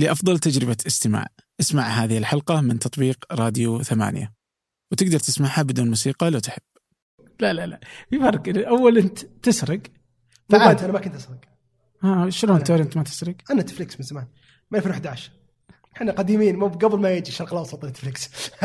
لأفضل 0.00 0.38
تجربة 0.38 0.76
استماع. 0.86 1.26
اسمع 1.60 1.82
هذه 1.82 2.18
الحلقة 2.18 2.60
من 2.60 2.78
تطبيق 2.78 3.24
راديو 3.32 3.82
ثمانية. 3.82 4.32
وتقدر 4.92 5.18
تسمعها 5.18 5.62
بدون 5.62 5.88
موسيقى 5.88 6.30
لو 6.30 6.38
تحب. 6.38 6.62
لا 7.40 7.52
لا 7.52 7.66
لا. 7.66 7.80
في 8.10 8.18
فرق. 8.18 8.66
أول 8.68 8.98
أنت 8.98 9.18
تسرق 9.42 9.80
بعد 10.50 10.82
أنا 10.82 10.92
ما 10.92 10.98
كنت 11.00 11.14
أسرق. 11.14 11.40
ها 12.02 12.30
شلون 12.30 12.64
توري 12.64 12.82
أنت 12.82 12.96
ما 12.96 13.02
تسرق؟ 13.02 13.34
أنا 13.50 13.62
نتفلكس 13.62 14.00
من 14.00 14.06
زمان 14.06 14.26
من 14.70 14.78
2011 14.78 15.30
إحنا 15.96 16.12
قديمين 16.12 16.56
مو 16.56 16.66
قبل 16.68 16.98
ما 17.00 17.10
يجي 17.10 17.30
الشرق 17.30 17.52
الأوسط 17.52 17.84
نتفلكس 17.84 18.30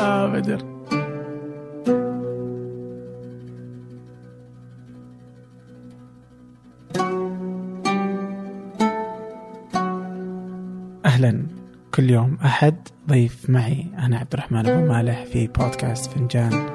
آه 0.00 0.26
بدر. 0.26 0.78
كل 11.98 12.10
يوم 12.10 12.38
أحد. 12.44 12.88
ضيف 13.08 13.50
معي 13.50 13.86
أنا 13.98 14.18
عبد 14.18 14.32
الرحمن 14.32 14.66
أبو 14.66 14.86
مالح 14.86 15.24
في 15.24 15.46
بودكاست 15.46 16.10
فنجان. 16.10 16.66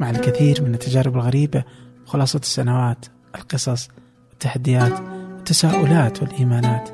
مع 0.00 0.10
الكثير 0.10 0.62
من 0.62 0.74
التجارب 0.74 1.16
الغريبة 1.16 1.64
وخلاصه 2.06 2.38
السنوات 2.38 3.06
القصص 3.34 3.88
التحديات 4.32 4.92
التساؤلات 5.38 6.22
والإيمانات. 6.22 6.90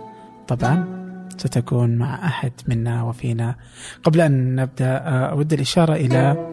طبعا 0.49 0.87
ستكون 1.39 1.97
مع 1.97 2.27
أحد 2.27 2.53
منا 2.69 3.03
وفينا. 3.03 3.55
قبل 4.03 4.21
أن 4.21 4.55
نبدأ 4.55 4.97
آه، 4.97 5.31
أود 5.31 5.53
الإشارة 5.53 5.95
إلى 5.95 6.53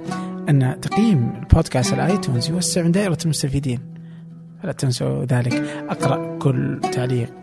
أن 0.50 0.82
تقييم 0.82 1.34
البودكاست 1.40 1.94
على 1.94 2.12
آيتونز 2.12 2.50
يوسع 2.50 2.82
من 2.82 2.92
دائرة 2.92 3.18
المستفيدين. 3.24 3.80
فلا 4.64 4.72
تنسوا 4.72 5.26
ذلك. 5.26 5.54
أقرأ 5.90 6.38
كل 6.38 6.82
تعليق 6.94 7.34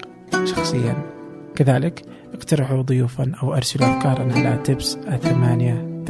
شخصيا. 0.45 1.18
كذلك 1.59 2.03
اقترحوا 2.35 2.83
ضيوفا 2.83 3.33
أو 3.43 3.55
أرسلوا 3.55 3.97
افكارا 3.97 4.33
على 4.33 4.59
تبس 4.65 4.95
الثمانية 4.95 6.05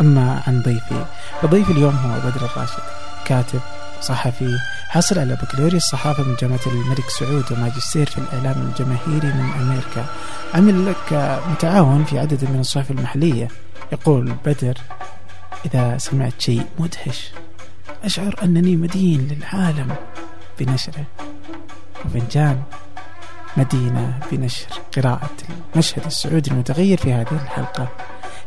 أما 0.00 0.42
عن 0.46 0.62
ضيفي 0.62 1.04
فضيفي 1.42 1.72
اليوم 1.72 1.94
هو 1.94 2.30
بدر 2.30 2.46
الراشد 2.46 2.82
كاتب 3.24 3.60
صحفي 4.00 4.58
حاصل 4.88 5.18
على 5.18 5.34
بكالوريوس 5.34 5.84
الصحافة 5.84 6.22
من 6.22 6.36
جامعة 6.40 6.60
الملك 6.66 7.10
سعود 7.10 7.52
وماجستير 7.52 8.06
في 8.06 8.18
الإعلام 8.18 8.68
الجماهيري 8.68 9.26
من 9.26 9.50
أمريكا. 9.60 10.06
عمل 10.54 10.94
كمتعاون 11.10 12.04
في 12.04 12.18
عدد 12.18 12.44
من 12.44 12.60
الصحف 12.60 12.90
المحلية. 12.90 13.48
يقول 13.92 14.34
بدر 14.46 14.74
إذا 15.66 15.98
سمعت 15.98 16.40
شيء 16.40 16.62
مدهش. 16.78 17.32
أشعر 18.04 18.34
أنني 18.42 18.76
مدين 18.76 19.28
للعالم 19.28 19.94
بنشره 20.60 21.04
وفنجان 22.04 22.62
مدينة 23.56 24.18
بنشر 24.32 24.66
قراءة 24.96 25.30
المشهد 25.74 26.06
السعودي 26.06 26.50
المتغير 26.50 26.98
في 26.98 27.12
هذه 27.12 27.32
الحلقة. 27.44 27.88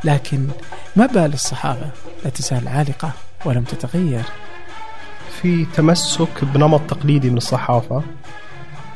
لكن 0.04 0.48
ما 0.96 1.06
بال 1.06 1.34
الصحافة 1.34 1.90
لا 2.24 2.30
تزال 2.30 2.68
عالقة 2.68 3.12
ولم 3.46 3.64
تتغير. 3.64 4.24
في 5.42 5.66
تمسك 5.66 6.44
بنمط 6.44 6.82
تقليدي 6.82 7.30
من 7.30 7.38
الصحافة. 7.38 8.04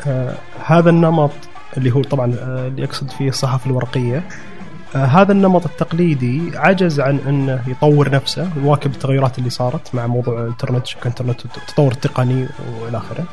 آه 0.08 0.36
هذا 0.66 0.90
النمط 0.90 1.32
اللي 1.78 1.92
هو 1.92 2.02
طبعا 2.02 2.36
آه 2.40 2.68
اللي 2.68 2.82
يقصد 2.82 3.12
فيه 3.12 3.30
الصحافة 3.30 3.70
الورقية. 3.70 4.18
آه 4.18 4.24
هذا 4.94 5.32
النمط 5.32 5.66
التقليدي 5.66 6.42
عجز 6.56 7.00
عن 7.00 7.20
أنه 7.28 7.62
يطور 7.68 8.10
نفسه 8.10 8.50
ويواكب 8.58 8.92
التغيرات 8.92 9.40
اللي 9.40 9.50
صارت 9.50 9.96
مع 9.96 10.08
موضوع 10.08 10.42
الإنترنت 10.42 10.86
شبكه 10.86 11.06
الإنترنت 11.06 11.46
والتطور 11.46 11.92
التقني 11.92 12.48
وإلى 12.82 12.98
آخره. 12.98 13.24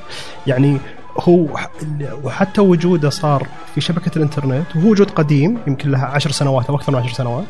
يعني 0.47 0.79
هو 1.19 1.47
وحتى 2.23 2.61
وجوده 2.61 3.11
صار 3.11 3.47
في 3.75 3.81
شبكة 3.81 4.11
الإنترنت 4.17 4.77
وهو 4.77 4.91
وجود 4.91 5.11
قديم 5.11 5.59
يمكن 5.67 5.91
لها 5.91 6.07
عشر 6.07 6.31
سنوات 6.31 6.67
أو 6.67 6.77
أكثر 6.77 6.93
من 6.93 6.99
عشر 6.99 7.13
سنوات. 7.13 7.45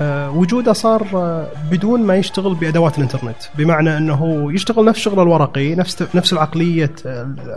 آه، 0.00 0.30
وجوده 0.30 0.72
صار 0.72 1.06
آه، 1.14 1.48
بدون 1.70 2.02
ما 2.02 2.16
يشتغل 2.16 2.54
بأدوات 2.54 2.98
الإنترنت 2.98 3.36
بمعنى 3.54 3.96
أنه 3.96 4.52
يشتغل 4.52 4.84
نفس 4.84 4.98
الشغل 4.98 5.20
الورقي 5.20 5.74
نفس 5.74 6.04
نفس 6.14 6.32
العقلية 6.32 6.92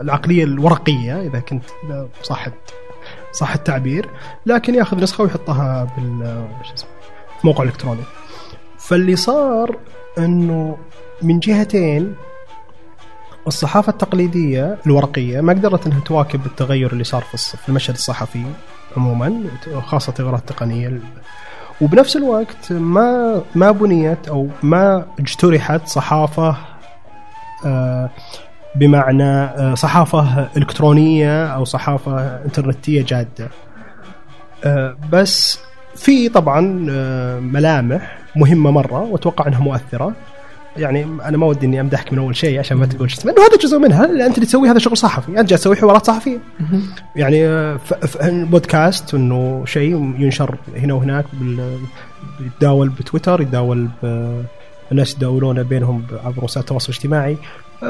العقلية 0.02 0.44
الورقية 0.44 1.22
إذا 1.22 1.40
كنت 1.40 1.64
إذا 1.86 2.08
صح 3.40 3.54
التعبير. 3.54 4.10
لكن 4.46 4.76
ياخذ 4.76 5.04
نسخة 5.04 5.24
ويحطها 5.24 5.88
بال 5.98 6.48
موقع 7.44 7.64
إلكتروني. 7.64 8.02
فاللي 8.78 9.16
صار 9.16 9.78
إنه 10.18 10.78
من 11.22 11.40
جهتين 11.40 12.16
الصحافة 13.48 13.90
التقليدية 13.90 14.78
الورقية 14.86 15.42
ما 15.42 15.54
قدرت 15.54 15.86
إنها 15.86 16.00
تواكب 16.00 16.46
التغير 16.46 16.94
اللي 16.94 17.04
صار 17.04 17.22
في 17.64 17.70
المشهد 17.70 17.96
الصحفي 17.96 18.46
عموما 18.98 19.44
خاصه 19.86 20.10
التغيرات 20.10 20.40
التقنية. 20.40 21.00
وبنفس 21.82 22.16
الوقت 22.16 22.72
ما 22.72 23.42
ما 23.56 23.72
بنيت 23.72 24.28
أو 24.28 24.50
ما 24.64 25.06
اجترحت 25.20 25.88
صحافة 25.88 26.56
آه، 27.66 28.10
بمعنى 28.76 29.24
آه، 29.24 29.76
صحافة 29.76 30.50
إلكترونية 30.58 31.46
أو 31.46 31.66
صحافة 31.66 32.46
إنترنتية 32.46 33.06
جادة. 33.06 33.50
آه، 34.64 34.98
بس 35.12 35.60
في 35.96 36.30
طبعا 36.30 36.88
آه، 36.90 37.40
ملامح 37.40 38.18
مهمة 38.36 38.72
مرة 38.72 39.02
وأتوقع 39.02 39.48
إنها 39.48 39.60
مؤثرة. 39.60 40.14
يعني 40.78 41.04
أنا 41.04 41.38
ما 41.38 41.46
ودي 41.46 41.66
إني 41.66 41.82
أمدحك 41.82 42.14
من 42.14 42.20
أول 42.20 42.36
شيء 42.36 42.60
عشان 42.60 42.78
ما 42.78 42.86
تقول 42.86 43.12
شو 43.12 43.18
اسمه 43.18 43.32
انه 43.32 43.42
هذا 43.42 43.58
جزء 43.58 43.80
منها 43.80 44.06
اللي 44.06 44.26
أنت 44.26 44.36
اللي 44.36 44.46
تسوي 44.46 44.70
هذا 44.70 44.80
شغل 44.80 44.98
صحفي، 44.98 45.40
انت 45.40 45.50
جالس 45.50 45.62
تسوي 45.62 45.76
حوارات 45.76 46.06
صحفييه. 46.06 46.38
يعني 47.16 47.48
بودكاست 48.24 49.14
إنه 49.14 49.64
شيء 49.66 50.14
ينشر 50.18 50.58
هنا 50.78 50.94
وهناك 50.94 51.26
يتداول 52.40 52.90
بتويتر 52.90 53.42
يتداول 53.42 53.90
الناس 54.92 55.14
يتداولونه 55.14 55.62
بينهم 55.62 56.04
عبر 56.26 56.44
وسائل 56.44 56.62
التواصل 56.64 56.92
الاجتماعي 56.92 57.38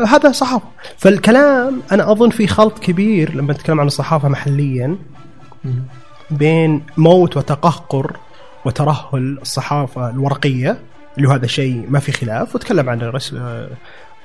هذا 0.04 0.32
صحافة 0.32 0.68
فالكلام 0.98 1.82
أنا 1.92 2.12
أظن 2.12 2.30
في 2.30 2.48
خلط 2.48 2.80
كبير 2.80 3.36
لما 3.36 3.54
نتكلم 3.54 3.80
عن 3.80 3.88
الصحافة 3.88 4.30
محليا 4.30 4.98
بين 6.32 6.84
موت 6.98 7.38
وتقهقر 7.38 8.18
وترهل 8.66 9.38
الصحافة 9.42 10.10
الورقية 10.10 10.78
اللي 11.18 11.28
هو 11.28 11.32
هذا 11.32 11.48
شيء 11.48 11.86
ما 11.90 12.00
في 12.00 12.12
خلاف 12.12 12.56
وتكلم 12.56 12.90
عن 12.90 13.02
رئيس 13.02 13.36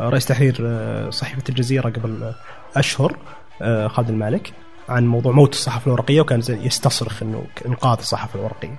رئيس 0.00 0.26
تحرير 0.26 0.56
آه، 0.60 1.10
صحيفة 1.10 1.42
الجزيرة 1.48 1.88
قبل 1.88 2.32
أشهر 2.76 3.16
آه، 3.62 3.88
خالد 3.88 4.08
المالك 4.08 4.52
عن 4.88 5.06
موضوع 5.06 5.32
موت 5.32 5.52
الصحافة 5.52 5.86
الورقية 5.86 6.20
وكان 6.20 6.42
يستصرخ 6.48 7.22
إنه 7.22 7.44
إنقاذ 7.66 7.98
الصحافة 7.98 8.38
الورقية. 8.38 8.78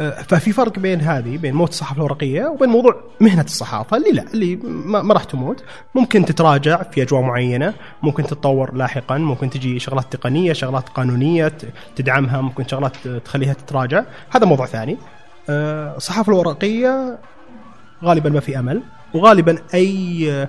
آه، 0.00 0.22
ففي 0.22 0.52
فرق 0.52 0.78
بين 0.78 1.00
هذه 1.00 1.36
بين 1.36 1.54
موت 1.54 1.68
الصحافة 1.68 1.96
الورقية 1.96 2.46
وبين 2.46 2.68
موضوع 2.68 3.00
مهنة 3.20 3.42
الصحافة 3.42 3.96
اللي 3.96 4.10
لا 4.10 4.24
اللي 4.34 4.56
ما, 5.02 5.14
راح 5.14 5.24
تموت. 5.24 5.64
ممكن 5.94 6.24
تتراجع 6.24 6.82
في 6.82 7.02
أجواء 7.02 7.22
معينة 7.22 7.74
ممكن 8.02 8.22
تتطور 8.22 8.74
لاحقا 8.74 9.18
ممكن 9.18 9.50
تجي 9.50 9.78
شغلات 9.78 10.12
تقنية 10.12 10.52
شغلات 10.52 10.88
قانونية 10.88 11.52
تدعمها 11.96 12.40
ممكن 12.40 12.68
شغلات 12.68 13.08
تخليها 13.08 13.52
تتراجع. 13.52 14.04
هذا 14.30 14.46
موضوع 14.46 14.66
ثاني. 14.66 14.98
آه، 15.50 15.96
الصحافة 15.96 16.32
الورقية 16.32 17.18
غالبا 18.04 18.30
ما 18.30 18.40
في 18.40 18.58
أمل 18.58 18.82
وغالبا 19.14 19.58
أي 19.74 20.26
آه، 20.32 20.48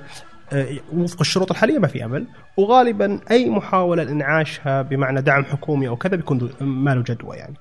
وفق 0.94 1.20
الشروط 1.20 1.52
الحالية 1.52 1.80
ما 1.80 1.88
في 1.88 2.06
أمل. 2.06 2.28
وغالبا 2.58 3.20
أي 3.32 3.50
محاولة 3.50 4.04
لإنعاشها 4.04 4.82
بمعنى 4.82 5.22
دعم 5.22 5.44
حكومي 5.46 5.88
أو 5.88 5.96
كذا 5.96 6.16
بيكون 6.16 6.50
ما 6.62 6.96
له 6.96 7.04
جدوى 7.04 7.36
يعني. 7.36 7.56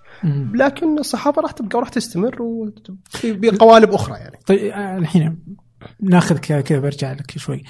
لكن 0.54 0.98
الصحافة 0.98 1.42
راح 1.42 1.50
تبقى 1.50 1.78
وراح 1.78 1.88
تستمر 1.88 2.70
بقوالب 3.24 3.90
أخرى 3.90 4.18
يعني. 4.18 4.36
طيب 4.46 4.72
آه، 4.72 4.98
الحين 4.98 5.38
ناخذ 6.00 6.38
كذا 6.38 6.60
كذا 6.60 6.78
برجع 6.78 7.12
لك 7.12 7.38
شوي. 7.38 7.62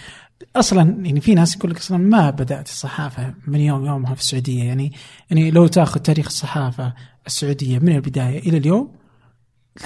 أصلا 0.57 0.83
يعني 1.07 1.21
في 1.21 1.35
ناس 1.35 1.57
يقول 1.57 1.71
لك 1.71 1.77
أصلا 1.77 1.99
ما 1.99 2.31
بدأت 2.31 2.67
الصحافة 2.67 3.35
من 3.47 3.61
يوم 3.61 3.87
يومها 3.87 4.15
في 4.15 4.21
السعودية. 4.21 4.65
يعني 4.65 4.93
يعني 5.31 5.51
لو 5.51 5.67
تأخذ 5.67 6.01
تاريخ 6.01 6.27
الصحافة 6.27 6.95
السعودية 7.27 7.79
من 7.79 7.95
البداية 7.97 8.39
إلى 8.39 8.57
اليوم 8.57 8.93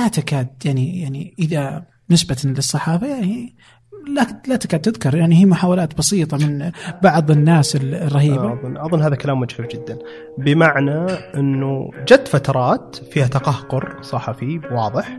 لا 0.01 0.09
تكاد 0.09 0.49
يعني 0.65 1.01
يعني 1.01 1.35
إذا 1.39 1.87
نسبة 2.11 2.37
للصحافة 2.45 3.07
يعني 3.07 3.57
لا 4.15 4.27
لا 4.49 4.57
تكاد 4.57 4.81
تذكر 4.81 5.17
يعني 5.17 5.41
هي 5.41 5.47
محاولات 5.47 5.99
بسيطة 5.99 6.37
من 6.37 6.71
بعض 7.03 7.31
الناس 7.31 7.77
الرهيبة. 7.77 8.53
اظن 8.53 8.77
أظن 8.77 9.03
هذا 9.03 9.15
كلام 9.15 9.41
مجحف 9.41 9.67
جدا. 9.67 9.99
بمعنى 10.39 11.13
إنه 11.35 11.91
جت 12.09 12.29
فترات 12.29 12.97
فيها 12.97 13.27
تقهقر 13.27 14.03
صحفي 14.03 14.61
واضح 14.71 15.19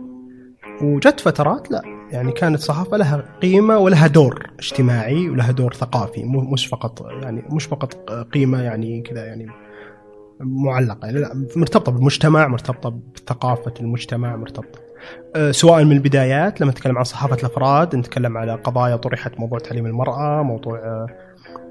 وجت 0.81 1.19
فترات 1.19 1.71
لا 1.71 1.81
يعني 2.11 2.31
كانت 2.31 2.55
الصحافه 2.55 2.97
لها 2.97 3.23
قيمة 3.41 3.77
ولها 3.77 4.07
دور 4.07 4.49
اجتماعي 4.59 5.29
ولها 5.29 5.51
دور 5.51 5.73
ثقافي 5.73 6.23
مش 6.23 6.67
فقط 6.67 7.05
يعني 7.23 7.43
مش 7.49 7.65
فقط 7.65 7.93
قيمة 8.33 8.61
يعني 8.61 9.01
كذا 9.01 9.25
يعني 9.25 9.47
معلقة. 10.39 11.05
يعني 11.05 11.19
لا 11.19 11.47
مرتبطة 11.55 11.91
بالمجتمع 11.91 12.47
مرتبطة 12.47 12.99
بثقافة 13.15 13.73
المجتمع 13.79 14.35
مرتبطة 14.35 14.79
آه، 14.79 14.88
سواء 15.51 15.83
من 15.83 15.91
البدايات 15.91 16.61
لما 16.61 16.71
نتكلم 16.71 16.97
عن 16.97 17.03
صحافة 17.03 17.35
الأفراد 17.35 17.95
نتكلم 17.95 18.37
على 18.37 18.55
قضايا 18.55 18.95
طرحت 18.95 19.39
موضوع 19.39 19.59
تعليم 19.59 19.85
المرأة 19.85 20.43
موضوع 20.43 20.77
آه، 20.77 21.07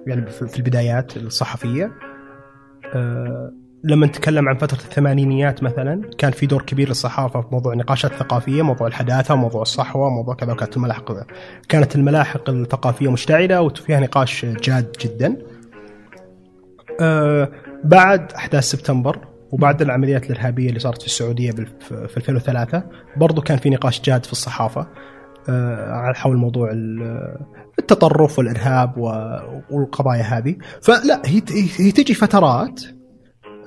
يعني 0.07 0.27
في 0.27 0.59
البدايات 0.59 1.17
الصحفية. 1.17 1.93
آه، 2.95 3.53
لما 3.85 4.07
نتكلم 4.07 4.49
عن 4.49 4.57
فترة 4.57 4.79
الثمانينيات 4.79 5.63
مثلا 5.63 6.11
كان 6.19 6.33
في 6.33 6.47
دور 6.47 6.63
كبير 6.63 6.89
للصحافة 6.89 7.41
في 7.41 7.49
موضوع 7.53 7.73
النقاشات 7.73 8.13
الثقافية 8.13 8.63
موضوع 8.63 8.87
الحداثة 8.87 9.35
موضوع 9.35 9.63
الصحوة 9.63 10.11
موضوع 10.11 10.35
كذا 10.35 10.53
وكانت 10.53 10.77
الملاحق 10.77 11.13
كانت 11.69 11.97
الملاحق 11.97 12.51
الثقافية 12.51 13.11
مشتعلة 13.11 13.61
وفيها 13.61 14.01
نقاش 14.01 14.45
جاد 14.45 14.97
جدا. 15.01 15.37
آه، 17.01 17.49
بعد 17.85 18.33
أحداث 18.33 18.65
سبتمبر 18.65 19.19
وبعد 19.53 19.83
العمليات 19.83 20.31
الإرهابية 20.31 20.69
اللي 20.69 20.81
صارت 20.81 21.00
في 21.00 21.06
السعودية 21.06 21.50
في 21.81 22.17
2003 22.17 22.83
برضو 23.17 23.41
كان 23.43 23.59
في 23.59 23.71
نقاش 23.71 24.00
جاد 24.00 24.27
في 24.27 24.33
الصحافة 24.33 24.87
آه، 25.49 26.12
حول 26.15 26.37
موضوع 26.37 26.71
ال- 26.71 27.37
التطرف 27.79 28.39
والإرهاب 28.39 28.99
والقضايا 29.71 30.23
هذه. 30.23 30.56
فلا 30.83 31.23
هي 31.25 31.43
هي 31.79 31.93
تجي 31.93 32.15
فترات 32.15 32.81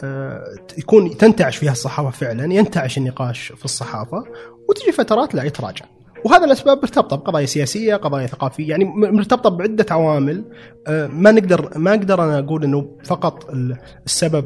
آه، 0.03 0.43
يكون 0.77 1.17
تنتعش 1.17 1.57
فيها 1.57 1.71
الصحافة 1.71 2.09
فعلا 2.09 2.53
ينتعش 2.53 2.97
النقاش 2.97 3.51
في 3.51 3.65
الصحافة 3.65 4.23
وتجي 4.69 4.91
فترات 4.91 5.35
لا 5.35 5.43
يتراجع. 5.43 5.85
وهذا 6.25 6.45
الأسباب 6.45 6.77
مرتبطة 6.77 7.15
بقضايا 7.15 7.45
سياسية، 7.45 7.95
قضايا 7.95 8.27
ثقافية، 8.27 8.69
يعني 8.69 8.85
مرتبطة 8.95 9.49
بعدة 9.49 9.85
عوامل 9.91 10.43
آه، 10.87 11.07
ما 11.07 11.31
نقدر 11.31 11.69
ما 11.75 11.89
أقدر 11.91 12.23
أنا 12.23 12.39
أقول 12.39 12.63
إنه 12.63 12.97
فقط 13.05 13.49
ال- 13.49 13.77
السبب 14.05 14.45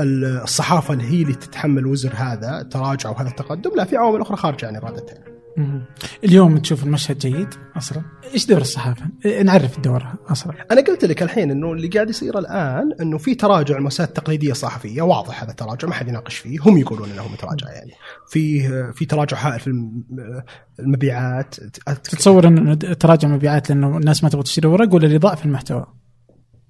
الصحافة 0.00 0.94
اللي 0.94 1.04
هي 1.04 1.22
اللي 1.22 1.34
تتحمل 1.34 1.86
وزر 1.86 2.12
هذا 2.14 2.60
التراجع 2.60 3.10
وهذا 3.10 3.28
التقدم، 3.28 3.70
لا 3.76 3.84
في 3.84 3.96
عوامل 3.96 4.20
أخرى 4.20 4.36
خارجة 4.36 4.66
عن 4.66 4.76
إرادتها. 4.76 5.35
اليوم 6.24 6.58
تشوف 6.58 6.84
المشهد 6.84 7.18
جيد 7.18 7.54
أصلا 7.76 8.02
إيش 8.34 8.46
دور 8.46 8.60
الصحافة؟ 8.60 9.06
نعرف 9.44 9.80
دورها 9.80 10.14
أصلا 10.28 10.52
أنا 10.70 10.80
قلت 10.80 11.04
لك 11.04 11.22
الحين 11.22 11.50
إنه 11.50 11.72
اللي 11.72 11.88
قاعد 11.88 12.10
يصير 12.10 12.38
الآن 12.38 12.92
إنه 13.00 13.18
في 13.18 13.34
تراجع 13.34 13.76
المؤسسات 13.76 14.08
التقليديه 14.08 14.50
الصحفيه 14.50 15.02
واضح 15.02 15.42
هذا 15.42 15.50
التراجع 15.50 15.88
ما 15.88 15.94
حد 15.94 16.08
يناقش 16.08 16.36
فيه 16.36 16.58
هم 16.62 16.78
يقولون 16.78 17.10
انه 17.10 17.28
متراجع 17.32 17.70
يعني. 17.70 17.92
في 18.30 18.68
في 18.92 19.04
تراجع 19.06 19.36
هائل 19.36 19.60
في 19.60 19.66
الم- 19.66 20.04
المبيعات. 20.80 21.54
تتصور 22.04 22.46
إنه 22.46 22.74
تراجع 22.74 23.28
مبيعات 23.28 23.70
لأنه 23.70 23.96
الناس 23.96 24.24
ما 24.24 24.30
تبغى 24.30 24.42
تشتري 24.42 24.68
ورق 24.68 24.94
ولا 24.94 25.06
لضعف 25.06 25.44
المحتوى؟ 25.44 25.86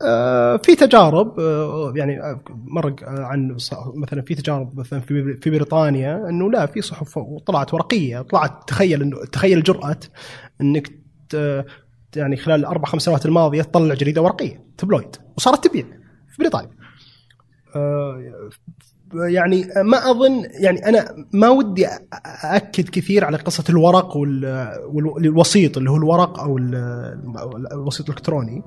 آه، 0.03 0.57
في 0.57 0.75
تجارب 0.77 1.41
آه، 1.41 1.93
يعني 1.97 2.21
آه، 2.23 2.41
مر 2.51 2.95
عن 3.03 3.57
مثلا 3.95 4.23
في 4.23 4.35
تجارب 4.35 4.79
مثلا 4.79 5.01
في 5.41 5.51
بريطانيا 5.51 6.29
إنه 6.29 6.51
لا 6.51 6.67
في 6.67 6.81
صحف 6.81 7.19
طلعت 7.47 7.75
ورقية 7.75 8.21
طلعت 8.23 8.69
تخيل 8.69 9.03
إنه 9.03 9.25
تخيل 9.33 9.63
جرأه 9.63 9.97
إنك 10.61 10.93
يعني 12.17 12.37
خلال 12.37 12.61
الاربع 12.61 12.89
خمس 12.89 13.03
سنوات 13.03 13.27
الماضية 13.27 13.63
تطلع 13.63 13.95
جريدة 13.95 14.23
ورقية 14.23 14.65
تبلويد 14.79 15.17
وصارت 15.37 15.67
تبيع 15.69 15.85
في 16.29 16.37
بريطانيا. 16.39 16.71
يعني 19.15 19.67
ما 19.85 20.11
أظن 20.11 20.43
يعني 20.61 20.89
أنا 20.89 21.27
ما 21.33 21.49
ودي 21.49 21.87
أأكد 22.45 22.89
كثير 22.89 23.25
على 23.25 23.37
قصة 23.37 23.65
الورق 23.71 24.17
وال- 24.17 24.73
والوسيط 24.87 25.77
اللي 25.79 25.91
هو 25.91 25.97
الورق 25.97 26.41
أو 26.41 26.59
ال- 26.59 27.67
الوسيط 27.73 28.07
الإلكتروني 28.11 28.63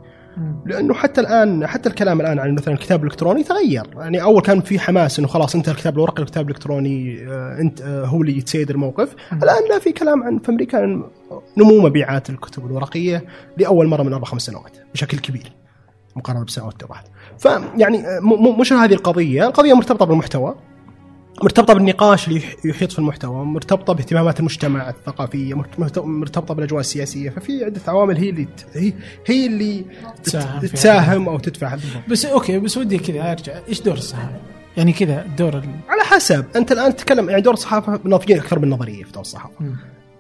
لأنه 0.66 0.94
حتى 0.94 1.22
الآن 1.22 1.68
حتى 1.68 1.90
الكلام 1.90 2.22
الآن 2.22 2.40
عن 2.40 2.56
مثلا 2.56 2.74
الكتاب 2.74 3.00
الإلكتروني 3.00 3.44
تغير. 3.44 3.88
يعني 3.98 4.22
أول 4.22 4.42
كان 4.42 4.62
في 4.62 4.80
حماس 4.80 5.20
إنه 5.20 5.28
خلاص 5.28 5.56
انت 5.56 5.70
الكتاب 5.70 5.94
الورقي 5.94 6.24
الكتاب 6.24 6.46
الإلكتروني 6.50 7.28
آه، 7.28 7.58
انت 7.60 7.82
آه، 7.82 8.06
هو 8.06 8.22
اللي 8.22 8.38
يتسيد 8.38 8.70
الموقف 8.70 9.16
الآن 9.34 9.70
لا 9.70 9.80
في 9.80 9.92
كلام 9.92 10.24
عن 10.24 10.40
في 10.40 10.50
أمريكا 10.50 11.04
نمو 11.58 11.82
مبيعات 11.82 12.30
الكتب 12.30 12.66
الورقية 12.66 13.24
لأول 13.58 13.88
مرة 13.88 14.04
من 14.04 14.14
أربع 14.14 14.26
خمس 14.26 14.42
سنوات 14.42 14.78
بشكل 14.94 15.20
كبير 15.20 15.52
مقارنة 16.16 16.44
بالسنوات 16.44 16.74
اللي 16.74 16.88
راحت 16.90 17.06
فيعني 17.38 18.08
آه، 18.08 18.20
مش 18.60 18.74
هذه 18.74 18.94
القضية. 18.94 19.48
القضية 19.48 19.74
مرتبطة 19.74 20.06
بالمحتوى. 20.06 20.56
مرتبطة 21.44 21.74
بالنقاش 21.74 22.28
اللي 22.28 22.40
يح- 22.40 22.56
يحيط 22.66 22.92
في 22.92 23.00
المحتوى 23.00 23.46
مرتبطة 23.46 23.94
باهتمامات 23.94 24.40
المجتمع 24.40 24.90
الثقافية 24.90 25.54
مرت- 25.54 26.00
مرتبطة 26.00 26.54
بالأجواء 26.54 26.80
السياسية 26.80 27.30
ففي 27.30 27.66
عدة 27.66 27.82
عوامل 27.88 28.18
هي 28.18 28.30
اللي 28.30 28.48
هي 28.76 28.94
هي 29.28 29.46
اللي 29.46 29.86
تساهم 30.74 31.30
أو 31.30 31.40
تدفع. 31.40 31.78
بس 32.10 32.26
أوكي 32.26 32.60
بس 32.60 32.78
ودي 32.78 32.98
كذا 32.98 33.32
أرجع 33.32 33.60
إيش 33.70 33.82
دور 33.82 33.94
الصحافة؟ 33.94 34.36
يعني 34.78 34.94
كذا 34.94 35.22
الدور 35.26 35.54
ال... 35.58 35.64
على 35.90 36.02
حسب 36.04 36.46
أنت 36.56 36.72
الآن 36.72 36.96
تتكلم 36.96 37.30
يعني 37.30 37.42
دور 37.42 37.54
الصحافة 37.54 38.00
ناضجين 38.04 38.38
أكثر 38.40 38.60
من 38.60 38.70
نظرية 38.70 39.04
في 39.04 39.12
دور 39.12 39.22
الصحافة 39.22 39.54
مم. 39.60 39.76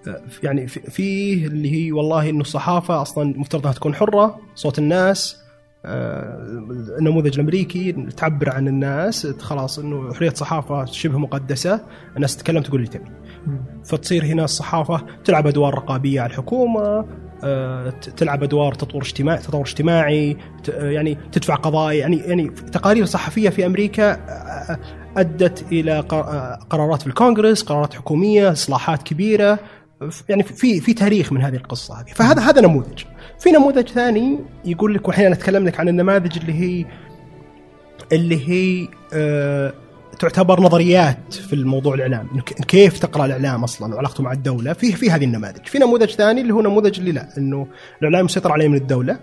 آه، 0.07 0.21
يعني 0.43 0.67
في, 0.67 0.79
في 0.79 1.33
اللي 1.33 1.71
هي 1.87 1.91
والله 1.91 2.29
إنه 2.29 2.41
الصحافة 2.41 3.01
أصلا 3.01 3.33
مفترض 3.37 3.61
أنها 3.61 3.73
تكون 3.73 3.95
حرة 3.95 4.39
صوت 4.55 4.79
الناس 4.79 5.37
النموذج 5.85 7.33
الامريكي 7.33 7.91
تعبر 7.91 8.49
عن 8.49 8.67
الناس 8.67 9.27
خلاص 9.27 9.79
إنه 9.79 10.13
حرية 10.13 10.29
صحافة 10.29 10.85
شبه 10.85 11.17
مقدسة 11.17 11.81
الناس 12.15 12.37
تتكلم 12.37 12.61
تقول 12.63 12.79
اللي 12.79 12.91
تبي. 12.91 13.11
فتصير 13.85 14.25
هنا 14.25 14.43
الصحافة 14.43 15.01
تلعب 15.25 15.47
أدوار 15.47 15.73
رقابية 15.75 16.21
على 16.21 16.29
الحكومة 16.29 17.05
آه، 17.43 17.89
تلعب 17.89 18.43
أدوار 18.43 18.73
تطور 18.73 19.01
اجتماعي 19.01 19.37
تطور 19.37 19.61
اجتماعي 19.61 20.37
آه، 20.73 20.89
يعني 20.89 21.17
تدفع 21.31 21.55
قضايا 21.55 21.99
يعني 21.99 22.17
يعني 22.17 22.49
تقارير 22.49 23.05
صحفية 23.05 23.49
في 23.49 23.65
أمريكا 23.65 24.11
آه، 24.13 24.79
أدت 25.17 25.65
إلى 25.71 25.99
قر- 25.99 26.27
آه، 26.27 26.59
قرارات 26.69 27.01
في 27.01 27.07
الكونغرس 27.07 27.63
قرارات 27.63 27.93
حكومية 27.93 28.51
إصلاحات 28.51 29.03
كبيرة 29.03 29.59
يعني 30.29 30.43
في 30.43 30.79
في 30.81 30.93
تاريخ 30.93 31.33
من 31.33 31.41
هذه 31.41 31.55
القصة 31.55 31.99
هذه 32.01 32.05
فهذا 32.15 32.41
هذا 32.41 32.61
نموذج 32.61 33.03
في 33.39 33.51
نموذج 33.51 33.87
ثاني 33.87 34.39
يقول 34.65 34.93
لك 34.93 35.07
واحيانا 35.07 35.35
أتكلم 35.35 35.65
لك 35.65 35.79
عن 35.79 35.89
النماذج 35.89 36.37
اللي 36.37 36.53
هي 36.53 36.85
اللي 38.11 38.49
هي 38.49 38.87
آه 39.13 39.73
تعتبر 40.19 40.61
نظريات 40.61 41.33
في 41.33 41.53
الموضوع 41.53 41.93
الإعلام. 41.93 42.27
كيف 42.67 42.99
تقرأ 42.99 43.25
الإعلام 43.25 43.63
أصلا 43.63 43.95
وعلاقته 43.95 44.23
مع 44.23 44.31
الدولة. 44.31 44.73
في 44.73 44.91
في 44.91 45.11
هذه 45.11 45.25
النماذج. 45.25 45.65
في 45.65 45.79
نموذج 45.79 46.09
ثاني 46.09 46.41
اللي 46.41 46.53
هو 46.53 46.61
نموذج 46.61 46.99
اللي 46.99 47.11
لا 47.11 47.27
إنه 47.37 47.67
الإعلام 48.01 48.25
مسيطر 48.25 48.51
عليه 48.51 48.67
من 48.67 48.75
الدولة. 48.75 49.19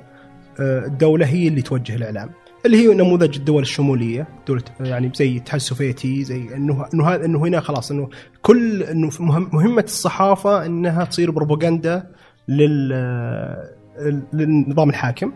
آه 0.61 0.87
الدولة 0.87 1.27
هي 1.27 1.49
اللي 1.49 1.63
توجه 1.63 1.97
الإعلام. 1.97 2.31
اللي 2.67 2.77
هي 2.77 2.95
نموذج 2.95 3.37
الدول 3.37 3.63
الشمولية 3.63 4.29
دولة 4.49 4.63
يعني 4.81 5.13
زي 5.15 5.29
الاتحاد 5.29 5.61
السوفيتي 5.61 6.25
زي 6.25 6.55
إنه 6.55 6.87
إنه 6.95 7.15
إنه 7.15 7.39
هنا 7.39 7.61
خلاص 7.61 7.91
إنه 7.91 8.09
كل 8.43 8.83
إنه 8.83 9.11
مهمة 9.53 9.83
الصحافة 9.83 10.67
إنها 10.67 11.05
تصير 11.05 11.31
بروباغندا 11.31 12.07
لل 12.49 12.93
للنظام 14.33 14.91
الحاكم 14.91 15.33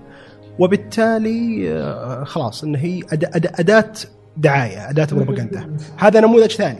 وبالتالي 0.59 1.71
آه، 1.73 2.25
خلاص 2.25 2.65
إن 2.65 2.75
هي 2.77 3.01
أد- 3.03 3.05
أد- 3.37 3.61
أداة 3.61 3.93
دعاية 4.37 4.91
أداة 4.91 5.05
بروباغندا 5.13 5.77
هذا 5.97 6.21
نموذج 6.21 6.51
ثاني. 6.53 6.79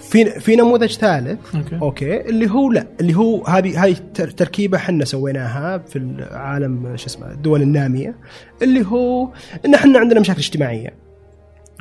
في 0.00 0.24
في 0.40 0.56
نموذج 0.56 0.92
ثالث 0.92 1.54
okay. 1.54 1.78
okay 1.82 2.20
اللي 2.20 2.50
هو 2.50 2.72
لا 2.72 2.86
اللي 3.00 3.14
هو 3.16 3.44
هذه 3.44 3.84
هذه 3.84 3.96
تر- 4.14 4.30
تركيبة 4.30 4.76
إحنا 4.78 5.04
سويناها 5.04 5.78
في 5.78 5.96
العالم 5.96 6.96
شو 6.96 7.06
اسمه 7.06 7.30
الدول 7.32 7.62
النامية 7.62 8.14
اللي 8.62 8.86
هو 8.86 9.28
إن 9.66 9.74
إحنا 9.74 9.98
عندنا 9.98 10.20
مشاكل 10.20 10.38
اجتماعية. 10.38 10.94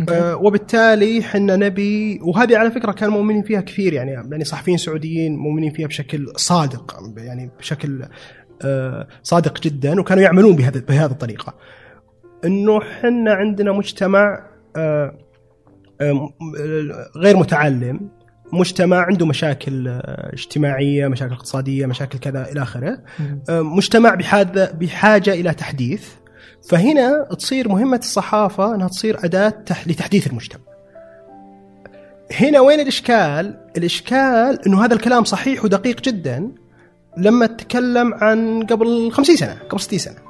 آه 0.09 0.35
وبالتالي 0.35 1.19
إحنا 1.19 1.55
نبي 1.55 2.19
وهذه 2.23 2.57
على 2.57 2.71
فكرة 2.71 2.91
كان 2.91 3.09
مؤمنين 3.09 3.43
فيها 3.43 3.61
كثير 3.61 3.93
يعني 3.93 4.11
يعني 4.11 4.43
صحفيين 4.43 4.77
سعوديين 4.77 5.35
مؤمنين 5.35 5.71
فيها 5.71 5.87
بشكل 5.87 6.27
صادق 6.35 6.99
يعني 7.17 7.49
بشكل 7.59 8.01
آه 8.01 8.09
صادق 9.23 9.61
جدا 9.61 9.99
وكانوا 9.99 10.23
يعملون 10.23 10.55
بهذا 10.55 10.81
بهذه 10.89 11.11
الطريقة. 11.11 11.53
إنه 12.45 12.77
إحنا 12.77 13.33
عندنا 13.33 13.71
مجتمع 13.71 14.43
آه 14.75 15.15
آه 16.01 16.29
آه، 16.59 17.09
غير 17.17 17.37
متعلم 17.37 18.09
مجتمع 18.53 18.97
عنده 18.97 19.25
مشاكل 19.25 19.87
آه، 19.87 20.33
اجتماعية 20.33 21.07
مشاكل 21.07 21.33
اقتصادية 21.33 21.85
مشاكل 21.85 22.19
كذا 22.19 22.51
إلى 22.51 22.61
آخره. 22.61 22.99
آه، 23.49 23.61
مجتمع 23.61 24.15
بحاجه 24.15 24.71
بحاجة 24.71 25.33
إلى 25.33 25.53
تحديث. 25.53 26.07
فهنا 26.69 27.27
تصير 27.37 27.69
مهمة 27.69 27.97
الصحافة 27.97 28.75
إنها 28.75 28.87
تصير 28.87 29.25
أداة 29.25 29.49
تح- 29.49 29.87
لتحديث 29.87 30.27
المجتمع. 30.27 30.61
هنا 32.39 32.59
وين 32.59 32.79
الإشكال؟ 32.79 33.57
الإشكال 33.77 34.59
إنه 34.67 34.85
هذا 34.85 34.93
الكلام 34.93 35.23
صحيح 35.23 35.65
ودقيق 35.65 36.01
جدا 36.01 36.51
لما 37.17 37.45
تتكلم 37.45 38.13
عن 38.13 38.63
قبل 38.63 39.11
50 39.11 39.35
سنة 39.35 39.57
قبل 39.69 39.79
60 39.79 39.99
سنة 39.99 40.29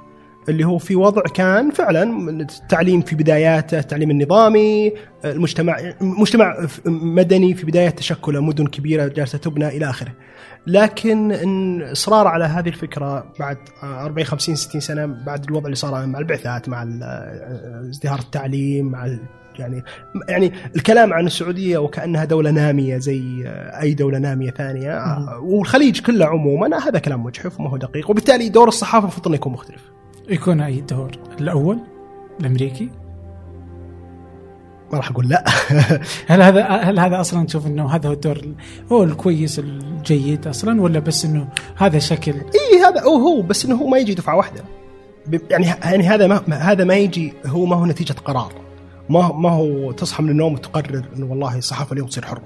اللي 0.50 0.64
هو 0.66 0.78
في 0.78 0.96
وضع 0.96 1.22
كان 1.22 1.72
فعلا 1.72 2.30
التعليم 2.42 3.02
في 3.02 3.16
بداياته 3.16 3.80
التعليم 3.80 4.12
النظامي 4.12 4.94
المجتمع 5.26 5.78
مجتمع 6.02 6.68
مدني 6.86 7.54
في 7.54 7.66
بداية 7.66 7.90
تشكله 7.90 8.42
مدن 8.42 8.68
كبيرة 8.68 9.08
جالسة 9.08 9.38
تبنى 9.38 9.68
إلى 9.68 9.90
آخره. 9.90 10.14
لكن 10.68 11.32
إصرار 11.82 12.28
على 12.28 12.46
هذه 12.46 12.70
الفكرة 12.70 13.34
بعد 13.40 13.58
40 13.84 14.26
50 14.26 14.56
60 14.56 14.82
سنة 14.82 15.06
بعد 15.06 15.44
الوضع 15.44 15.66
اللي 15.66 15.76
صار 15.76 16.06
مع 16.06 16.20
البعثات 16.20 16.70
مع 16.70 16.84
ازدهار 17.90 18.20
التعليم 18.20 18.86
مع 18.86 19.18
يعني 19.60 19.84
يعني 20.30 20.52
الكلام 20.76 21.14
عن 21.14 21.26
السعودية 21.28 21.78
وكأنها 21.78 22.26
دولة 22.26 22.52
نامية 22.52 22.98
زي 22.98 23.44
أي 23.82 23.94
دولة 23.94 24.18
نامية 24.18 24.52
ثانية. 24.52 25.02
والخليج 25.42 26.00
كله 26.02 26.26
عموما 26.26 26.78
هذا 26.78 27.00
كلام 27.00 27.24
مجحف 27.24 27.60
وما 27.60 27.70
هو 27.70 27.78
دقيق. 27.78 28.10
وبالتالي 28.10 28.50
دور 28.50 28.68
الصحافة 28.68 29.04
المفروض 29.04 29.28
انه 29.28 29.36
يكون 29.36 29.54
مختلف. 29.54 29.82
يكون 30.30 30.62
أي 30.62 30.82
دور؟ 30.82 31.12
الأول؟ 31.42 31.80
الأمريكي؟ 32.40 32.90
ما 34.94 34.98
راح 34.98 35.12
أقول 35.12 35.28
لا. 35.30 35.44
هل 36.28 36.42
هذا 36.42 36.64
هل 36.66 37.00
هذا 37.00 37.20
أصلا 37.22 37.46
تشوف 37.46 37.68
إنه 37.68 37.96
هذا 37.96 38.10
هو 38.10 38.14
الدور 38.14 38.36
ال- 38.38 38.56
هو 38.92 39.04
الكويس 39.04 39.60
الجيد 39.60 40.48
أصلا 40.48 40.82
ولا 40.82 41.00
بس 41.00 41.26
إنه 41.26 41.48
هذا 41.78 42.00
شكل؟ 42.00 42.32
إي 42.34 42.80
هذا 42.86 43.02
هو 43.02 43.16
هو 43.16 43.42
بس 43.42 43.66
إنه 43.66 43.76
هو 43.76 43.88
ما 43.88 43.98
يجي 43.98 44.14
دفعة 44.14 44.36
واحدة. 44.36 44.64
يعني 45.50 45.66
يعني 45.84 46.04
هذا 46.08 46.28
ما- 46.28 46.56
هذا 46.56 46.84
ما 46.84 46.96
يجي 46.96 47.34
هو 47.46 47.66
ما 47.66 47.76
هو 47.76 47.86
نتيجة 47.86 48.14
قرار. 48.26 48.54
ما 49.10 49.24
هو- 49.26 49.34
ما 49.38 49.50
هو 49.50 49.92
تصحى 49.92 50.24
من 50.24 50.30
النوم 50.30 50.54
وتقرر 50.54 51.04
إنه 51.18 51.26
والله 51.26 51.58
الصحافه 51.58 51.94
اليوم 51.94 52.08
تصير 52.08 52.26
حره 52.26 52.44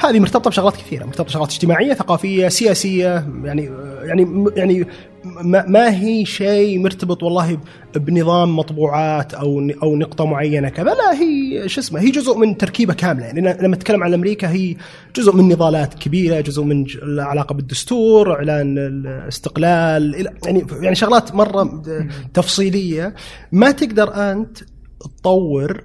هذه 0.00 0.20
مرتبطة 0.20 0.50
بشغلات 0.50 0.76
كثيرة 0.76 1.04
مرتبطة 1.04 1.24
بشغلات 1.24 1.50
اجتماعية 1.50 1.94
ثقافية 1.94 2.48
سياسية 2.48 3.28
يعني 3.44 3.70
يعني 4.02 4.44
يعني 4.56 4.86
ما, 5.24 5.64
ما 5.66 5.94
هي 6.00 6.24
شيء 6.24 6.78
مرتبط 6.78 7.22
والله 7.22 7.58
بنظام 7.96 8.56
مطبوعات 8.56 9.34
أو 9.34 9.70
أو 9.82 9.96
نقطة 9.96 10.24
معينة 10.26 10.68
كذا 10.68 10.84
لا 10.94 11.12
هي 11.20 11.68
شو 11.68 11.80
اسمه 11.80 12.00
هي 12.00 12.10
جزء 12.10 12.38
من 12.38 12.56
تركيبة 12.56 12.94
كاملة. 12.94 13.26
يعني 13.26 13.40
لما 13.40 13.76
نتكلم 13.76 14.02
عن 14.04 14.14
أمريكا 14.14 14.50
هي 14.50 14.76
جزء 15.16 15.32
من 15.36 15.48
نضالات 15.48 15.94
كبيرة 15.94 16.40
جزء 16.40 16.62
من 16.62 16.84
العلاقه 17.02 17.52
بالدستور 17.52 18.32
إعلان 18.34 18.78
الاستقلال 18.78 20.26
يعني 20.46 20.66
يعني 20.80 20.94
شغلات 20.94 21.34
مرة 21.34 21.82
تفصيلية. 22.34 23.14
ما 23.52 23.70
تقدر 23.70 24.14
أنت 24.14 24.58
تطور 25.00 25.84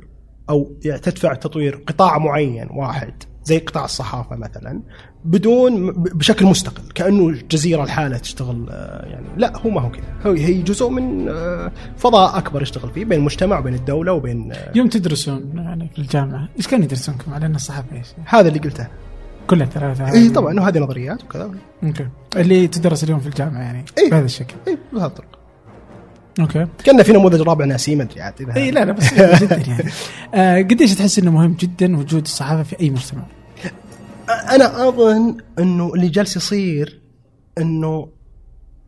أو 0.50 0.72
يعني 0.86 1.00
تدفع 1.00 1.34
تطوير 1.34 1.84
قطاع 1.88 2.18
معين 2.18 2.68
واحد 2.72 3.14
زي 3.44 3.60
قطاع 3.60 3.86
الصحافة 3.86 4.36
مثلا 4.36 4.82
بدون 5.26 5.92
بشكل 5.92 6.46
مستقل 6.46 6.92
كأنه 6.96 7.38
جزيره 7.52 7.84
لحالها 7.84 8.18
تشتغل 8.18 8.68
آه، 8.70 9.06
يعني 9.06 9.26
لا 9.38 9.58
هو 9.58 9.70
ما 9.70 9.82
هو 9.82 9.92
كذا. 9.92 10.04
هي 10.26 10.62
جزء 10.62 10.90
من 10.90 11.30
آه، 11.30 11.72
فضاء 11.98 12.38
أكبر 12.38 12.62
يشتغل 12.62 12.92
فيه 12.92 13.06
بين 13.06 13.20
المجتمع 13.20 13.60
وبين 13.60 13.74
الدولة 13.74 14.14
وبين 14.14 14.52
آه، 14.52 14.72
يوم 14.76 14.88
تدرسون 14.88 15.52
يعني 15.56 15.90
في 15.96 16.00
الجامعة 16.00 16.50
إيش 16.58 16.68
كانوا 16.68 16.86
يدرسونكم 16.86 17.34
على 17.34 17.46
أن 17.46 17.56
الصحافة 17.56 17.98
إيش؟ 17.98 18.08
هذا 18.26 18.48
اللي 18.48 18.60
قلته. 18.60 18.88
كلها 19.48 19.66
ثلاثة 19.66 20.14
اي 20.14 20.30
طبعا 20.30 20.60
وهذه 20.60 20.80
نظريات 20.80 21.24
وكذا. 21.24 21.52
okay. 21.84 22.08
اللي 22.36 22.68
تدرس 22.68 23.04
اليوم 23.04 23.20
في 23.20 23.28
الجامعة 23.28 23.62
يعني 23.62 23.86
إيه. 23.98 24.10
بهذا 24.10 24.26
الشكل. 24.26 24.56
اي 24.68 24.78
بهذا 24.94 25.06
الطرق 25.06 25.43
okay 26.40 26.68
كان 26.84 27.04
في 27.04 27.14
نموذج 27.14 27.42
رابع 27.42 27.66
ناسي 27.66 27.96
ما 27.96 28.04
أدري 28.04 28.22
عاد 28.22 28.58
إي 28.58 28.72
لا 28.72 28.86
لا 28.86 28.92
بس 28.92 29.14
جدا 29.14 29.64
يعني 29.68 29.92
آه 30.34 30.58
قديش 30.58 30.96
تحس 30.96 31.20
إنه 31.20 31.32
مهم 31.32 31.54
جدا 31.60 31.98
وجود 31.98 32.22
الصحافة 32.22 32.64
في 32.64 32.80
أي 32.80 32.90
مجتمع؟ 32.90 33.24
أنا 34.30 34.88
أظن 34.88 35.38
إنه 35.60 35.94
اللي 35.94 36.08
جالس 36.08 36.36
يصير 36.36 37.02
إنه 37.58 38.08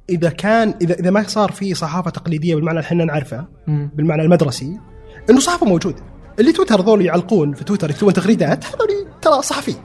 إذا 0.09 0.29
كان 0.29 0.73
اذا 0.81 0.93
إذا 0.93 1.11
ما 1.11 1.23
صار 1.27 1.51
في 1.51 1.73
صحافة 1.73 2.09
تقليدية 2.09 2.55
بالمعنى 2.55 2.79
اللي 2.79 2.87
إحنا 2.87 3.05
نعرفه. 3.05 3.45
بالمعنى 3.67 4.21
المدرسي 4.21 4.79
إنه 5.29 5.39
صحافة 5.39 5.65
موجودة 5.65 6.03
اللي 6.39 6.51
تويتر 6.51 6.81
ذول 6.81 7.05
يعلقون 7.05 7.53
في 7.53 7.63
تويتر 7.63 7.89
يكتبون 7.89 8.13
تغريدات 8.13 8.65
هذول 8.65 9.07
ترى 9.21 9.41
صحفي 9.41 9.75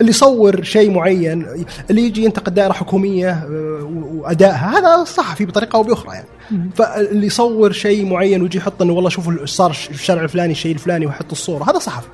اللي 0.00 0.10
يصور 0.10 0.62
شيء 0.62 0.90
معين 0.90 1.46
اللي 1.90 2.02
يجي 2.02 2.24
ينتقد 2.24 2.54
دائرة 2.54 2.72
حكومية 2.72 3.30
آه، 3.30 4.06
وأدائها 4.14 4.78
هذا 4.78 5.04
صحفي 5.04 5.44
بطريقة 5.44 5.76
أو 5.76 5.82
بأخرى 5.82 6.14
يعني. 6.14 6.26
فاللي 6.74 7.26
يصور 7.26 7.72
شيء 7.72 8.06
معين 8.06 8.42
ويجي 8.42 8.58
يحط 8.58 8.82
إنه 8.82 8.92
والله 8.92 9.10
شوفوا 9.10 9.46
صار 9.46 9.70
الشارع 9.70 10.22
الفلاني 10.22 10.52
الشيء 10.52 10.72
الفلاني 10.74 11.06
ويحط 11.06 11.32
الصورة 11.32 11.70
هذا 11.70 11.78
صحفي. 11.78 12.08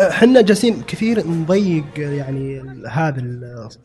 إحنا 0.00 0.40
جالسين 0.40 0.82
كثير 0.86 1.26
نضيق 1.26 1.84
يعني 1.96 2.62
هذا 2.90 3.22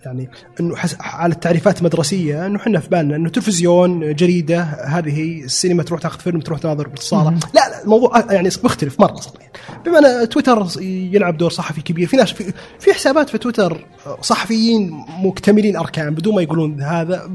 يعني 0.05 0.29
إنه 0.59 0.75
على 0.99 1.33
التعريفات 1.33 1.79
المدرسية 1.79 2.45
إنه 2.45 2.59
إحنا 2.59 2.79
في 2.79 2.89
بالنا 2.89 3.15
إنه 3.15 3.29
تلفزيون 3.29 4.15
جريدة 4.15 4.61
هذه 4.63 5.17
هي 5.17 5.43
السينما 5.43 5.83
تروح 5.83 6.01
تاخذ 6.01 6.19
فيلم 6.19 6.39
تروح 6.39 6.59
تناظر 6.59 6.87
بالصاله 6.87 7.29
لا 7.29 7.69
لا 7.69 7.83
الموضوع 7.83 8.25
يعني 8.31 8.49
مختلف 8.63 8.99
مرة 8.99 9.21
يعني 9.39 9.51
بما 9.85 10.23
إن 10.23 10.29
تويتر 10.29 10.67
يلعب 10.81 11.37
دور 11.37 11.51
صحفي 11.51 11.81
كبير 11.81 12.07
في 12.07 12.17
ناس 12.17 12.31
في, 12.31 12.53
في 12.79 12.93
حسابات 12.93 13.29
في 13.29 13.37
تويتر 13.37 13.85
صحفيين 14.21 15.05
مكتملين 15.23 15.75
أركان 15.75 16.15
بدون 16.15 16.35
ما 16.35 16.41
يقولون 16.41 16.81
هذا 16.81 17.29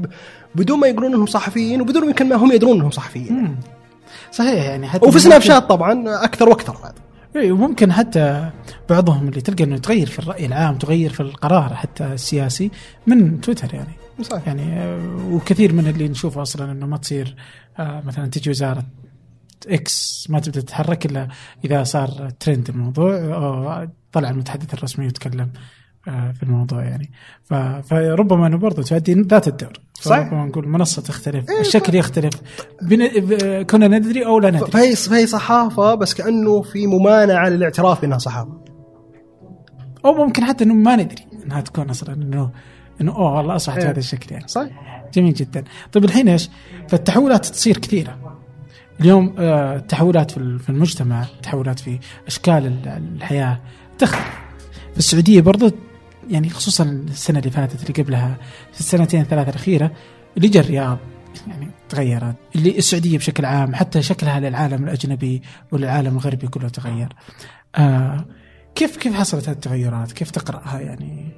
بدون 0.55 0.79
ما 0.79 0.87
يقولون 0.87 1.13
إنهم 1.13 1.25
صحفيين 1.25 1.81
وبدون 1.81 2.03
يمكن 2.03 2.29
ما 2.29 2.35
هم 2.35 2.51
يدرون 2.51 2.75
إنهم 2.77 2.91
صحفيين. 2.91 3.55
صحيح 4.31 4.65
يعني 4.65 4.87
حتى 4.87 5.05
وفي 5.05 5.19
سناب 5.19 5.41
شات 5.41 5.69
طبعا 5.69 6.23
أكثر 6.23 6.49
وأكثر 6.49 6.77
بعد 6.83 6.93
اي 7.35 7.51
وممكن 7.51 7.91
حتى 7.91 8.51
بعضهم 8.89 9.27
اللي 9.27 9.41
تلقى 9.41 9.63
إنه 9.63 9.77
تغير 9.77 10.07
في 10.07 10.19
الرأي 10.19 10.45
العام 10.45 10.77
تغير 10.77 11.13
في 11.13 11.19
القرار 11.19 11.73
حتى 11.73 12.05
السياسي 12.05 12.71
من 13.07 13.41
تويتر 13.41 13.73
يعني. 13.73 13.93
صحيح. 14.21 14.47
يعني 14.47 14.79
آه، 14.79 15.27
وكثير 15.31 15.73
من 15.73 15.87
اللي 15.87 16.07
نشوفه 16.07 16.41
أصلا 16.41 16.71
إنه 16.71 16.85
ما 16.85 16.97
تصير 16.97 17.35
آه، 17.79 18.01
مثلا 18.05 18.27
تجي 18.27 18.49
وزارة 18.49 18.83
X 19.67 20.27
ما 20.29 20.39
تبدأ 20.39 20.61
تتحرك 20.61 21.05
إلا 21.05 21.27
إذا 21.65 21.83
صار 21.83 22.29
ترند 22.39 22.69
الموضوع 22.69 23.17
أو 23.17 23.87
طلع 24.11 24.29
المتحدث 24.29 24.73
الرسمي 24.73 25.07
وتكلم 25.07 25.51
آه، 26.07 26.31
في 26.31 26.43
الموضوع 26.43 26.83
يعني. 26.83 27.11
فربما 27.83 28.47
إنه 28.47 28.57
برضه 28.57 28.83
تؤدي 28.83 29.13
ذات 29.13 29.47
الدور. 29.47 29.82
فربما 30.09 30.45
نقول 30.45 30.63
المنصه 30.63 31.01
تختلف 31.01 31.45
الشكل 31.59 31.95
يختلف. 31.95 32.33
بن... 32.81 33.07
ب- 33.07 33.61
كنا 33.65 33.87
ندري 33.87 34.25
أو 34.25 34.39
لا 34.39 34.51
ندري؟ 34.51 34.71
فهي 34.71 34.95
فهي 34.95 35.27
صحافة 35.27 35.95
بس 35.95 36.13
كأنه 36.13 36.61
في 36.61 36.87
ممانعة 36.87 37.49
للاعتراف 37.49 38.01
بانها 38.01 38.17
صحافة. 38.17 38.63
أو 40.05 40.13
ممكن 40.13 40.43
حتى 40.45 40.63
إنه 40.63 40.73
ما 40.73 40.95
ندري 40.95 41.25
إنها 41.45 41.61
تكون 41.61 41.89
أصلا 41.89 42.13
انه 42.13 42.49
إنه 43.01 43.15
أوه 43.15 43.33
والله 43.37 43.55
أصبحت 43.55 43.77
إيه. 43.77 43.89
هذا 43.89 43.99
الشكل 43.99 44.33
يعني. 44.33 44.47
صحيح. 44.47 45.03
جميل 45.13 45.33
جدا. 45.33 45.63
طيب 45.91 46.03
الحين 46.05 46.29
إيش؟ 46.29 46.49
فالتحولات 46.89 47.45
تصير 47.45 47.77
كثيرة. 47.77 48.39
اليوم 49.01 49.35
آه، 49.39 49.75
التحولات 49.75 50.31
في 50.31 50.37
ال- 50.37 50.59
في 50.59 50.69
المجتمع 50.69 51.25
تحولات 51.43 51.79
في 51.79 51.99
أشكال 52.27 52.53
ال- 52.67 53.01
الحياة 53.17 53.59
تختلف. 53.97 54.25
في 54.93 54.97
السعودية 54.99 55.41
برضو 55.41 55.71
يعني 56.33 56.49
خصوصا 56.49 56.83
السنة 56.83 57.39
اللي 57.39 57.49
فاتت 57.51 57.89
اللي 57.89 58.03
قبلها 58.03 58.37
في 58.73 58.79
السنتين 58.79 59.21
الثلاثة 59.21 59.49
الأخيرة 59.49 59.91
اللي 60.37 60.47
جا 60.47 60.59
الرياض 60.59 60.97
يعني 61.47 61.67
تغيرت 61.89 62.35
اللي 62.55 62.77
السعودية 62.77 63.17
بشكل 63.17 63.45
عام 63.45 63.75
حتى 63.75 64.01
شكلها 64.01 64.39
للعالم 64.39 64.83
الأجنبي 64.83 65.41
وللعالم 65.71 66.13
الغربي 66.15 66.47
كله 66.47 66.69
تغير 66.69 67.13
آه 67.75 68.25
كيف 68.75 68.97
كيف 68.97 69.13
حصلت 69.13 69.49
هذه 69.49 69.55
التغيرات؟ 69.55 70.11
كيف 70.11 70.31
تقرأها 70.31 70.79
يعني 70.79 71.31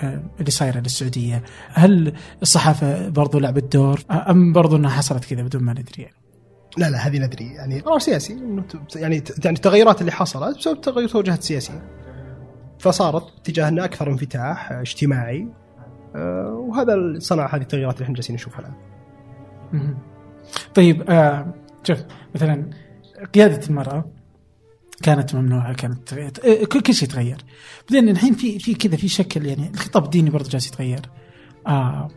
آه، 0.00 0.22
اللي 0.40 0.50
صايرة 0.50 0.80
للسعودية؟ 0.80 1.42
هل 1.72 2.12
الصحافة 2.42 3.08
برضو 3.08 3.38
لعبت 3.38 3.72
دور 3.72 4.00
آه، 4.10 4.30
أم 4.30 4.52
برضو 4.52 4.76
إنها 4.76 4.90
حصلت 4.90 5.24
كذا 5.24 5.42
بدون 5.42 5.62
ما 5.62 5.72
ندري 5.72 6.02
يعني؟ 6.02 6.14
لا 6.78 6.90
لا 6.90 6.98
هذه 7.06 7.18
ندري 7.18 7.44
يعني 7.52 7.80
قرار 7.80 7.98
سياسي 7.98 8.32
إنه 8.32 8.62
ت- 8.62 8.96
يعني 8.96 9.22
يعني 9.44 9.56
التغيرات 9.56 10.00
اللي 10.00 10.12
حصلت 10.12 10.58
بسبب 10.58 10.80
تغير 10.80 11.08
توجهات 11.08 11.42
سياسية 11.42 11.82
فصارت 12.82 13.24
اتجاهنا 13.38 13.84
أكثر 13.84 14.10
انفتاح 14.10 14.72
اجتماعي. 14.72 15.48
آه، 16.16 16.66
وهذا 16.68 16.94
صنع 17.18 17.54
هذه 17.54 17.60
التغيرات 17.60 17.94
اللي 17.94 18.04
إحنا 18.04 18.14
جالسين 18.14 18.34
نشوفها 18.34 18.60
الآن. 18.60 19.96
طيب 20.74 21.10
آه 21.10 21.54
شوف 21.84 21.98
مثلا 22.34 22.70
قيادة 23.34 23.66
المرأة 23.66 24.04
كانت 25.02 25.34
ممنوعة 25.34 25.74
كانت 25.74 26.12
آه، 26.12 26.64
كل 26.64 26.94
شيء 26.94 27.08
تغير. 27.08 27.44
بعدين 27.90 28.08
الحين 28.08 28.34
في 28.34 28.58
في 28.58 28.74
كذا 28.74 28.96
في 28.96 29.08
شكل 29.08 29.46
يعني 29.46 29.70
الخطاب 29.74 30.04
الديني 30.04 30.30
برضه 30.30 30.48
جالس 30.48 30.68
يتغير. 30.68 31.00
آه 31.66 32.08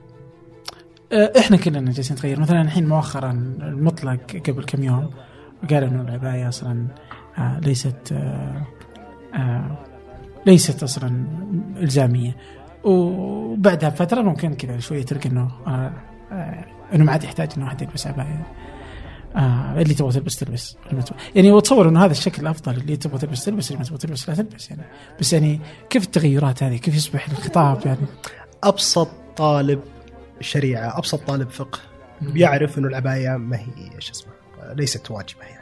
إحنا 1.13 1.57
كلنا 1.57 1.91
جالسين 1.91 2.17
نتغير. 2.17 2.39
مثلا 2.39 2.61
الحين 2.61 2.87
مؤخرا 2.87 3.31
المطلق 3.61 4.41
قبل 4.47 4.63
كم 4.63 4.83
يوم 4.83 5.09
قال 5.69 5.83
إنه 5.83 6.01
العباية 6.01 6.49
أصلا 6.49 6.87
ليست 7.39 8.13
ليست 10.45 10.83
أصلا 10.83 11.25
إلزامية. 11.77 12.35
وبعدها 12.83 13.89
بفترة 13.89 14.21
ممكن 14.21 14.53
كذا 14.53 14.79
شوية 14.79 15.03
تلقى 15.03 15.29
إنه 15.29 15.51
آه 15.67 15.93
آه 16.31 16.65
إنه 16.93 17.03
ما 17.03 17.11
عاد 17.11 17.23
يحتاج 17.23 17.49
إنه 17.57 17.65
واحد 17.65 17.81
يلبس 17.81 18.07
عباية. 18.07 18.47
آه 19.35 19.81
اللي 19.81 19.93
تبغى 19.93 20.11
تلبس 20.11 20.35
تلبس 20.35 20.75
يعني 21.35 21.51
واتصور 21.51 21.89
إنه 21.89 22.05
هذا 22.05 22.11
الشكل 22.11 22.41
الأفضل 22.41 22.73
اللي 22.73 22.97
تبغى 22.97 23.17
تلبس 23.17 23.45
تلبس 23.45 23.67
اللي 23.67 23.79
ما 23.79 23.85
تبغى 23.85 23.97
تلبس 23.97 24.29
لا 24.29 24.35
تلبس 24.35 24.69
يعني. 24.69 24.83
بس 25.19 25.33
يعني 25.33 25.59
كيف 25.89 26.03
التغيرات 26.03 26.63
هذه؟ 26.63 26.77
كيف 26.77 26.95
يصبح 26.95 27.29
الخطاب 27.29 27.85
يعني؟ 27.85 28.07
أبسط 28.63 29.09
طالب 29.37 29.79
شريعة 30.39 30.97
أبسط 30.97 31.19
طالب 31.27 31.49
فقه 31.49 31.79
بيعرف 32.21 32.77
إنه 32.77 32.87
العباية 32.87 33.37
ما 33.37 33.57
هي 33.57 33.65
شو 33.99 34.11
اسمه 34.11 34.31
ليست 34.73 35.11
واجبة. 35.11 35.54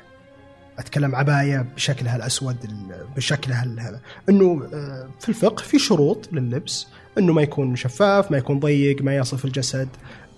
أتكلم 0.80 1.16
عباية 1.16 1.66
بشكلها 1.76 2.16
الأسود 2.16 2.56
ال- 2.64 3.06
بشكلها 3.16 3.64
ال- 3.64 3.80
هذا 3.80 4.00
إنه 4.30 4.62
آه، 4.74 5.08
في 5.20 5.30
الفقه 5.30 5.62
في 5.64 5.80
شروط 5.80 6.30
لللبس 6.32 6.88
إنه 7.18 7.34
ما 7.34 7.42
يكون 7.42 7.76
شفاف 7.76 8.32
ما 8.32 8.38
يكون 8.38 8.60
ضيق 8.60 9.02
ما 9.02 9.16
يصف 9.16 9.46
الجسد 9.46 9.88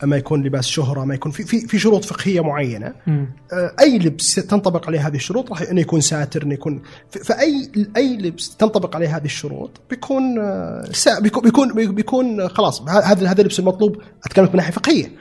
ما 0.04 0.18
يكون 0.18 0.44
لباس 0.44 0.68
شهرة 0.68 1.04
ما 1.06 1.14
يكون 1.16 1.32
في 1.32 1.44
في, 1.44 1.68
في 1.68 1.80
شروط 1.80 2.06
فقهية 2.06 2.42
معينة. 2.42 2.94
مم. 3.08 3.28
آه، 3.54 3.72
أي 3.80 4.00
لبس 4.00 4.36
تنطبق 4.36 4.88
عليه 4.88 5.08
هذه 5.08 5.16
الشروط 5.16 5.50
راح 5.50 5.62
إنه 5.62 5.82
يكون 5.82 6.02
ساتر 6.02 6.44
إنه 6.44 6.54
يكون 6.54 6.82
فأي 7.24 7.72
أي 7.98 8.18
لبس 8.18 8.56
تنطبق 8.58 8.96
عليه 8.96 9.18
هذه 9.18 9.26
الشروط 9.26 9.72
بيكون 9.90 10.40
آه، 10.40 10.84
سا- 10.92 11.20
بيكون 11.20 11.44
بيكون 11.44 11.96
بيكون 11.96 12.48
خلاص 12.50 12.82
هذا 12.82 13.28
هذا 13.28 13.42
اللبس 13.42 13.60
المطلوب. 13.60 14.02
أتكلم 14.26 14.46
من 14.46 14.56
ناحية 14.56 14.72
فقهية. 14.72 15.12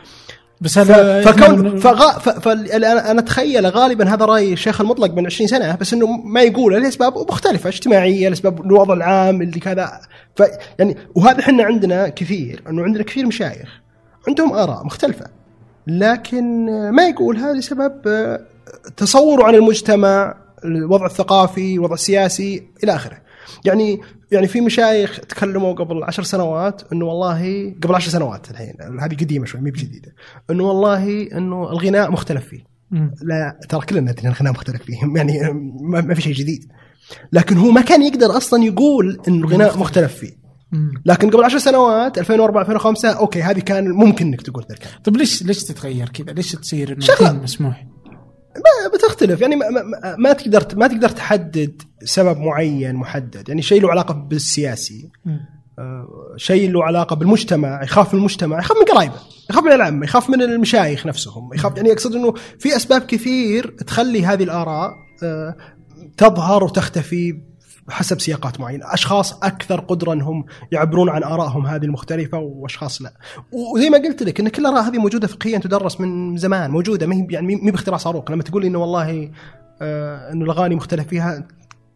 بس 0.64 0.78
هذا 0.78 1.23
فكون 1.23 1.78
فغا 1.78 3.11
أنا 3.11 3.21
أتخيل 3.21 3.66
غالبا 3.66 4.14
هذا 4.14 4.25
رأي 4.25 4.52
الشيخ 4.52 4.80
المطلق 4.80 5.14
من 5.14 5.26
20 5.26 5.49
سنة 5.49 5.76
بس 5.76 5.92
إنه 5.92 6.06
ما 6.06 6.42
يقوله 6.42 6.78
لأسباب 6.78 7.18
مختلفة 7.18 7.68
اجتماعية 7.68 8.28
لأسباب 8.28 8.66
الوضع 8.66 8.94
العام 8.94 9.42
اللي 9.42 9.61
كذا. 9.61 10.00
ف 10.37 10.42
يعني 10.78 10.97
وهذا 11.14 11.40
إحنا 11.40 11.64
عندنا 11.64 12.09
كثير 12.09 12.62
إنه 12.68 12.83
عندنا 12.83 13.04
كثير 13.04 13.26
مشايخ 13.26 13.80
عندهم 14.28 14.52
آراء 14.52 14.85
مختلفة. 14.87 15.26
لكن 15.87 16.66
ما 16.90 17.09
يقولها 17.09 17.52
لسبب 17.52 17.92
آه، 18.06 18.40
تصوره 18.97 19.44
عن 19.44 19.54
المجتمع 19.54 20.35
الوضع 20.64 21.06
الثقافي 21.06 21.75
الوضع 21.75 21.94
السياسي 21.94 22.62
إلى 22.85 22.94
آخره. 22.94 23.24
يعني 23.64 24.00
يعني 24.32 24.46
في 24.48 24.60
مشايخ 24.60 25.20
تكلموا 25.20 25.72
قبل 25.72 26.04
عشر 26.04 26.22
سنوات 26.22 26.92
إنه 26.92 27.04
والله 27.04 27.74
قبل 27.82 27.94
عشر 27.94 28.10
سنوات 28.10 28.50
الحين 28.50 28.74
هذه 29.00 29.14
قديمة 29.14 29.46
شوي 29.46 29.60
ما 29.60 29.70
بجديدة 29.70 30.14
إنه 30.50 30.64
والله 30.64 31.28
إنه 31.32 31.70
الغناء 31.70 32.10
مختلف 32.10 32.44
فيه. 32.48 32.64
لا 33.22 33.58
ترى 33.68 33.80
كلنا 33.80 34.00
ندري 34.00 34.22
إن 34.22 34.28
الغناء 34.28 34.52
مختلف 34.52 34.82
فيه 34.82 34.96
يعني 35.16 35.52
ما 35.82 36.14
في 36.14 36.22
شيء 36.22 36.34
جديد 36.34 36.72
لكن 37.32 37.56
هو 37.56 37.70
ما 37.70 37.80
كان 37.80 38.02
يقدر 38.02 38.36
أصلا 38.36 38.64
يقول 38.64 39.20
إن 39.28 39.34
الغناء 39.34 39.78
مختلف 39.78 40.14
فيه. 40.14 40.44
لكن 41.06 41.30
قبل 41.30 41.44
عشر 41.44 41.58
سنوات 41.58 42.18
2004 42.18 42.62
2005 42.62 43.08
أوكي 43.08 43.42
هذه 43.42 43.60
كان 43.60 43.90
ممكن 43.90 44.26
إنك 44.26 44.42
تقول 44.42 44.64
الكلام 44.70 44.94
طيب 45.04 45.16
ليش 45.16 45.42
ليش 45.42 45.64
تتغير 45.64 46.08
كذا؟ 46.08 46.32
ليش 46.32 46.52
تصير 46.52 46.92
إنه 46.92 47.42
مسموح؟ 47.42 47.86
ما 48.56 48.88
بتختلف. 48.94 49.40
يعني 49.40 49.56
ما, 49.56 49.70
ما, 49.70 50.16
ما 50.18 50.32
تقدر 50.32 50.66
ما 50.76 50.87
تقدر 50.87 51.08
تحدد 51.08 51.82
سبب 52.04 52.38
معين 52.38 52.94
محدد. 52.94 53.49
يعني 53.49 53.62
شيء 53.62 53.82
له 53.82 53.90
علاقة 53.90 54.14
بالسياسي. 54.14 55.11
آه، 55.78 56.34
شيء 56.37 56.70
له 56.70 56.84
علاقة 56.84 57.16
بالمجتمع 57.16 57.82
يخاف 57.82 58.14
من 58.14 58.20
المجتمع 58.20 58.58
يخاف 58.58 58.78
من 58.78 58.84
قرايبه 58.84 59.14
يخاف 59.50 59.64
من 59.64 59.73
العامه 59.73 60.04
يخاف 60.04 60.30
من 60.30 60.42
المشايخ 60.42 61.06
نفسهم. 61.06 61.54
يخاف 61.54 61.76
يعني 61.76 61.92
اقصد 61.92 62.14
إنه 62.14 62.34
في 62.58 62.76
أسباب 62.76 63.02
كثير 63.02 63.76
تخلي 63.87 64.26
هذه 64.26 64.42
الآراء 64.42 64.90
آه، 65.23 65.56
تظهر 66.16 66.64
وتختفي 66.64 67.40
حسب 67.88 68.21
سياقات 68.21 68.61
معينه، 68.61 68.95
أشخاص 68.95 69.33
أكثر 69.43 69.81
قدرة 69.81 70.12
أنهم 70.12 70.45
يعبرون 70.73 71.09
عن 71.09 71.23
آرائهم 71.23 71.67
هذه 71.67 71.85
المختلفة 71.85 72.38
وأشخاص 72.38 73.03
لا. 73.03 73.12
وزي 73.53 73.91
ما 73.91 73.99
قلت 73.99 74.23
لك 74.23 74.41
إن 74.41 74.49
كل 74.49 74.67
الاراء 74.67 74.88
هذه 74.88 74.99
موجودة 74.99 75.26
فقهيا 75.26 75.59
تدرس 75.59 76.00
من 76.00 76.37
زمان، 76.37 76.71
موجودة 76.71 77.07
ما 77.07 77.14
هي 77.14 77.26
يعني 77.31 77.57
ما 77.57 77.71
باختراع 77.71 77.99
صاروخ، 77.99 78.31
لما 78.31 78.43
تقول 78.43 78.62
لي 78.62 78.69
إنه 78.69 78.79
والله 78.79 79.31
آه، 79.83 80.33
إنه 80.33 80.45
الأغاني 80.45 80.75
مختلف 80.75 81.09
فيها 81.09 81.49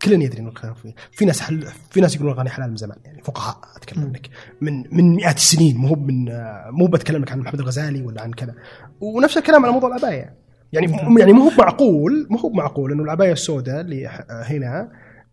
كلنا 0.03 0.25
يدري 0.25 0.41
إنه 0.41 0.49
الخلاف 0.49 0.81
فيه. 0.83 0.95
في 1.13 1.25
ناس 1.25 1.41
حل 1.41 1.67
في 1.91 2.01
ناس 2.01 2.15
يقولون 2.15 2.33
الأغاني 2.33 2.51
حلال 2.51 2.71
من 2.71 2.77
زمان 2.77 2.99
يعني 3.05 3.23
فقهاء 3.23 3.57
أتكلم 3.77 4.13
لك. 4.15 4.31
من 4.61 4.85
من 4.93 5.15
مئات 5.15 5.37
السنين 5.37 5.77
مو 5.77 5.95
من 5.95 6.29
آه، 6.29 6.69
مو 6.71 6.87
بتكلم 6.87 7.23
لك 7.23 7.33
عن 7.33 7.39
محمد 7.41 7.61
الغزالي 7.61 8.03
ولا 8.03 8.23
عن 8.23 8.31
كذا. 8.33 8.55
ونفس 9.01 9.37
الكلام 9.39 9.65
على 9.65 9.73
موضوع 9.73 9.89
العبايه 9.89 10.35
يعني 10.73 10.97
يعني 11.19 11.33
مو 11.33 11.43
هو 11.45 11.51
معقول 11.59 12.27
مو 12.31 12.39
هو 12.39 12.51
معقول 12.51 12.93
إنه 12.93 13.03
العبايه 13.03 13.33
السوداء 13.33 13.81
اللي 13.81 14.09
ح- 14.09 14.25
هنا 14.31 14.89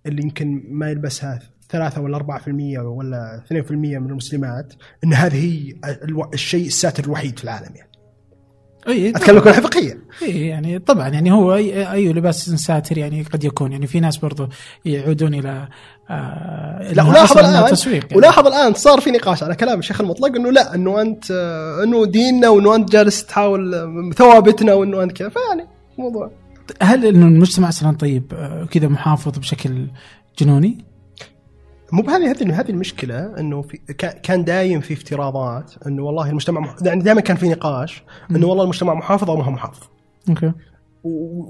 اللي 0.06 0.24
يمكن 0.24 0.64
ما 0.70 0.90
يلبسها 0.90 1.40
ثلاثة 1.70 2.02
ولا 2.02 2.16
أربعة 2.16 2.40
في 2.40 2.48
المية 2.48 2.80
ولا 2.80 3.42
اثنين 3.46 3.64
في 3.64 3.72
المية 3.72 3.98
من 3.98 4.10
المسلمات 4.10 4.74
أن 5.04 5.14
هذه 5.14 5.36
هي 5.36 5.76
الشيء 6.34 6.68
الساتر 6.68 7.04
الوحيد 7.04 7.38
في 7.38 7.44
العالم 7.44 7.76
يعني. 7.76 7.90
اي 8.88 9.10
أتكلم 9.10 9.38
لك 9.38 9.42
من 9.42 9.52
ناحية 9.52 9.62
فقهية. 9.62 9.98
اي 10.22 10.48
يعني 10.48 10.80
طبعا 10.80 11.10
يعني 11.10 11.32
هو 11.32 11.56
اي 11.56 11.92
أي 11.92 12.14
لباس 12.14 12.50
ساتر 12.50 12.98
يعني 12.98 13.24
قد 13.24 13.44
يكون. 13.44 13.72
يعني 13.72 13.88
في 13.88 14.00
ناس 14.00 14.18
برضو 14.18 14.48
يعودون 14.86 15.34
إلى 15.34 15.68
آه 16.10 16.94
لا 16.94 17.04
ولاحظ 17.04 17.38
الان 17.38 17.66
تسويق 17.66 18.04
يعني. 18.04 18.18
ولاحظ 18.18 18.48
الآن 18.48 18.74
صار 18.74 19.02
في 19.02 19.12
نقاش 19.12 19.44
على 19.44 19.56
كلام 19.56 19.80
الشيخ 19.80 20.02
المطلق 20.02 20.36
إنه 20.36 20.52
لا 20.52 20.76
إنه 20.76 21.02
أنت 21.02 21.32
إنه 21.84 22.06
ديننا 22.06 22.50
وإنه 22.50 22.76
أنت 22.76 22.92
جالس 22.92 23.26
تحاول 23.26 24.14
ثوابتنا 24.16 24.74
وإنه 24.74 25.04
أنت 25.04 25.12
كذا. 25.12 25.30
فيعني 25.30 25.68
موضوع 25.98 26.32
هل 26.81 27.05
إنه 27.05 27.25
المجتمع 27.27 27.69
أصلا 27.69 27.98
طيب 27.98 28.24
آه، 28.34 28.65
كذا 28.65 28.88
محافظ 28.88 29.39
بشكل 29.39 29.88
جنوني؟ 30.39 30.86
مو 31.91 32.01
بهذه 32.01 32.32
هذه 32.32 32.60
هذه 32.62 32.69
المشكلة 32.69 33.39
إنه 33.39 33.62
في 33.62 33.78
كا- 33.78 34.13
كان 34.13 34.43
دايم 34.43 34.80
في 34.82 34.93
افتراضات 34.93 35.73
إنه 35.88 36.04
والله 36.04 36.30
المجتمع. 36.30 36.75
يعني 36.82 37.01
دائما 37.04 37.21
كان 37.21 37.38
في 37.38 37.49
نقاش 37.49 38.04
إنه 38.32 38.47
والله 38.47 38.63
المجتمع 38.63 38.93
محافظ 38.93 39.30
أو 39.30 39.38
ما 39.38 39.43
هو 39.43 39.51
محافظ 39.51 39.84
okay 40.30 40.52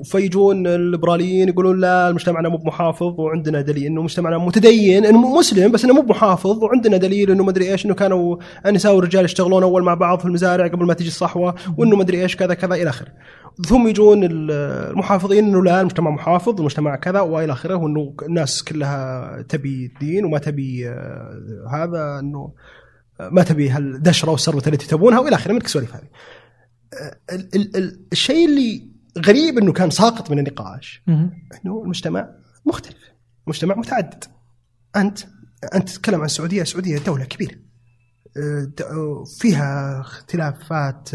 فيجون 0.04 0.68
الليبراليين 0.68 1.50
يقولون 1.50 1.80
لا 1.82 2.12
مجتمعنا 2.12 2.50
مو 2.50 2.58
بمحافظ 2.58 3.20
وعندنا 3.20 3.62
دليل 3.62 3.86
إنه 3.86 4.02
مجتمعنا 4.02 4.38
متدين 4.38 5.06
إنه 5.06 5.36
مسلم 5.38 5.72
بس 5.72 5.86
إنه 5.86 5.94
مو 5.94 6.02
بمحافظ 6.02 6.64
وعندنا 6.64 6.98
دليل 6.98 7.32
إنه 7.32 7.44
مدري 7.44 7.72
إيش 7.72 7.86
إنه 7.86 7.94
كانوا 7.94 8.38
النساء 8.66 8.96
والرجال 8.96 9.26
يشتغلون 9.26 9.64
أول 9.64 9.84
مع 9.84 9.94
بعض 9.94 10.20
في 10.20 10.26
المزارع 10.26 10.68
قبل 10.68 10.86
ما 10.86 10.94
تجي 10.94 11.08
الصحوة 11.08 11.56
وإنه 11.78 11.96
مدري 11.96 12.22
إيش 12.24 12.36
كذا 12.36 12.54
كذا 12.54 12.76
إلى 12.76 12.90
آخره. 12.90 13.08
ثم 13.68 13.88
يجون 13.88 14.24
ال- 14.24 14.52
المحافظين 14.92 15.46
إنه 15.46 15.64
لا 15.64 15.82
المجتمع 15.82 16.12
محافظ 16.12 16.60
المجتمع 16.60 16.96
كذا 16.96 17.20
وإلى 17.22 17.54
آخره 17.54 17.76
وإنه 17.76 18.16
الناس 18.22 18.64
كلها 18.64 19.42
تبي 19.42 19.86
الدين 19.86 20.26
وما 20.26 20.38
تبي 20.40 20.90
آه، 20.90 21.68
هذا 21.72 22.20
إنه 22.20 22.54
ما 23.20 23.44
تبي 23.44 23.70
هالدشرة 23.70 24.32
والسروه 24.32 24.64
التي 24.68 24.88
تبونها 24.88 25.20
وإلى 25.20 25.36
آخره 25.36 25.54
من 25.54 25.62
السواليف 25.62 25.96
هذه. 25.96 26.08
آه، 26.94 27.36
ال- 27.36 27.56
ال- 27.56 27.78
ال- 27.78 28.00
الشيء 28.12 28.46
اللي 28.50 28.90
غريب 29.26 29.58
إنه 29.58 29.74
كان 29.74 29.90
ساقط 29.90 30.32
من 30.32 30.40
النقاش. 30.40 31.04
إنه 31.66 31.82
المجتمع 31.84 32.30
مختلف 32.66 32.98
مجتمع 33.48 33.76
متعدد 33.76 34.24
أنت 34.96 35.20
أنت 35.76 35.90
تتكلم 35.90 36.20
عن 36.20 36.26
السعوديه 36.26 36.62
السعوديه 36.62 36.98
دولة 36.98 37.26
كبيرة 37.26 37.56
فيها 39.40 40.00
اختلافات 40.02 41.10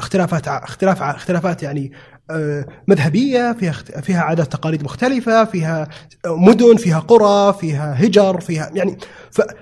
اختلافات 0.00 0.48
اختلاف 0.48 1.02
اختلافات 1.02 1.62
يعني 1.62 1.92
مذهبية 2.88 3.52
فيها 3.52 3.72
فيها 3.72 4.20
عادات 4.20 4.52
تقاليد 4.52 4.84
مختلفة 4.84 5.44
فيها 5.44 5.88
مدن 6.26 6.76
فيها 6.76 6.98
قرى 6.98 7.52
فيها 7.52 8.04
هجر 8.06 8.40
فيها 8.40 8.70
يعني 8.74 8.98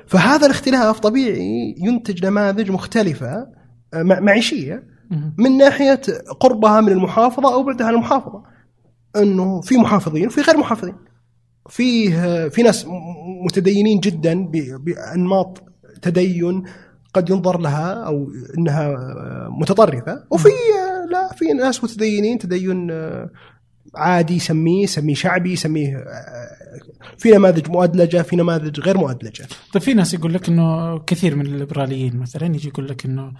فهذا 0.06 0.46
الاختلاف 0.46 0.98
طبيعي 1.00 1.74
ينتج 1.78 2.26
نماذج 2.26 2.70
مختلفة 2.70 3.46
مع- 3.94 4.20
معيشية. 4.20 4.90
من 5.38 5.56
ناحية 5.56 6.00
قربها 6.40 6.80
من 6.80 6.88
المحافظة 6.92 7.54
أو 7.54 7.62
بعدها 7.62 7.86
عن 7.86 7.94
المحافظة 7.94 8.42
إنه 9.16 9.60
في 9.60 9.76
محافظين 9.76 10.26
وفي 10.26 10.40
غير 10.40 10.56
محافظين 10.56 10.94
فيه 11.68 12.48
في 12.48 12.62
ناس 12.62 12.86
متدينين 13.46 14.00
جدا 14.00 14.46
بأنماط 14.76 15.62
تدين 16.02 16.62
قد 17.14 17.30
ينظر 17.30 17.60
لها 17.60 17.92
أو 17.92 18.30
إنها 18.58 18.96
متطرفة. 19.50 20.24
وفي 20.30 20.48
لا 21.10 21.32
في 21.34 21.44
ناس 21.52 21.84
متدينين 21.84 22.38
تدين 22.38 22.90
عادي 23.94 24.38
سميه 24.38 24.86
سميه 24.86 25.14
شعبي 25.14 25.56
سميه 25.56 26.04
في 27.18 27.30
نماذج 27.30 27.70
مؤدلجة 27.70 28.22
في 28.22 28.36
نماذج 28.36 28.80
غير 28.80 28.98
مؤدلجة. 28.98 29.46
طيب 29.72 29.82
في 29.82 29.94
ناس 29.94 30.14
يقول 30.14 30.34
لك 30.34 30.48
إنه 30.48 30.98
كثير 30.98 31.36
من 31.36 31.46
الليبراليين 31.46 32.16
مثلا 32.16 32.46
يجي 32.46 32.68
يقول 32.68 32.88
لك 32.88 33.04
إنه 33.04 33.32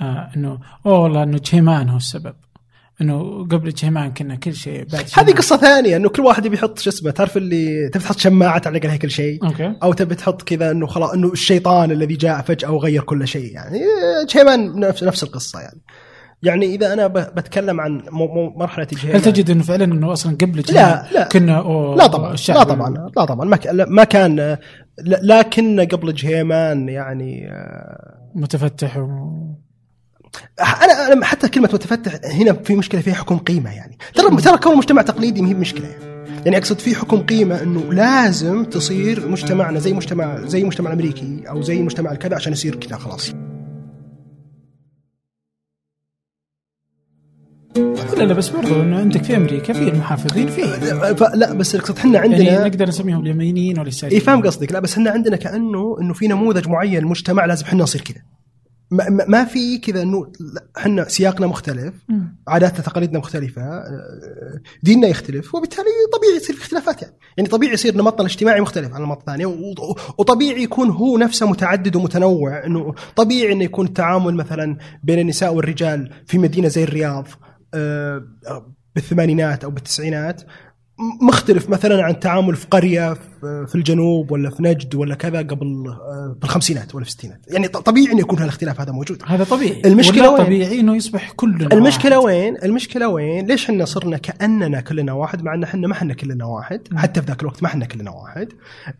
آه 0.00 0.30
إنه 0.36 0.58
أوه 0.86 0.98
والله 0.98 1.22
إنه 1.22 1.40
جهيمان 1.44 1.88
هو 1.88 1.96
السبب. 1.96 2.34
إنه 3.00 3.44
قبل 3.50 3.70
جهيمان 3.70 4.12
كنا 4.14 4.34
كل 4.34 4.54
شيء 4.54 4.84
بعد 4.92 5.04
هذه. 5.18 5.32
قصة 5.32 5.56
ثانية 5.56 5.96
إنه 5.96 6.08
كل 6.08 6.22
واحد 6.22 6.46
يبي 6.46 6.56
يحط 6.56 6.78
شو 6.78 6.90
اسمه 6.90 7.10
تعرف 7.10 7.36
اللي 7.36 7.88
تبي 7.88 8.04
تحط 8.04 8.18
شماعة 8.18 8.58
تعلق 8.58 8.80
عليها 8.86 8.96
كل 8.96 9.10
شيء 9.10 9.44
أوكي 9.46 9.72
أو 9.82 9.92
تبي 9.92 10.14
تحط 10.14 10.42
كذا 10.42 10.70
إنه 10.70 10.86
خلاص 10.86 11.10
إنه 11.10 11.32
الشيطان 11.32 11.90
الذي 11.90 12.14
جاء 12.14 12.42
فجأة 12.42 12.70
وغير 12.72 13.02
كل 13.02 13.28
شيء 13.28 13.52
يعني 13.54 13.80
جهيمان 14.28 14.80
نفس 14.80 15.04
نفس 15.04 15.22
القصة 15.22 15.60
يعني 15.60 15.80
يعني 16.42 16.66
إذا 16.74 16.92
أنا 16.92 17.06
بتكلم 17.06 17.80
عن 17.80 18.02
مرحلة 18.56 18.86
جهيمان 18.92 19.16
هل 19.16 19.22
تجد 19.22 19.50
إنه 19.50 19.62
فعلا 19.62 19.84
إنه 19.84 20.12
أصلا 20.12 20.36
قبل 20.40 20.62
جهيمان 20.62 21.04
لا. 21.12 21.28
كنا 21.28 21.52
لا 21.98 22.06
طبعا 22.06 22.36
لا 22.48 22.62
طبعا 22.62 22.90
لا 23.16 23.24
طبعا 23.24 23.44
ما 23.48 23.56
لا- 23.72 23.86
ما 23.88 24.04
كان 24.04 24.36
لا- 24.98 25.20
لكن 25.22 25.80
قبل 25.92 26.14
جهيمان 26.14 26.88
يعني 26.88 27.48
آه، 27.52 28.30
متفتح 28.34 28.96
و... 28.96 29.06
أنا 30.60 31.12
أنا 31.12 31.24
حتى 31.24 31.48
كلمة 31.48 31.68
متفتح 31.72 32.12
هنا 32.24 32.52
في 32.52 32.76
مشكلة 32.76 33.00
فيها 33.00 33.14
حكم 33.14 33.38
قيمة 33.38 33.70
يعني. 33.70 33.98
ترى 34.14 34.36
ترى 34.36 34.58
كون 34.58 34.76
مجتمع 34.76 35.02
تقليدي 35.02 35.42
ما 35.42 35.48
هي 35.48 35.54
بمشكله 35.54 35.86
يعني. 35.86 36.04
يعني 36.44 36.56
أقصد 36.58 36.78
في 36.78 36.94
حكم 36.94 37.22
قيمة 37.22 37.62
إنه 37.62 37.92
لازم 37.92 38.64
تصير 38.64 39.28
مجتمعنا 39.28 39.78
زي 39.78 39.92
مجتمع 39.92 40.40
زي 40.40 40.60
المجتمع 40.60 40.92
الأمريكي 40.92 41.44
أو 41.48 41.62
زي 41.62 41.80
المجتمع 41.80 42.12
الكذا 42.12 42.34
عشان 42.34 42.52
يصير 42.52 42.74
كذا 42.74 42.96
خلاص. 42.96 43.32
لا 48.16 48.24
لا 48.24 48.34
بس 48.34 48.48
برضو 48.48 48.82
إنه 48.82 48.98
عندك 48.98 49.24
في 49.24 49.36
أمريكا 49.36 49.72
في 49.72 49.88
المحافظين 49.88 50.48
في. 50.48 50.62
لا 51.34 51.52
بس 51.52 51.74
أقصد 51.74 51.98
إحنا 51.98 52.14
يعني 52.14 52.34
عندنا 52.34 52.68
نقدر 52.68 52.88
نسميهم 52.88 53.20
اليمينيين 53.20 53.78
واليساريين. 53.78 54.20
اي 54.20 54.26
فاهم 54.26 54.42
قصدك. 54.42 54.72
لا 54.72 54.80
بس 54.80 54.92
إحنا 54.92 55.10
عندنا 55.10 55.36
كأنه 55.36 55.96
إنه 56.00 56.14
في 56.14 56.28
نموذج 56.28 56.68
معين 56.68 56.98
للمجتمع 56.98 57.44
لازم 57.44 57.66
إحنا 57.66 57.82
نصير 57.82 58.00
كذا. 58.00 58.22
ما, 58.90 59.44
في 59.44 59.78
كذا 59.78 60.02
انه 60.02 60.32
إحنا 60.78 61.08
سياقنا 61.08 61.46
مختلف 61.46 61.94
عاداتنا 62.48 62.80
تقاليدنا 62.80 63.18
مختلفة 63.18 63.62
آه، 63.62 64.60
ديننا 64.82 65.08
يختلف 65.08 65.54
وبالتالي 65.54 65.84
طبيعي 66.18 66.36
يصير 66.36 66.56
في 66.56 66.62
اختلافات 66.62 67.02
يعني. 67.02 67.14
يعني 67.36 67.48
طبيعي 67.48 67.72
يصير 67.74 67.96
نمطنا 67.96 68.20
الاجتماعي 68.20 68.60
مختلف 68.60 68.94
عن 68.94 69.02
النمط 69.02 69.18
الثاني 69.18 69.46
و- 69.46 69.74
وطبيعي 70.18 70.62
يكون 70.62 70.90
هو 70.90 71.18
نفسه 71.18 71.46
متعدد 71.50 71.96
ومتنوع 71.96 72.66
إنه 72.66 72.94
طبيعي 73.16 73.52
إنه 73.52 73.64
يكون 73.64 73.86
التعامل 73.86 74.34
مثلا 74.34 74.76
بين 75.02 75.18
النساء 75.18 75.54
والرجال 75.54 76.10
في 76.26 76.38
مدينة 76.38 76.68
زي 76.68 76.84
الرياض 76.84 77.28
آه، 77.74 78.24
بالثمانينات 78.94 79.64
أو 79.64 79.70
بالتسعينات 79.70 80.42
مختلف 80.98 81.68
مثلا 81.68 82.04
عن 82.04 82.10
التعامل 82.10 82.56
في 82.56 82.66
قرية 82.66 83.14
في 83.40 83.74
الجنوب 83.74 84.30
ولا 84.30 84.50
في 84.50 84.62
نجد 84.62 84.94
ولا 84.94 85.14
كذا 85.14 85.38
قبل 85.38 85.84
آه، 85.88 86.36
بالخمسينات 86.40 86.94
ولا 86.94 87.04
في 87.04 87.10
الستينات 87.10 87.40
يعني 87.48 87.68
طبيعي 87.68 88.12
انه 88.12 88.20
يكون 88.20 88.38
هالاختلاف 88.38 88.80
هذا 88.80 88.92
موجود 88.92 89.22
هذا 89.26 89.44
طبيعي 89.44 89.82
المشكلة 89.84 90.30
ولا 90.30 90.38
وين؟ 90.38 90.46
طبيعي 90.46 90.80
إنه 90.80 90.96
يصبح 90.96 91.30
كلنا 91.30 91.68
المشكلة 91.72 92.18
واحد. 92.18 92.36
وين؟ 92.36 92.56
المشكلة 92.62 93.08
وين؟ 93.08 93.46
ليش 93.46 93.64
إحنا 93.64 93.84
صرنا 93.84 94.16
كأننا 94.16 94.80
كلنا 94.80 95.12
واحد 95.12 95.42
مع 95.42 95.54
إن 95.54 95.62
إحنا 95.62 95.88
ما 95.88 95.92
إحنا 95.92 96.14
كلنا 96.14 96.44
واحد، 96.44 96.80
حتى 96.96 97.20
في 97.20 97.26
ذاك 97.26 97.42
الوقت 97.42 97.62
ما 97.62 97.68
إحنا 97.68 97.84
كلنا 97.84 98.10
واحد. 98.10 98.48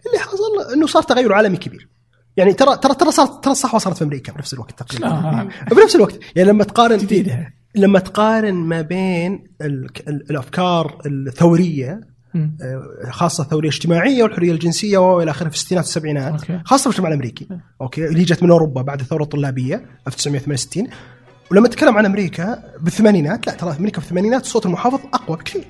اللي 0.07 0.19
حصل 0.19 0.73
إنه 0.75 0.87
صار 0.87 1.03
تغير 1.03 1.33
عالمي 1.33 1.57
كبير. 1.57 1.89
يعني 2.37 2.53
ترى 2.53 2.77
ترى 2.77 2.95
ترى 2.95 3.11
صارت 3.11 3.45
ترى 3.45 3.53
الصحوة 3.53 3.81
صارت 3.81 3.97
في 3.97 4.05
أمريكا 4.05 4.33
بنفس 4.33 4.55
الوقت 4.55 4.83
تقريبا. 4.83 5.49
بنفس 5.71 5.97
الوقت 5.97 6.19
يعني 6.37 6.49
لما 6.49 6.65
تقارن 6.65 6.99
جديدة. 6.99 7.56
لما 7.77 7.99
تقارن 7.99 8.55
ما 8.55 8.81
بين 8.83 9.45
ال- 9.63 9.87
ال- 10.09 10.31
الأفكار 10.31 10.99
الثورية. 11.07 12.01
آه، 12.37 13.11
خاصة 13.11 13.43
الثورية 13.45 13.69
الاجتماعية 13.69 14.23
والحرية 14.23 14.53
الجنسية 14.53 14.99
وإلى 14.99 15.31
آخره 15.31 15.49
في 15.49 15.55
الستينات 15.55 15.85
والسبعينات. 15.85 16.41
خاصة 16.65 16.81
في 16.83 16.87
المجتمع 16.87 17.09
الأمريكي. 17.09 17.49
أوكي؟ 17.81 18.07
اللي 18.07 18.25
جت 18.25 18.43
من 18.43 18.51
أوروبا 18.51 18.83
بعد 18.83 19.01
الثورة 19.01 19.23
الطلابية 19.23 19.87
1968 20.07 20.89
ولما 21.51 21.69
نتكلم 21.69 21.97
عن 21.99 22.05
أمريكا 22.07 22.63
بالثمانينات 22.81 23.47
لا 23.47 23.53
ترى 23.53 23.77
أمريكا 23.79 24.01
في 24.01 24.07
الثمانينات 24.07 24.43
الصوت 24.43 24.67
المحافظ 24.67 25.01
أقوى 25.15 25.37
بكثير. 25.37 25.65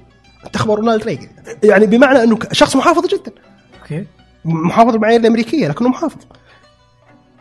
انتخبوا 0.46 0.76
رونالد 0.76 1.02
ريغن 1.04 1.28
يعني 1.64 1.86
بمعنى 1.86 2.22
أنه 2.22 2.38
شخص 2.52 2.76
محافظ 2.76 3.06
جدا. 3.06 3.32
okay. 3.82 4.06
محافظ 4.44 4.92
بالمعايير 4.92 5.20
الامريكيه 5.20 5.68
لكنه 5.68 5.88
محافظ. 5.88 6.20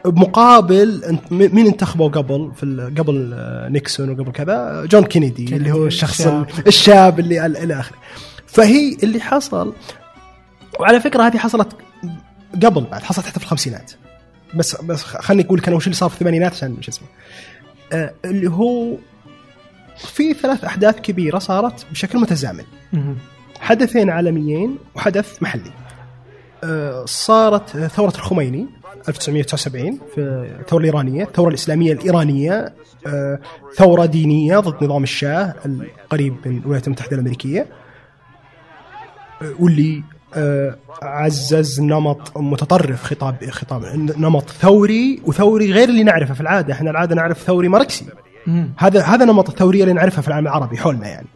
بمقابل 0.06 1.04
أنت 1.04 1.32
مين 1.32 1.68
انتخبوا 1.68 2.10
قبل 2.10 2.52
في 2.56 2.92
قبل 2.98 3.36
نيكسون 3.72 4.10
وقبل 4.10 4.32
كذا؟ 4.32 4.86
جون 4.86 5.04
كينيدي 5.04 5.56
اللي 5.56 5.72
هو 5.72 5.88
الشخص 5.88 6.22
الشاب. 6.68 7.20
اللي 7.20 7.46
ال- 7.46 7.58
إلى 7.58 7.80
آخره. 7.80 7.98
فهي 8.48 8.98
اللي 9.04 9.20
حصل 9.20 9.74
وعلى 10.80 11.00
فكرة 11.00 11.24
هذه 11.24 11.38
حصلت 11.38 11.68
قبل 12.64 12.84
بعد 12.92 13.04
حصلت 13.04 13.26
حتى 13.26 13.40
في 13.40 13.46
الخمسينات. 13.46 13.92
بس 14.56 14.82
بس 14.82 15.04
خليني 15.04 15.44
أقول 15.44 15.60
لك 15.60 15.68
أنا 15.68 15.78
وش 15.78 15.86
اللي 15.88 15.96
صار 15.96 16.10
في 16.10 16.16
الثمانينات 16.16 16.52
عشان 16.52 16.82
شو 16.82 16.92
اسمه. 16.92 17.08
آه، 17.94 18.14
اللي 18.26 18.50
هو 18.50 18.98
في 19.98 20.34
ثلاث 20.34 20.64
أحداث 20.64 21.00
كبيرة 21.02 21.40
صارت 21.40 21.86
بشكل 21.92 22.20
متزامن. 22.20 22.64
حدثين 23.60 24.10
عالميين 24.10 24.78
وحدث 24.96 25.44
محلي. 25.44 25.72
آه، 26.64 27.06
صارت 27.06 27.70
ثورة 27.78 28.14
الخميني. 28.16 28.68
1979 29.10 30.00
في 30.16 30.22
الثورة 30.60 30.80
الإيرانية 30.80 31.24
الثورة 31.24 31.50
الإسلامية 31.50 31.94
الإيرانية 31.94 32.74
آه، 33.08 33.40
ثورة 33.78 34.06
دينية 34.06 34.60
ضد 34.60 34.84
نظام 34.84 35.04
الشاه 35.04 35.56
القريب 35.66 36.36
من 36.46 36.58
الولايات 36.58 36.88
المتحدة 36.88 37.16
الأمريكية 37.16 37.68
آه، 39.42 39.54
واللي 39.60 40.04
آه، 40.34 40.76
عزز 41.02 41.82
نمط 41.82 42.38
متطرف 42.38 43.04
خطاب 43.04 43.50
خطاب 43.50 43.86
نمط 44.18 44.50
ثوري 44.50 45.22
وثوري 45.26 45.72
غير 45.72 45.90
اللي 45.90 46.04
نعرفه 46.04 46.34
في 46.34 46.42
العادة. 46.42 46.74
إحنا 46.74 46.92
العادة 46.92 47.16
نعرف 47.16 47.44
ثوري 47.44 47.68
ماركسي. 47.68 48.06
هذا 48.78 49.02
هذا 49.02 49.26
نمط 49.26 49.50
الثوريه 49.50 49.84
اللي 49.84 49.94
نعرفها 49.94 50.22
في 50.22 50.28
العالم 50.28 50.48
العربي 50.48 50.78
حولنا 50.78 51.08
يعني. 51.08 51.28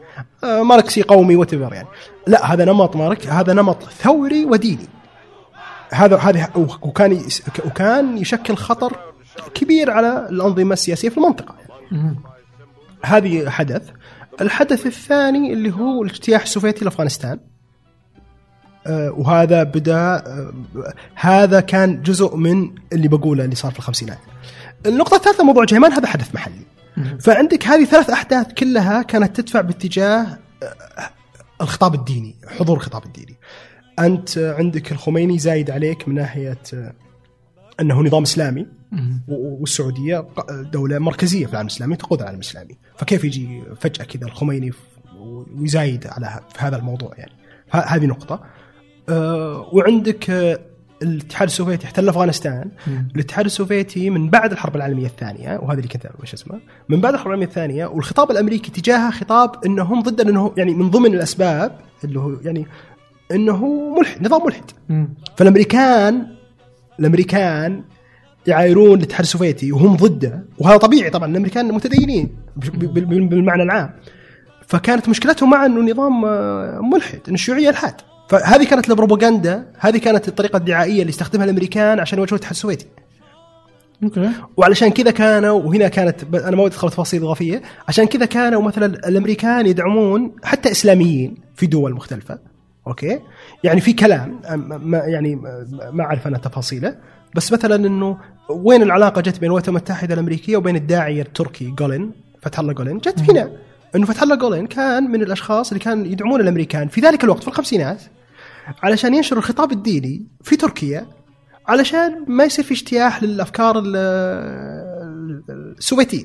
ماركسي 0.43 1.01
قومي 1.01 1.35
وات 1.35 1.53
يعني. 1.53 1.87
لا 2.27 2.53
هذا 2.53 2.65
نمط 2.65 2.95
مارك 2.95 3.27
هذا 3.27 3.53
نمط 3.53 3.83
ثوري 3.83 4.45
وديني. 4.45 4.87
هذا 5.91 6.17
هذه 6.17 6.49
وكان 6.81 7.21
وكان 7.65 8.17
يشكل 8.17 8.55
خطر 8.55 8.99
كبير 9.53 9.91
على 9.91 10.27
الأنظمة 10.29 10.73
السياسية 10.73 11.09
في 11.09 11.17
المنطقة. 11.17 11.55
مم. 11.91 12.15
هذه 13.05 13.49
حدث. 13.49 13.89
الحدث 14.41 14.85
الثاني 14.85 15.53
اللي 15.53 15.73
هو 15.73 16.03
الاجتياح 16.03 16.41
السوفيتي 16.41 16.85
لأفغانستان. 16.85 17.39
آه، 18.87 19.11
وهذا 19.11 19.63
بدأ 19.63 20.15
آه، 20.15 20.53
هذا 21.15 21.59
كان 21.59 22.01
جزء 22.01 22.35
من 22.35 22.75
اللي 22.93 23.07
بقوله 23.07 23.43
اللي 23.43 23.55
صار 23.55 23.71
في 23.71 23.79
الخمسينات. 23.79 24.19
النقطة 24.85 25.15
الثالثة 25.15 25.43
موضوع 25.43 25.65
جيمان 25.65 25.93
هذا 25.93 26.07
حدث 26.07 26.35
محلي. 26.35 26.65
فعندك 27.19 27.67
هذه 27.67 27.85
ثلاث 27.85 28.09
أحداث 28.09 28.53
كلها 28.53 29.01
كانت 29.01 29.41
تدفع 29.41 29.61
باتجاه 29.61 30.39
آه، 30.63 31.09
الخطاب 31.61 31.95
الديني 31.95 32.35
حضور 32.59 32.77
الخطاب 32.77 33.05
الديني. 33.05 33.37
آه، 34.37 34.53
عندك 34.53 34.91
الخميني 34.91 35.39
زايد 35.39 35.71
عليك 35.71 36.07
من 36.07 36.15
ناحية 36.15 36.57
آه، 36.73 36.93
أنه 37.81 38.01
نظام. 38.03 38.25
و- 39.27 39.59
والسعودية 39.59 40.25
دولة 40.49 40.99
مركزية 40.99 41.45
في 41.45 41.51
العالم 41.51 41.67
الإسلامي 41.67 41.95
تقود 41.95 42.19
العالم 42.21 42.39
الإسلامي. 42.39 42.77
فكيف 42.97 43.23
يجي 43.23 43.61
فجأة 43.81 44.03
كذا 44.05 44.25
الخميني 44.25 44.71
ويزايد 45.57 46.07
على 46.07 46.39
في 46.53 46.59
هذا 46.59 46.77
الموضوع 46.77 47.11
يعني؟ 47.17 47.31
هذه 47.71 48.05
نقطة. 48.05 48.41
أه 49.09 49.69
وعندك 49.73 50.29
آه، 50.29 50.59
الاتحاد 51.01 51.47
السوفيتي 51.47 51.85
احتل 51.85 52.09
أفغانستان. 52.09 52.71
مم. 52.87 53.07
الاتحاد 53.15 53.45
السوفيتي 53.45 54.09
من 54.09 54.29
بعد 54.29 54.51
الحرب 54.51 54.75
العالمية 54.75 55.05
الثانية 55.05 55.57
وهذا 55.57 55.77
اللي 55.79 55.87
كنت 55.87 56.09
وش 56.21 56.33
اسمه؟ 56.33 56.59
من 56.89 57.01
بعد 57.01 57.13
الحرب 57.13 57.27
العالمية 57.27 57.45
الثانية 57.47 57.85
والخطاب 57.85 58.31
الأمريكي 58.31 58.71
تجاهه 58.71 59.11
خطاب 59.11 59.51
إنهم 59.65 60.01
ضد 60.03 60.21
إنه 60.21 60.53
يعني 60.57 60.73
من 60.73 60.89
ضمن 60.89 61.13
الأسباب 61.13 61.79
اللي 62.03 62.19
هو 62.19 62.31
يعني 62.43 62.67
إنه 63.31 63.65
ملحد 63.99 64.27
نظام 64.27 64.45
ملحد. 64.45 64.63
مم. 64.89 65.13
فالأمريكان 65.37 66.27
الأمريكان 66.99 67.83
يعايرون 68.47 68.97
الاتحاد 68.97 69.21
السوفيتي 69.21 69.71
وهم 69.71 69.95
ضده 69.95 70.45
وهذا 70.57 70.77
طبيعي 70.77 71.09
طبعا 71.09 71.31
الأمريكان 71.31 71.71
متدينين 71.71 72.35
بالمعنى 73.29 73.63
العام. 73.63 73.89
فكانت 74.67 75.09
مشكلتهم 75.09 75.49
مع 75.49 75.65
إنه 75.65 75.91
نظام 75.91 76.25
آه، 76.25 76.79
ملحد 76.93 77.19
ان 77.27 77.33
الشيوعية 77.33 77.69
الحاد. 77.69 77.93
فهذه 78.29 78.63
كانت 78.63 78.89
البروباغندا 78.89 79.65
هذه 79.79 79.97
كانت 79.97 80.27
الطريقة 80.27 80.57
الدعائية 80.57 81.01
اللي 81.01 81.09
استخدمها 81.09 81.45
الأمريكان 81.45 81.99
عشان 81.99 82.17
يواجهوا 82.17 82.37
الاتحاد 82.37 82.53
السوفيتي. 82.53 82.85
okay. 84.03 84.29
وعلشان 84.57 84.89
كذا 84.89 85.11
كانوا 85.11 85.61
وهنا 85.61 85.87
كانت 85.87 86.35
أنا 86.35 86.55
ما 86.55 86.63
ودي 86.63 86.75
أدخل 86.75 86.89
تفاصيل 86.89 87.23
إضافية 87.23 87.61
عشان 87.87 88.05
كذا 88.05 88.25
كانوا 88.25 88.61
مثلا 88.61 88.85
الأمريكان 88.85 89.65
يدعمون 89.65 90.31
حتى 90.43 90.71
إسلاميين 90.71 91.35
في 91.55 91.67
دول 91.67 91.93
مختلفة. 91.93 92.39
okay؟ 92.89 93.19
يعني 93.63 93.81
في 93.81 93.93
كلام 93.93 94.39
ما 94.65 94.97
يعني 94.97 95.35
ما- 95.93 96.03
أعرف 96.03 96.27
أنا 96.27 96.37
تفاصيله 96.37 96.95
بس 97.35 97.53
مثلا 97.53 97.75
إنه 97.75 98.17
وين 98.49 98.81
العلاقة 98.81 99.21
جت 99.21 99.39
بين 99.39 99.47
الولايات 99.49 99.69
المتحدة 99.69 100.13
الأمريكية 100.13 100.57
وبين 100.57 100.75
الداعية 100.75 101.21
التركي 101.21 101.65
جولين 101.71 102.11
فتح 102.41 102.59
الله 102.59 102.73
جولين 102.73 102.97
جت 102.97 103.29
هنا. 103.29 103.51
إنه 103.95 104.05
فتح 104.05 104.21
الله 104.23 104.35
جولين 104.35 104.67
كان 104.67 105.03
من 105.11 105.21
الأشخاص 105.21 105.71
اللي 105.71 105.83
كان 105.83 106.05
يدعمون 106.05 106.41
الأمريكان 106.41 106.87
في 106.87 107.01
ذلك 107.01 107.23
الوقت 107.23 107.41
في 107.41 107.47
الخمسينات 107.47 108.01
علشان 108.83 109.13
ينشر 109.13 109.37
الخطاب 109.37 109.71
الديني 109.71 110.23
في 110.43 110.55
تركيا 110.55 111.07
علشان 111.67 112.25
ما 112.27 112.43
يصير 112.43 112.65
في 112.65 112.73
اجتياح 112.73 113.23
للأفكار 113.23 113.79
ال- 113.79 113.95
ال- 113.95 115.43
السوفيتيه 115.77 116.23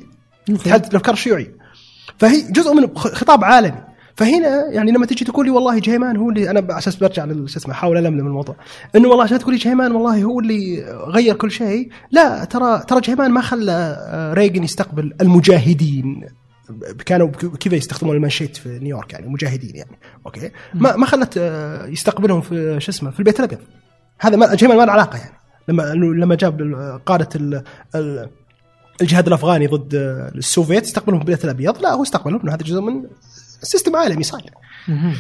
الافكار 0.48 1.14
الشيوعية. 1.14 1.54
فهي 2.18 2.42
جزء 2.52 2.74
من 2.74 2.96
خطاب 2.96 3.44
عالمي. 3.44 3.84
فهنا 4.16 4.66
يعني 4.70 4.92
لما 4.92 5.06
تجي 5.06 5.24
تقول 5.24 5.46
لي 5.46 5.50
والله 5.52 5.78
جيمان 5.78 6.16
هو 6.16 6.30
اللي 6.30 6.50
أنا 6.50 6.60
على 6.60 6.78
أساس 6.78 6.96
برجع 6.96 7.26
شو 7.26 7.58
اسمه 7.58 7.72
احاول 7.74 8.06
الملم 8.06 8.26
الموضوع. 8.26 8.56
إنه 8.96 9.08
والله 9.08 9.24
عشان 9.24 9.38
تقول 9.38 9.54
لي 9.54 9.60
جيمان 9.60 9.92
والله 9.92 10.22
هو 10.22 10.40
اللي 10.40 10.84
غير 11.06 11.34
كل 11.34 11.50
شيء. 11.50 11.88
لا 12.10 12.44
ترى 12.44 12.82
ترى 12.88 13.00
جيمان 13.00 13.30
ما 13.30 13.40
خلى 13.40 13.72
آه، 14.08 14.34
ريغن 14.34 14.64
يستقبل 14.64 15.14
المجاهدين. 15.20 16.26
كانوا 17.06 17.28
كذا 17.60 17.74
يستخدمون 17.74 18.16
المانشيت 18.16 18.56
في 18.56 18.78
نيويورك 18.78 19.12
يعني 19.12 19.26
مجاهدين 19.28 19.76
يعني. 19.76 19.98
okay؟ 20.26 20.50
ما 20.74 20.96
ما 20.96 21.06
خلت 21.06 21.34
آه، 21.38 21.86
يستقبلهم 21.86 22.40
في 22.40 22.76
شو 22.80 22.90
اسمه 22.90 23.10
في 23.10 23.18
البيت 23.18 23.40
الأبيض. 23.40 23.58
هذا 24.20 24.36
ما 24.36 24.54
جيمان 24.54 24.76
ما 24.76 24.82
له 24.84 24.92
علاقة 24.92 25.18
يعني. 25.18 25.34
لما 25.68 25.82
لما 25.94 26.34
جاب 26.34 26.62
قادة 27.06 27.28
ال- 27.36 27.62
ال- 27.94 28.28
الجهاد 29.02 29.26
الأفغاني 29.26 29.66
ضد 29.66 29.94
آه، 29.94 30.32
السوفيت 30.34 30.84
استقبلهم 30.84 31.18
في 31.20 31.24
البيت 31.24 31.44
الأبيض. 31.44 31.82
لا 31.82 31.92
هو 31.92 32.02
استقبلهم. 32.02 32.48
هذا 32.50 32.62
جزء 32.62 32.80
من 32.80 33.02
system 33.64 33.96
عالمي 33.96 34.22
صاير. 34.22 34.50
مهم. 34.88 35.14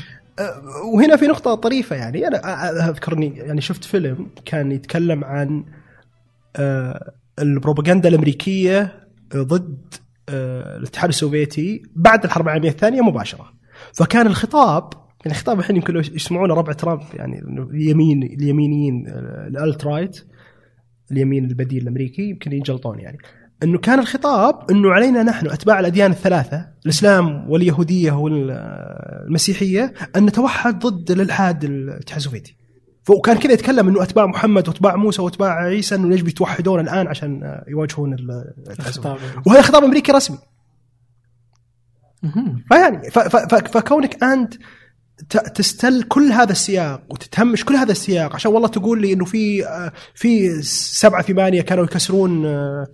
وهنا 0.94 1.16
في 1.16 1.26
نقطة 1.26 1.54
طريفة 1.54 1.96
يعني. 1.96 2.28
أنا 2.28 2.88
أذكرني 2.88 3.36
يعني 3.36 3.60
شفت 3.60 3.84
فيلم 3.84 4.30
كان 4.44 4.72
يتكلم 4.72 5.24
عن 5.24 5.64
آه، 6.56 7.12
البروباغندا 7.38 8.08
الأمريكية 8.08 9.08
ضد 9.36 9.94
آه، 10.28 10.76
الاتحاد 10.76 11.08
السوفيتي 11.08 11.82
بعد 11.96 12.24
الحرب 12.24 12.46
العالمية 12.46 12.70
الثانية 12.70 13.00
مباشرة. 13.00 13.52
فكان 13.92 14.26
الخطاب 14.26 14.92
يعني 15.24 15.38
خطاب 15.38 15.58
الحين 15.58 15.76
يمكن 15.76 15.94
لو 15.94 16.00
يسمعونه 16.00 16.54
ربع 16.54 16.72
ترامب 16.72 17.00
يعني 17.14 17.38
اليمين 17.70 18.22
اليمينيين 18.22 19.04
ال 19.48 19.84
alt-right 19.84 20.24
اليمين 21.12 21.44
البديل 21.44 21.82
الأمريكي 21.82 22.22
يمكن 22.22 22.52
ينجلطون 22.52 22.98
يعني. 22.98 23.18
إنه 23.62 23.78
كان 23.78 23.98
الخطاب 23.98 24.70
إنه 24.70 24.92
علينا 24.92 25.22
نحن 25.22 25.46
أتباع 25.46 25.80
الأديان 25.80 26.10
الثلاثة 26.10 26.66
الإسلام 26.84 27.50
واليهودية 27.50 28.12
والمسيحية 28.12 29.94
أن 30.16 30.26
نتوحد 30.26 30.78
ضد 30.86 31.10
الإلحاد 31.10 31.64
الاتحاد 31.64 32.18
السوفيتي. 32.18 32.56
وكان 33.08 33.38
كذا 33.38 33.52
يتكلم 33.52 33.88
إنه 33.88 34.02
أتباع 34.02 34.26
محمد 34.26 34.68
وأتباع 34.68 34.96
موسى 34.96 35.22
وأتباع 35.22 35.64
عيسى 35.64 35.94
إنه 35.94 36.14
يجب 36.14 36.28
يتوحدون 36.28 36.80
الآن 36.80 37.06
عشان 37.06 37.60
يواجهون 37.68 38.16
السوفيتي. 38.70 39.16
وهذا 39.46 39.62
خطاب 39.62 39.84
أمريكي 39.84 40.12
رسمي. 40.12 40.38
فيعني 42.68 43.10
فكونك 43.72 44.24
أنت 44.24 44.54
تستل 45.54 46.02
كل 46.02 46.32
هذا 46.32 46.52
السياق 46.52 47.02
وتتهمش 47.10 47.64
كل 47.64 47.74
هذا 47.74 47.92
السياق 47.92 48.34
عشان 48.34 48.52
والله 48.52 48.68
تقول 48.68 49.00
لي 49.02 49.12
إنه 49.12 49.24
في 49.24 49.66
آه، 49.66 49.92
في 50.14 50.62
سبعة 50.62 51.22
ثمانية 51.22 51.62
كانوا 51.62 51.84
يكسرون 51.84 52.46
آه، 52.46 52.86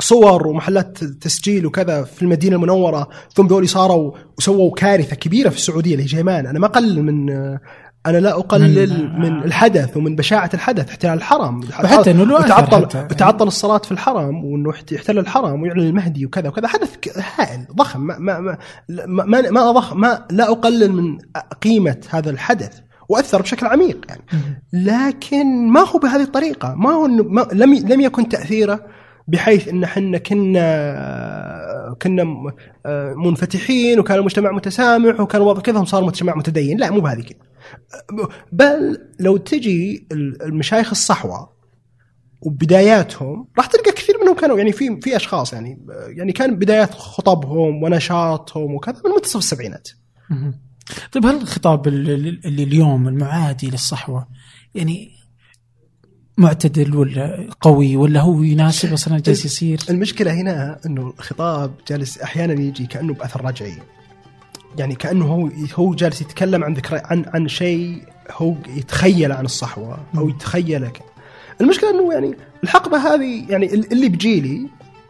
صور 0.00 0.46
ومحلات 0.46 1.04
تسجيل 1.04 1.66
وكذا 1.66 2.02
في 2.04 2.22
المدينة 2.22 2.56
المنورة 2.56 3.08
ثم 3.34 3.46
ذولي 3.46 3.66
صاروا 3.66 4.12
وسووا 4.38 4.74
كارثة 4.74 5.16
كبيرة 5.16 5.48
في 5.48 5.56
السعودية 5.56 5.92
اللي 5.92 6.02
هي 6.02 6.06
جيمان 6.06 6.46
أنا 6.46 6.58
ما 6.58 6.66
اقلل 6.66 7.02
من 7.02 7.30
أنا 8.06 8.18
لا 8.18 8.30
أقلل 8.38 9.10
من- 9.18 9.20
من, 9.20 9.42
الحدث 9.44 9.96
ومن 9.96 10.16
بشاعة 10.16 10.50
الحدث 10.54 10.88
احتلال 10.90 11.14
الحرم. 11.14 11.60
وحتى 11.84 12.10
إنه 12.10 12.24
له 12.24 12.46
تعطل 12.46 12.84
حتى. 12.86 13.14
تعطل 13.14 13.46
الصلاة 13.46 13.78
في 13.78 13.92
الحرم 13.92 14.44
وإنه 14.44 14.70
احت- 14.70 14.92
يحتل 14.92 15.18
الحرم 15.18 15.62
ويعلن 15.62 15.80
المهدي 15.80 16.26
وكذا 16.26 16.48
وكذا. 16.48 16.68
حدث 16.68 16.96
هائل 17.38 17.66
ضخم. 17.76 18.00
ما 18.00 18.18
ما 18.18 18.40
ما 18.40 18.56
ما, 19.06 19.24
ما, 19.24 19.50
ما, 19.50 19.70
أضخ 19.70 19.92
ما 19.94 20.24
لا 20.30 20.50
أقلل 20.52 20.92
من 20.92 21.18
قيمة 21.62 21.96
هذا 22.10 22.30
الحدث 22.30 22.78
وأثر 23.08 23.42
بشكل 23.42 23.66
عميق 23.66 23.98
يعني. 24.08 24.22
لكن 24.72 25.68
ما 25.68 25.80
هو 25.80 25.98
بهذه 25.98 26.22
الطريقة. 26.22 26.74
ما 26.74 26.90
هو 26.90 27.06
ما 27.08 27.46
لم 27.52 27.74
لم 27.74 28.00
يكن 28.00 28.28
تأثيره 28.28 28.80
بحيث 29.28 29.68
إن 29.68 29.84
إحنا 29.84 30.18
كنا 30.18 31.94
كنا 32.02 32.22
آه، 32.86 33.14
منفتحين 33.14 34.00
وكان 34.00 34.18
المجتمع 34.18 34.52
متسامح 34.52 35.20
وكان 35.20 35.40
الوضع 35.42 35.60
كذا 35.60 35.78
وصار 35.78 36.04
مجتمع 36.04 36.34
متدين. 36.36 36.78
لا 36.78 36.90
مو 36.90 37.00
بهذه 37.00 37.20
كذا. 37.22 37.38
بل 38.52 38.98
لو 39.20 39.36
تجي 39.36 40.06
ال- 40.12 40.42
المشايخ 40.42 40.90
الصحوة 40.90 41.54
وبداياتهم 42.42 43.48
راح 43.58 43.66
تلقى 43.66 43.92
كثير 43.92 44.14
منهم 44.22 44.34
كانوا 44.36 44.58
يعني 44.58 44.72
في 44.72 45.00
في 45.02 45.16
أشخاص 45.16 45.52
يعني 45.52 45.86
يعني 46.08 46.32
كان 46.32 46.56
بدايات 46.56 46.94
خطبهم 46.94 47.82
ونشاطهم 47.82 48.74
وكذا 48.74 49.00
من 49.04 49.10
منتصف 49.10 49.36
السبعينات. 49.36 49.88
طيب 51.12 51.26
هل 51.26 51.36
الخطاب 51.36 51.88
اللي 51.88 52.62
اليوم 52.62 53.08
المعادي 53.08 53.70
للصحوة 53.70 54.28
يعني 54.74 55.10
معتدل 56.38 56.96
ولا 56.96 57.46
قوي 57.60 57.96
ولا 57.96 58.20
هو 58.20 58.42
يناسب 58.42 58.92
أصلا 58.92 59.18
جالس 59.18 59.44
يصير؟ 59.44 59.80
المشكلة 59.90 60.32
هنا 60.32 60.78
إنه 60.86 61.12
الخطاب 61.18 61.72
جالس 61.88 62.18
أحيانا 62.18 62.52
يجي 62.60 62.86
كأنه 62.86 63.14
بأثر 63.14 63.44
رجعي. 63.44 63.74
يعني 64.78 64.94
كأنه 64.94 65.24
هو 65.26 65.50
هو 65.74 65.94
جالس 65.94 66.20
يتكلم 66.20 66.64
عن 66.64 66.74
ذكرى 66.74 67.00
عن 67.04 67.24
عن 67.34 67.48
شيء 67.48 68.02
هو 68.30 68.54
يتخيل 68.76 69.32
عن 69.32 69.44
الصحوة 69.44 69.98
أو 70.16 70.28
يتخيله 70.28 70.92
المشكلة 71.60 71.90
إنه 71.90 72.12
يعني 72.12 72.34
الحقبة 72.64 72.96
هذه 73.14 73.44
يعني 73.48 73.74
ال- 73.74 73.92
اللي 73.92 74.08
بجيلي 74.08 74.66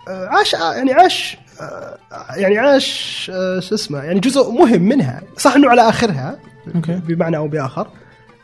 آه، 0.08 0.26
عاش 0.26 0.54
آه، 0.54 0.74
يعني 0.74 0.92
عاش 0.92 1.36
آه، 1.60 1.98
يعني 2.36 2.58
عاش 2.58 2.86
شو 3.60 3.74
اسمه 3.74 3.98
يعني 4.02 4.20
جزء 4.20 4.50
مهم 4.50 4.82
منها 4.82 5.22
صح 5.38 5.54
إنه 5.54 5.70
على 5.70 5.88
آخرها 5.88 6.38
أوكي. 6.74 6.94
بمعنى 6.96 7.36
أو 7.36 7.48
بآخر. 7.48 7.88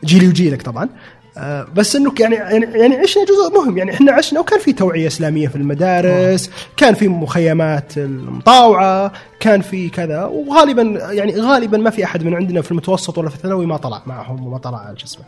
جيلي 0.05 0.27
وجيلك 0.27 0.61
طبعا. 0.61 0.89
آه، 1.37 1.67
بس 1.75 1.95
إنه 1.95 2.13
يعني 2.19 2.35
يعني 2.35 2.65
يعني 2.65 2.95
عشنا 2.95 3.23
جزء 3.23 3.59
مهم. 3.59 3.77
يعني 3.77 3.91
إحنا 3.91 4.11
عشنا 4.11 4.39
وكان 4.39 4.59
في 4.59 4.73
توعية 4.73 5.07
إسلامية 5.07 5.47
في 5.47 5.55
المدارس 5.55 6.49
كان 6.77 6.93
في 6.93 7.07
مخيمات 7.07 7.97
المطاوعة 7.97 9.11
كان 9.39 9.61
في 9.61 9.89
كذا. 9.89 10.25
وغالبا 10.25 11.11
يعني 11.11 11.39
غالبا 11.39 11.77
ما 11.77 11.89
في 11.89 12.03
أحد 12.03 12.23
من 12.23 12.35
عندنا 12.35 12.61
في 12.61 12.71
المتوسط 12.71 13.17
ولا 13.17 13.29
في 13.29 13.35
الثانوي 13.35 13.65
ما 13.65 13.77
طلع 13.77 14.01
معهم 14.05 14.47
وما 14.47 14.57
طلع 14.57 14.77
على 14.77 14.99
شو 14.99 15.05
اسمه 15.05 15.23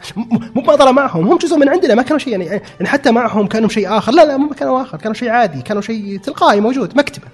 مو 0.55 0.61
ما 0.61 0.75
طلع 0.75 0.91
معهم. 0.91 1.27
هم 1.27 1.37
جزء 1.37 1.57
من 1.57 1.69
عندنا 1.69 1.95
ما 1.95 2.01
كانوا 2.01 2.19
شيء 2.19 2.31
يعني 2.31 2.45
يعني 2.45 2.61
حتى 2.85 3.11
معهم 3.11 3.47
كانوا 3.47 3.69
شيء 3.69 3.97
آخر. 3.97 4.11
لا 4.11 4.25
لا 4.25 4.37
مو 4.37 4.49
كانوا 4.49 4.81
آخر 4.81 4.97
كانوا 4.97 5.13
شيء 5.13 5.29
عادي 5.29 5.61
كانوا 5.61 5.81
شيء 5.81 6.19
تلقائي 6.23 6.59
موجود 6.59 6.97
مكتبة. 6.97 7.27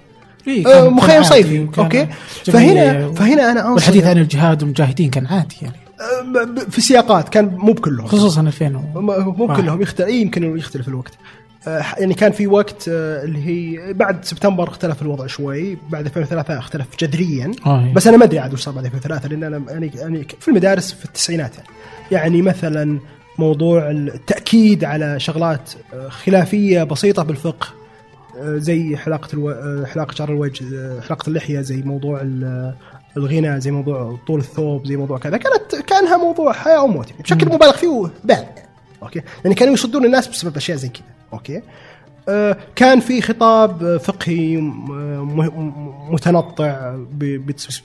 إيه، 0.47 0.67
آه، 0.67 0.89
مخيم 0.89 1.23
صيفي 1.23 1.67
أوكي؟ 1.77 2.07
فهنا 2.45 3.13
فهنا 3.13 3.51
أنا 3.51 3.59
أنصر 3.59 3.73
والحديث 3.73 4.05
عن 4.05 4.17
الجهاد 4.17 4.63
والمجاهدين 4.63 5.09
كان 5.09 5.25
عادي 5.25 5.55
يعني. 5.61 5.88
في 6.69 6.81
سياقات 6.81 7.29
كان 7.29 7.45
مو 7.57 7.73
بكلهم. 7.73 8.07
خصوصا 8.07 8.41
2000 8.41 8.65
و... 8.65 9.01
م- 9.01 9.35
مو 9.37 9.45
واحد. 9.45 9.61
كلهم 9.61 9.81
يختلف 9.81 10.07
إيه 10.07 10.21
يمكن 10.21 10.57
يختلف 10.57 10.87
الوقت. 10.87 11.13
آه، 11.67 11.83
يعني 11.97 12.13
كان 12.13 12.31
في 12.31 12.47
وقت 12.47 12.89
آه، 12.89 13.23
اللي 13.23 13.45
هي 13.47 13.93
بعد 13.93 14.25
سبتمبر 14.25 14.67
اختلف 14.67 15.01
الوضع 15.01 15.27
شوي 15.27 15.77
بعد 15.89 16.05
2003 16.05 16.57
اختلف 16.59 16.87
جذريا. 16.99 17.51
آه، 17.65 17.85
إيه. 17.85 17.93
بس 17.93 18.07
أنا 18.07 18.17
ما 18.17 18.23
أدري 18.25 18.39
عاد 18.39 18.53
وش 18.53 18.61
صار 18.61 18.73
بعد 18.73 18.85
2003 18.85 19.29
لأن 19.29 19.43
أنا 19.43 19.71
يعني 19.71 19.91
يعني 19.95 20.27
في 20.39 20.47
المدارس 20.47 20.93
في 20.93 21.05
التسعينات. 21.05 21.55
يعني 21.55 21.67
يعني 22.11 22.41
مثلا 22.41 22.99
موضوع 23.39 23.91
التأكيد 23.91 24.83
على 24.83 25.19
شغلات 25.19 25.71
آه، 25.93 26.09
خلافية 26.09 26.83
بسيطة 26.83 27.23
بالفقه 27.23 27.67
آه، 28.41 28.57
زي 28.57 28.97
حلاقة 28.97 29.27
ألو... 29.33 29.49
آه، 29.49 29.85
حلاقة 29.85 30.15
شعر 30.15 30.29
الوجه 30.29 30.65
آه، 30.75 31.01
حلاقة 31.01 31.27
اللحية 31.29 31.61
زي 31.61 31.81
موضوع 31.81 32.21
الغنى 33.17 33.61
زي 33.61 33.71
موضوع 33.71 34.17
طول 34.27 34.39
الثوب 34.39 34.85
زي 34.85 34.95
موضوع 34.95 35.17
كذا. 35.17 35.37
كانت 35.37 35.75
كانها 35.75 36.17
موضوع 36.17 36.53
حياة 36.53 36.77
أو 36.77 36.87
موت 36.87 37.09
يعني 37.09 37.21
بشكل 37.21 37.45
مبالغ 37.45 37.71
فيه 37.71 37.87
وبال 37.87 38.45
okay؟ 39.03 39.21
يعني 39.43 39.55
كانوا 39.55 39.73
يصدون 39.73 40.05
الناس 40.05 40.27
بسبب 40.27 40.57
أشياء 40.57 40.77
زي 40.77 40.89
كذا. 40.89 41.03
okay؟ 41.33 41.61
آه، 42.29 42.57
كان 42.75 42.99
في 42.99 43.21
خطاب 43.21 43.83
آه، 43.83 43.97
فقهي 43.97 44.57
متنطع 46.09 46.95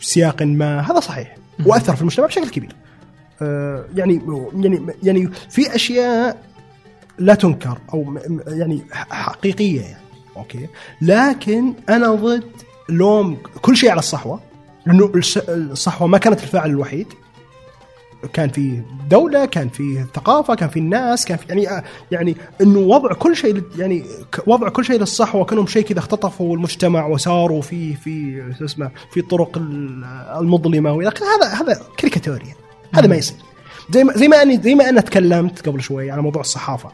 بسياق 0.00 0.42
ما. 0.42 0.80
هذا 0.80 1.00
صحيح. 1.00 1.36
وأثر 1.66 1.94
في 1.94 2.00
المجتمع 2.00 2.26
بشكل 2.26 2.48
كبير. 2.48 2.76
آه، 3.42 3.84
يعني 3.94 4.20
يعني 4.54 4.86
يعني 5.02 5.30
في 5.50 5.74
أشياء 5.74 6.42
لا 7.18 7.34
تنكر 7.34 7.78
أو 7.94 8.18
يعني 8.46 8.82
حقيقية 8.92 9.80
يعني. 9.80 10.04
okay؟ 10.36 10.68
لكن 11.02 11.74
أنا 11.88 12.14
ضد 12.14 12.50
لوم 12.88 13.36
كل 13.62 13.76
شيء 13.76 13.90
على 13.90 13.98
الصحوة. 13.98 14.40
لأنه 14.86 15.12
الصحوه 15.48 16.08
ما 16.08 16.18
كانت 16.18 16.42
الفاعل 16.42 16.70
الوحيد. 16.70 17.06
كان 18.32 18.48
في 18.48 18.82
دولة 19.10 19.44
كان 19.44 19.68
في 19.68 20.04
ثقافة 20.14 20.54
كان 20.54 20.68
في 20.68 20.78
الناس 20.78 21.24
كان 21.24 21.38
في 21.38 21.44
يعني 21.48 21.84
يعني 22.10 22.36
إنه 22.60 22.78
وضع 22.78 23.12
كل 23.12 23.36
شيء 23.36 23.62
يعني 23.78 24.04
وضع 24.46 24.68
كل 24.68 24.84
شيء 24.84 25.00
للصحوة 25.00 25.44
كانهم 25.44 25.66
شيء 25.66 25.82
كذا 25.84 25.98
اختطفوا 25.98 26.56
المجتمع 26.56 27.06
وساروا 27.06 27.62
في 27.62 27.94
في 27.94 28.42
شو 28.58 28.64
اسمه 28.64 28.90
في 29.12 29.22
طرق 29.22 29.58
ال- 29.58 30.04
المظلمة 30.40 30.92
وإلى. 30.92 31.08
هذا 31.08 31.48
هذا 31.54 31.82
كاريكاتوريا 31.96 32.54
هذا 32.94 33.06
ما 33.06 33.16
يصير. 33.16 33.36
زي 33.90 34.04
ما 34.04 34.12
زي 34.16 34.28
ما 34.28 34.42
اني 34.42 34.60
زي 34.62 34.74
ما 34.74 34.88
أنا 34.88 35.00
تكلمت 35.00 35.68
قبل 35.68 35.82
شوي 35.82 36.10
على 36.10 36.22
موضوع 36.22 36.40
الصحافة. 36.40 36.90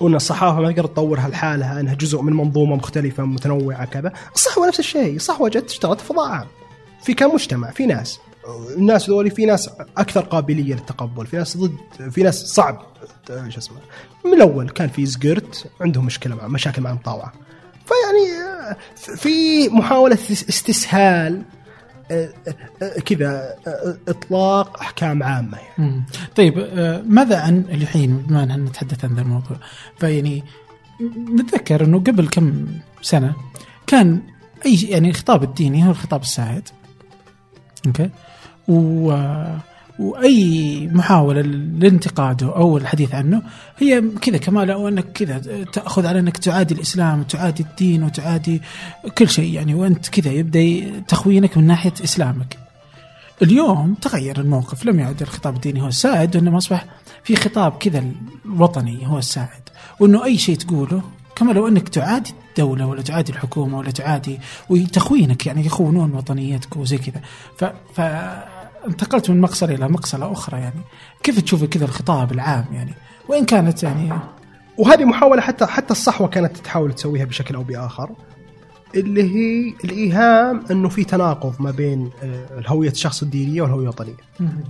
وإن 0.00 0.14
الصحافة 0.14 0.60
ما 0.60 0.72
تقدر 0.72 0.86
تطورها 0.86 1.28
لحالها 1.28 1.80
إنها 1.80 1.94
جزء 1.94 2.20
من 2.22 2.32
منظومة 2.32 2.76
مختلفة 2.76 3.24
متنوعة 3.24 3.84
كذا. 3.84 4.12
الصحوة 4.34 4.68
نفس 4.68 4.78
الشيء. 4.78 5.16
الصحوة 5.16 5.48
جت 5.48 5.70
اشتغلت 5.70 6.00
في 6.00 6.06
فضاء 6.06 6.28
عام. 6.28 6.46
في 7.06 7.14
كم 7.14 7.34
مجتمع 7.34 7.70
في 7.70 7.86
ناس. 7.86 8.18
الناس 8.76 9.10
ذولي 9.10 9.30
في 9.30 9.46
ناس 9.46 9.70
أكثر 9.96 10.20
قابلية 10.20 10.74
للتقبل 10.74 11.26
في 11.26 11.36
ناس 11.36 11.56
ضد 11.56 12.10
في 12.10 12.22
ناس 12.22 12.44
صعب 12.44 12.82
شو 13.48 13.58
اسمه 13.58 13.76
من 14.24 14.34
الأول 14.34 14.68
كان 14.68 14.88
في 14.88 15.06
زقرت 15.06 15.70
عندهم 15.80 16.06
مشكلة 16.06 16.34
مع 16.34 16.48
مشاكل 16.48 16.82
مع 16.82 16.90
المطاوعة. 16.90 17.32
فيعني 17.86 18.76
في 19.16 19.68
محاولة 19.68 20.18
استسهال 20.30 21.42
كذا 23.04 23.54
إطلاق 24.08 24.80
أحكام 24.80 25.22
عامة 25.22 25.58
يعني. 25.58 26.02
طيب 26.36 26.58
ماذا 27.06 27.40
عن 27.40 27.64
الحين 27.70 28.16
بما 28.16 28.42
أن 28.42 28.64
نتحدث 28.64 29.04
عن 29.04 29.14
ذا 29.14 29.20
الموضوع 29.20 29.56
فيعني 29.98 30.44
نتذكر 31.40 31.84
إنه 31.84 31.98
قبل 31.98 32.28
كم 32.28 32.66
سنة 33.02 33.34
كان 33.86 34.22
أي 34.66 34.82
يعني 34.82 35.10
الخطاب 35.10 35.42
الديني 35.42 35.86
هو 35.86 35.90
الخطاب 35.90 36.22
السائد. 36.22 36.68
أوكي 37.86 38.10
و 38.68 39.12
وأي 39.98 40.88
محاولة 40.92 41.40
لانتقاده 41.78 42.56
أو 42.56 42.76
الحديث 42.76 43.14
عنه 43.14 43.42
هي 43.78 44.02
كذا 44.20 44.38
كمال 44.38 44.70
أو 44.70 44.88
أنك 44.88 45.12
كذا 45.12 45.64
تأخذ 45.72 46.06
على 46.06 46.18
أنك 46.18 46.36
تعادي 46.36 46.74
الإسلام 46.74 47.20
وتعادي 47.20 47.62
الدين 47.62 48.02
وتعادي 48.02 48.62
كل 49.18 49.28
شيء 49.28 49.54
يعني 49.54 49.74
وأنت 49.74 50.08
كذا 50.08 50.32
يبدأ 50.32 51.00
تخوينك 51.08 51.58
من 51.58 51.66
ناحية 51.66 51.92
إسلامك. 52.04 52.58
اليوم 53.42 53.94
تغير 53.94 54.40
الموقف 54.40 54.86
لم 54.86 55.00
يعد 55.00 55.22
الخطاب 55.22 55.56
الديني 55.56 55.82
هو 55.82 55.88
السائد 55.88 56.36
وإنما 56.36 56.58
أصبح 56.58 56.86
في 57.24 57.36
خطاب 57.36 57.72
كذا 57.72 58.04
الوطني 58.44 59.06
هو 59.06 59.18
السائد 59.18 59.62
وإنه 60.00 60.24
أي 60.24 60.38
شيء 60.38 60.56
تقوله 60.56 61.02
كما 61.36 61.52
لو 61.52 61.68
أنك 61.68 61.88
تعادي 61.88 62.34
الدولة 62.48 62.86
ولا 62.86 63.02
تعادي 63.02 63.32
الحكومة 63.32 63.78
ولا 63.78 63.90
تعادي 63.90 64.40
وتخوينك 64.70 65.46
يعني 65.46 65.66
يخونون 65.66 66.14
وطنيتك 66.14 66.76
وزي 66.76 66.98
كذا. 66.98 67.20
ف, 67.56 67.64
ف 67.94 68.00
انتقلت 68.86 69.30
من 69.30 69.40
مقصله 69.40 69.74
إلى 69.74 69.88
مقصله 69.88 70.32
أخرى 70.32 70.60
يعني. 70.60 70.80
كيف 71.22 71.40
تشوف 71.40 71.64
كذا 71.64 71.84
الخطاب 71.84 72.32
العام 72.32 72.64
يعني؟ 72.72 72.94
وإن 73.28 73.44
كانت 73.44 73.82
يعني 73.82 74.12
وهذه 74.78 75.04
محاولة 75.04 75.40
حتى 75.42 75.66
حتى 75.66 75.90
الصحوة 75.90 76.28
كانت 76.28 76.56
تحاول 76.56 76.92
تسويها 76.92 77.24
بشكل 77.24 77.54
أو 77.54 77.62
بآخر. 77.62 78.10
اللي 78.94 79.22
هي 79.22 79.74
الإيهام 79.84 80.64
إنه 80.70 80.88
في 80.88 81.04
تناقض 81.04 81.54
ما 81.60 81.70
بين 81.70 82.10
آه، 82.22 82.62
هويه 82.66 82.90
الشخص 82.90 83.22
الدينية 83.22 83.62
والهوية 83.62 83.82
الوطنية. 83.82 84.14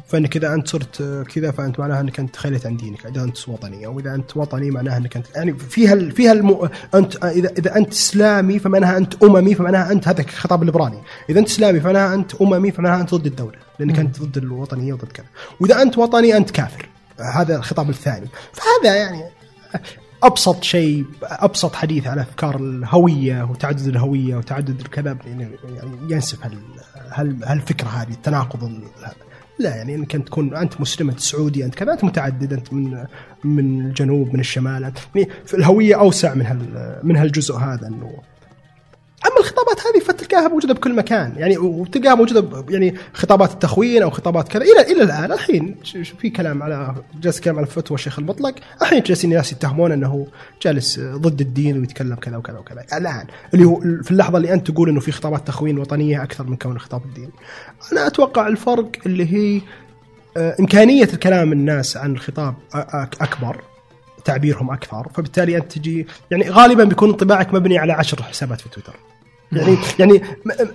فإنك 0.09 0.37
إذا 0.37 0.55
أنت 0.55 0.68
صرت 0.68 1.00
آه، 1.00 1.22
كذا 1.22 1.50
فأنت 1.50 1.81
معناها 1.81 2.00
إنك 2.00 2.20
أنت 2.20 2.35
تخليت 2.35 2.66
عن 2.66 2.76
دينك 2.76 3.07
إذا 3.07 3.22
أنت 3.22 3.48
وطني 3.48 3.87
أو 3.87 4.00
اذا 4.00 4.14
أنت 4.14 4.37
وطني 4.37 4.70
معناها 4.70 4.96
إنك 4.96 5.16
أنت 5.16 5.26
يعني 5.37 5.55
فيها 5.55 6.11
فيها 6.11 6.33
الم... 6.33 6.68
أنت 6.94 7.24
آه، 7.24 7.31
إذا 7.31 7.50
إذا 7.59 7.76
أنت 7.76 7.92
إسلامي 7.92 8.59
فمعناها 8.59 8.96
أنت 8.96 9.22
أممي 9.22 9.55
فمعناها 9.55 9.92
أنت 9.92 10.09
هذا 10.09 10.20
الخطاب 10.20 10.61
الليبرالي 10.61 11.00
إذا 11.31 11.40
أنت 11.40 11.48
إسلامي 11.48 11.81
فمعناها 11.81 12.14
أنت 12.14 12.35
أممي 12.35 12.70
فمعناها 12.70 13.00
أنت 13.00 13.14
ضد 13.14 13.26
الدولة. 13.26 13.59
لأنك 13.79 13.98
أنت 13.98 14.22
ضد 14.22 14.37
الوطنية 14.37 14.92
وضد 14.92 15.12
كذا. 15.12 15.26
وإذا 15.61 15.83
أنت 15.83 15.98
وطني 15.98 16.37
أنت 16.37 16.50
كافر. 16.50 16.88
هذا 17.35 17.57
الخطاب 17.57 17.90
الثاني. 17.90 18.26
فهذا 18.52 18.96
يعني 18.96 19.24
أبسط 20.22 20.62
شيء 20.62 21.05
أبسط 21.22 21.74
حديث 21.74 22.07
على 22.07 22.20
أفكار 22.20 22.57
الهوية 22.57 23.42
وتعدد 23.42 23.87
الهوية 23.87 24.37
وتعدد 24.37 24.81
الكذا 24.81 25.18
يعني 25.26 25.48
يعني 25.74 25.90
ينسف 26.11 26.44
هال 26.44 26.59
هال 27.11 27.44
هالفكرة 27.44 27.88
هذه 27.88 28.11
التناقض 28.11 28.81
لا 29.59 29.76
يعني 29.76 29.94
انك 29.94 30.14
انت 30.14 30.26
تكون 30.26 30.57
أنت 30.57 30.81
مسلم 30.81 31.11
أنت 31.11 31.20
سعودي 31.20 31.64
أنت 31.64 31.74
كذا 31.74 31.92
أنت 31.92 32.05
متعدد 32.05 32.52
أنت 32.52 32.72
من 32.72 33.05
من 33.44 33.87
الجنوب 33.87 34.35
من 34.35 34.40
الشمال 34.40 34.85
انت 34.85 34.98
يعني 35.14 35.29
الهوية 35.55 36.00
أوسع 36.00 36.35
من 36.35 36.46
هال 36.46 37.00
من 37.02 37.16
هالجزء 37.16 37.57
هذا 37.57 37.87
إنه 37.87 38.12
أما 39.27 39.41
الخطابات 39.41 39.81
هذه 39.87 40.05
فتلقاها 40.05 40.49
موجودة 40.49 40.75
بكل 40.75 40.95
مكان. 40.95 41.33
يعني 41.37 41.59
وتلقاها 41.59 42.15
موجودة 42.15 42.65
يعني 42.71 42.95
خطابات 43.12 43.53
التخوين 43.53 44.03
أو 44.03 44.11
خطابات 44.11 44.49
كذا. 44.49 44.62
إلى 44.62 44.93
إلى 44.93 45.03
الآن 45.03 45.33
الحين 45.33 45.77
في 46.19 46.31
كلام 46.31 46.62
على 46.62 46.95
جالس 47.21 47.41
كلام 47.41 47.57
على 47.57 47.67
فتوى 47.67 47.95
الشيخ 47.95 48.19
المطلق. 48.19 48.55
الحين 48.83 49.03
جالسين 49.03 49.31
ناس 49.31 49.53
يتهمون 49.53 49.93
أنه 49.93 50.27
جالس 50.62 51.01
ضد 51.01 51.41
الدين 51.41 51.79
ويتكلم 51.81 52.15
كذا 52.15 52.37
وكذا 52.37 52.59
وكذا. 52.59 52.85
الآن 52.93 53.27
اللي 53.55 53.65
هو 53.65 53.81
في 53.81 54.11
اللحظة 54.11 54.37
اللي 54.37 54.53
أنت 54.53 54.71
تقول 54.71 54.89
إنه 54.89 55.01
في 55.01 55.12
خطابات 55.12 55.47
تخوين 55.47 55.79
وطنية 55.79 56.23
أكثر 56.23 56.45
من 56.45 56.57
كون 56.57 56.79
خطاب 56.79 57.05
الدين. 57.05 57.31
أنا 57.93 58.07
أتوقع 58.07 58.47
الفرق 58.49 58.91
اللي 59.07 59.33
هي 59.33 59.61
آه، 60.37 60.57
إمكانية 60.61 61.05
الكلام 61.05 61.53
الناس 61.53 61.97
عن 61.97 62.12
الخطاب 62.12 62.55
أكبر 63.21 63.61
تعبيرهم 64.25 64.71
أكثر. 64.71 65.09
فبالتالي 65.15 65.57
أنت 65.57 65.73
تجي 65.73 66.07
يعني 66.31 66.51
غالبا 66.51 66.85
بيكون 66.85 67.11
انطباعك 67.11 67.55
مبني 67.55 67.79
على 67.79 67.93
عشر 67.93 68.23
حسابات 68.23 68.61
في 68.61 68.69
تويتر. 68.69 68.97
يعني 69.52 69.76
يعني 69.98 70.22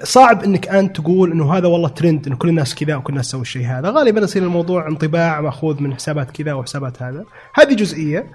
صعب 0.03 0.43
إنك 0.43 0.67
أنت 0.67 0.95
تقول 0.95 1.31
إنه 1.31 1.53
هذا 1.53 1.67
والله 1.67 1.89
ترند 1.89 2.27
إنه 2.27 2.35
كل 2.35 2.49
الناس 2.49 2.75
كذا 2.75 2.95
وكل 2.95 3.13
الناس 3.13 3.27
تسوي 3.27 3.41
الشيء 3.41 3.65
هذا. 3.65 3.89
غالبا 3.89 4.21
يصير 4.21 4.43
الموضوع 4.43 4.87
انطباع 4.87 5.41
مأخوذ 5.41 5.81
من 5.81 5.93
حسابات 5.93 6.31
كذا 6.31 6.53
وحسابات 6.53 7.01
هذا. 7.01 7.25
هذه 7.53 7.73
جزئية. 7.73 8.27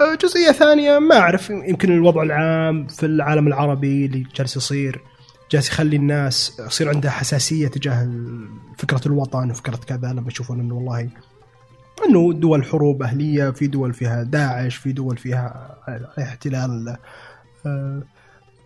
آه، 0.00 0.14
جزئية 0.22 0.52
ثانية 0.52 0.98
ما 0.98 1.18
أعرف 1.18 1.50
يمكن 1.50 1.92
الوضع 1.92 2.22
العام 2.22 2.86
في 2.86 3.06
العالم 3.06 3.46
العربي 3.46 4.06
اللي 4.06 4.26
جالس 4.36 4.56
يصير 4.56 5.00
جالس 5.50 5.68
يخلي 5.68 5.96
الناس 5.96 6.60
يصير 6.66 6.88
عندها 6.88 7.10
حساسية 7.10 7.68
تجاه 7.68 8.08
فكرة 8.78 9.00
الوطن 9.06 9.50
وفكرة 9.50 9.76
كذا 9.76 10.12
لما 10.12 10.28
يشوفون 10.28 10.60
إنه 10.60 10.74
والله 10.74 11.10
إنه 12.08 12.32
دول 12.32 12.64
حروب 12.64 13.02
أهلية 13.02 13.50
في 13.50 13.66
دول 13.66 13.94
فيها 13.94 14.22
داعش 14.22 14.76
في 14.76 14.92
دول 14.92 15.16
فيها 15.16 15.76
احتلال 16.18 16.96
آه، 17.66 18.02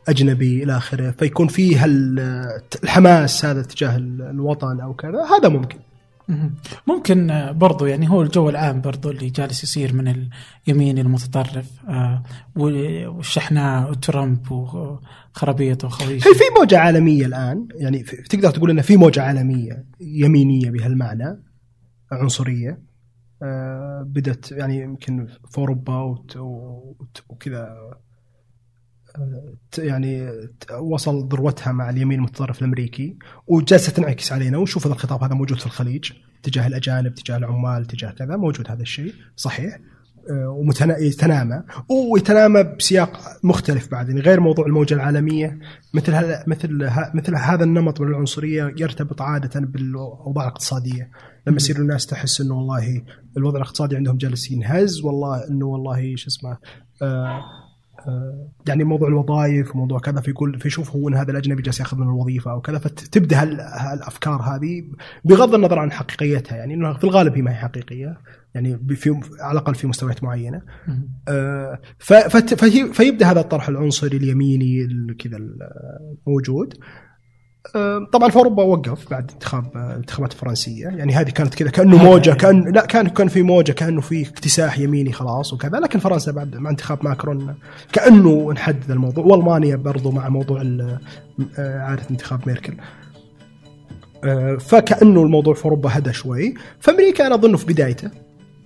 أجنبي 0.08 0.62
إلى 0.62 0.76
آخره 0.76 1.10
فيكون 1.10 1.48
فيه 1.48 1.84
ال- 1.84 2.60
الحماس 2.84 3.44
هذا 3.44 3.62
تجاه 3.62 3.96
ال- 3.96 4.22
الوطن 4.22 4.80
أو 4.80 4.94
كذا 4.94 5.24
هذا 5.38 5.48
ممكن. 5.48 5.78
ممكن 6.86 7.30
آه، 7.30 7.52
برضو 7.52 7.86
يعني 7.86 8.10
هو 8.10 8.22
الجو 8.22 8.48
العام 8.48 8.80
برضو 8.80 9.10
اللي 9.10 9.30
جالس 9.30 9.62
يصير 9.64 9.92
من 9.94 10.28
اليمين 10.68 10.98
المتطرف 10.98 11.70
آه، 11.88 12.22
والشحناء 12.56 13.90
وترامب 13.90 14.50
وخرابيط 14.52 15.84
وخويش. 15.84 16.22
في 16.22 16.44
موجة 16.58 16.78
عالمية 16.78 17.26
الآن؟ 17.26 17.68
يعني 17.74 18.02
تقدر 18.02 18.50
تقول 18.50 18.70
إن 18.70 18.80
في 18.82 18.96
موجة 18.96 19.22
عالمية 19.22 19.84
يمينية 20.00 20.70
بهالمعنى 20.70 21.42
عنصرية؟ 22.12 22.78
آه، 23.42 24.04
بدت 24.08 24.52
يعني 24.52 24.80
يمكن 24.82 25.26
في 25.26 25.60
وت- 26.36 27.22
وكذا 27.28 27.68
يعني 29.78 30.30
وصل 30.80 31.28
ذروتها 31.28 31.72
مع 31.72 31.90
اليمين 31.90 32.18
المتطرف 32.18 32.58
الأمريكي 32.58 33.16
وجالسه 33.46 33.92
تنعكس 33.92 34.32
علينا 34.32 34.58
ونشوف 34.58 34.86
هذا 34.86 34.94
الخطاب 34.94 35.24
هذا 35.24 35.34
موجود 35.34 35.58
في 35.58 35.66
الخليج 35.66 36.12
تجاه 36.42 36.66
الأجانب 36.66 37.14
تجاه 37.14 37.36
العمال 37.36 37.84
تجاه 37.86 38.10
كذا 38.10 38.36
موجود 38.36 38.70
هذا 38.70 38.82
الشيء 38.82 39.14
صحيح. 39.36 39.78
ويتنامى 41.00 41.62
ويتنامى 42.12 42.62
بسياق 42.62 43.20
مختلف 43.42 43.90
بعد 43.90 44.08
يعني 44.08 44.20
غير 44.20 44.40
موضوع 44.40 44.66
الموجة 44.66 44.94
العالمية. 44.94 45.58
مثل 45.94 46.12
هذا 46.14 46.44
مثل 46.46 46.84
ه- 46.84 47.12
مثل 47.14 47.36
هذا 47.36 47.64
النمط 47.64 48.00
من 48.00 48.08
العنصرية 48.08 48.74
يرتبط 48.78 49.22
عادة 49.22 49.60
بالاوضاع 49.60 50.44
الاقتصادية. 50.44 51.10
لما 51.46 51.56
يصير 51.56 51.76
الناس 51.76 52.06
تحس 52.06 52.40
إنه 52.40 52.54
والله 52.54 53.02
الوضع 53.36 53.56
الاقتصادي 53.56 53.96
عندهم 53.96 54.16
جالس 54.16 54.50
ينهز 54.50 55.00
والله 55.00 55.48
إنه 55.48 55.66
والله 55.66 56.16
شو 56.16 56.26
اسمه 56.28 56.50
آه 56.50 57.06
آه، 57.06 57.42
يعني 58.68 58.84
موضوع 58.84 59.08
الوظائف 59.08 59.74
وموضوع 59.74 59.98
كذا 59.98 60.20
فيقول 60.20 60.60
فيشوف 60.60 60.90
هو 60.96 61.08
إن 61.08 61.14
هذا 61.14 61.30
الأجنبي 61.30 61.62
جالس 61.62 61.80
ياخذ 61.80 61.96
من 61.96 62.02
الوظيفة 62.06 62.50
أو 62.50 62.60
كذا 62.60 62.78
فتبدأ 62.78 63.42
هال- 63.42 63.60
هالأفكار 63.60 64.42
هذه 64.42 64.84
بغض 65.24 65.54
النظر 65.54 65.78
عن 65.78 65.92
حقيقيتها 65.92 66.56
يعني 66.56 66.74
إنه 66.74 66.92
في 66.92 67.04
الغالب 67.04 67.34
هي 67.34 67.42
ما 67.42 67.50
هي 67.50 67.54
حقيقية 67.54 68.18
يعني 68.54 68.78
في 68.88 69.20
على 69.40 69.52
الأقل 69.52 69.74
في 69.74 69.86
مستويات 69.86 70.24
معينة. 70.24 70.62
آه، 71.28 71.80
فيبدأ 72.92 73.26
هذا 73.26 73.40
الطرح 73.40 73.68
العنصري 73.68 74.16
اليميني 74.16 74.84
ال- 74.84 75.16
كذا 75.16 75.36
الموجود 76.26 76.74
آه، 76.74 76.78
طبعا 78.12 78.30
في 78.30 78.36
أوروبا 78.36 78.62
وقف 78.62 79.10
بعد 79.10 79.30
انتخاب 79.30 79.64
الانتخابات 79.76 80.32
الفرنسيه 80.32 80.84
يعني 80.84 81.14
هذه 81.14 81.30
كانت 81.30 81.54
كذا 81.54 81.70
كأنه 81.70 82.04
موجة. 82.04 82.30
كأن 82.30 82.72
لا 82.72 82.86
كان 82.86 83.08
كان 83.08 83.28
في 83.28 83.42
موجة 83.42 83.72
كأنه 83.72 84.00
في 84.00 84.28
اكتساح 84.28 84.78
يميني 84.78 85.12
خلاص 85.12 85.52
وكذا. 85.52 85.78
لكن 85.78 85.98
فرنسا 85.98 86.32
بعد 86.32 86.56
مع 86.56 86.70
انتخاب 86.70 87.04
ماكرون 87.04 87.54
كأنه 87.92 88.48
انحدد 88.50 88.90
الموضوع. 88.90 89.24
وألمانيا 89.24 89.76
برضو 89.76 90.10
مع 90.10 90.28
موضوع 90.28 90.62
عارف 91.58 92.10
انتخاب 92.10 92.40
ميركل. 92.46 92.74
آه، 94.24 94.56
فكأنه 94.56 95.22
الموضوع 95.22 95.54
في 95.54 95.64
أوروبا 95.64 95.90
هدى 95.92 96.12
شوي. 96.12 96.54
فامريكا 96.80 97.26
أنا 97.26 97.34
اظنه 97.34 97.56
في 97.56 97.66
بدايته. 97.66 98.10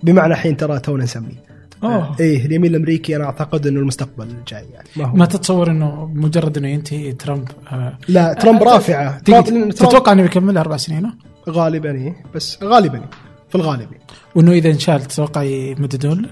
بمعنى 0.03 0.33
الحين 0.33 0.57
ترى 0.57 0.79
تونا 0.79 1.03
نسميه. 1.03 1.52
أوه. 1.83 2.15
إيه 2.19 2.45
اليمين 2.45 2.71
الأمريكي 2.71 3.15
أنا 3.15 3.25
أعتقد 3.25 3.67
إنه 3.67 3.79
المستقبل 3.79 4.27
الجاي 4.27 4.65
يعني 4.73 4.87
ما 4.95 5.05
هو 5.05 5.15
ما 5.15 5.25
تتصور 5.25 5.71
إنه 5.71 6.11
مجرد 6.13 6.57
إنه 6.57 6.67
ينتهي 6.67 7.11
ترامب 7.11 7.47
آه، 7.71 7.97
لا 8.07 8.33
ترامب 8.33 8.63
رافعة 8.63 9.19
تقدر- 9.19 9.41
ترامب 9.41 9.71
تتوقع 9.71 10.11
إنه 10.11 10.21
بيكمل 10.23 10.57
أربع 10.57 10.77
سنين 10.77 11.05
آه؟ 11.05 11.13
غالبا 11.49 11.91
إيه 11.91 12.15
بس 12.35 12.63
غالبا. 12.63 13.01
في 13.49 13.55
الغالب. 13.55 13.89
وإنه 14.35 14.51
إذا 14.51 14.69
انشال 14.69 15.01
تتوقع 15.01 15.43
يمددون 15.43 16.21
له؟ 16.21 16.29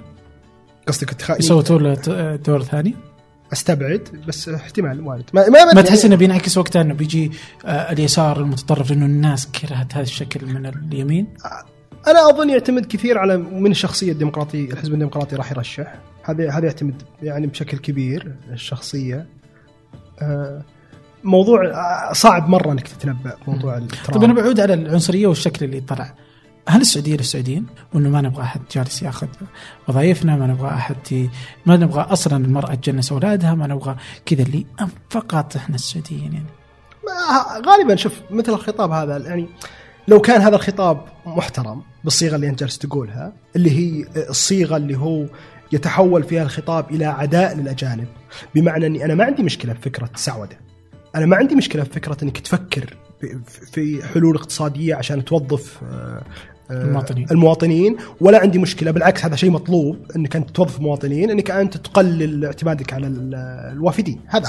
قصدك 0.88 1.10
تخ... 1.10 1.32
يصوتوا 1.32 1.80
له 1.80 1.94
دور 2.36 2.64
ثاني؟ 2.64 2.96
أستبعد 3.54 4.08
بس 4.28 4.50
احتمال 4.50 5.02
وارد 5.08 5.24
ما 5.34 5.50
ما, 5.50 5.74
ما 5.76 5.82
تحس 5.82 6.06
إنه 6.06 6.16
بينعكس 6.16 6.58
وقتها 6.58 6.82
إنه 6.82 6.94
بيجي 6.94 7.32
آه، 7.66 7.92
اليسار 7.92 8.40
المتطرف 8.42 8.92
لأنه 8.92 9.06
الناس 9.06 9.48
كرهت 9.48 9.94
هذا 9.94 10.04
الشكل 10.04 10.46
من 10.46 10.66
اليمين؟ 10.66 11.28
أنا 12.08 12.30
أظن 12.30 12.50
يعتمد 12.50 12.86
كثير 12.86 13.18
على 13.18 13.38
من 13.38 13.72
الشخصيه 13.72 14.12
الديمقراطيه 14.12 14.72
الحزب 14.72 14.94
الديمقراطي 14.94 15.36
راح 15.36 15.52
يرشح 15.52 15.96
هذا 16.24 16.52
هذا 16.52 16.66
يعتمد 16.66 17.02
يعني 17.22 17.48
بشكل 17.48 17.78
كبير 17.78 18.36
الشخصية 18.52 19.28
آه، 20.22 20.62
موضوع 21.24 21.66
آه، 21.66 22.14
صعب 22.14 22.50
مرة 22.50 22.72
إنك 22.72 22.88
تتنبأ 22.88 23.36
موضوع 23.48 23.78
الترامب. 23.78 24.14
طيب 24.14 24.24
أنا 24.24 24.34
بعود 24.34 24.60
على 24.60 24.74
العنصرية 24.74 25.28
والشكل 25.28 25.66
اللي 25.66 25.82
طلع 25.82 26.14
هل 26.68 26.82
السعودية 26.82 27.18
للسعوديين؟ 27.18 27.66
وانه 27.94 28.10
ما 28.10 28.22
نبغى 28.22 28.44
أحد 28.44 28.62
جالس 28.72 29.02
ياخذ 29.02 29.28
وظائفنا، 29.88 30.36
ما 30.36 30.48
نبغى 30.48 30.70
أحد. 30.70 31.30
ما 31.66 31.78
نبغى 31.78 32.02
أصلا 32.02 32.46
المرأة 32.46 32.76
تجنس 32.76 33.12
أولادها، 33.12 33.56
ما 33.56 33.68
نبغى 33.68 33.96
كذا 34.26 34.44
اللي 34.44 34.66
فقط 35.10 35.56
إحنا 35.56 35.76
السعوديين 35.76 36.34
يعني. 36.34 36.46
غالبا 37.68 37.96
شوف 37.96 38.14
مثل 38.30 38.54
الخطاب 38.54 38.92
هذا 38.92 39.18
يعني 39.18 39.50
لو 40.08 40.22
كان 40.22 40.42
هذا 40.42 40.56
الخطاب 40.56 41.06
محترم 41.26 41.82
بالصيغة 42.04 42.36
اللي 42.36 42.48
أنت 42.50 42.60
جالس 42.60 42.78
تقولها 42.78 43.34
اللي 43.56 43.72
هي 43.72 44.06
الصيغة 44.30 44.78
اللي 44.78 44.98
هو 44.98 45.26
يتحول 45.72 46.24
فيها 46.24 46.44
الخطاب 46.44 46.92
إلى 46.92 47.06
عداء 47.06 47.56
للأجانب. 47.58 48.08
بمعنى 48.56 48.86
إني 48.86 49.06
أنا 49.06 49.16
ما 49.16 49.24
عندي 49.24 49.44
مشكلة 49.44 49.74
بفكره 49.74 50.10
سعودة. 50.16 50.58
أنا 51.16 51.26
ما 51.26 51.36
عندي 51.38 51.56
مشكلة 51.56 51.84
بفكره 51.84 52.18
إنك 52.24 52.38
تفكر 52.40 52.98
في- 53.72 54.04
حلول 54.14 54.36
اقتصادية 54.36 54.96
عشان 54.96 55.26
توظف 55.26 55.80
آه، 55.84 56.24
آه، 56.72 56.84
المواطنين. 56.84 57.28
المواطنين 57.32 57.98
ولا 58.22 58.40
عندي 58.40 58.58
مشكلة. 58.60 58.92
بالعكس 58.92 59.26
هذا 59.26 59.36
شيء 59.36 59.50
مطلوب 59.52 59.98
إنك 60.16 60.36
أنت 60.36 60.50
توظف 60.50 60.80
مواطنين 60.80 61.32
إنك 61.32 61.52
أنت 61.52 61.78
تقلل 61.78 62.46
اعتمادك 62.46 62.94
على 62.94 63.08
ال- 63.08 63.36
الوافدين. 63.74 64.22
هذا 64.28 64.48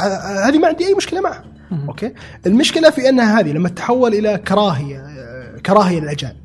هذه 0.49 0.59
ما 0.59 0.69
عندي 0.69 0.87
أي 0.87 0.95
مشكلة 0.95 1.21
معها. 1.21 1.45
أوكي؟ 1.89 2.13
المشكلة 2.47 2.91
في 2.91 3.09
انها 3.09 3.41
هذه 3.41 3.53
لما 3.53 3.69
تتحول 3.69 4.15
إلى 4.15 4.39
كراهية 4.39 4.99
آه، 4.99 5.59
كراهية 5.67 6.01
للأجانب. 6.01 6.37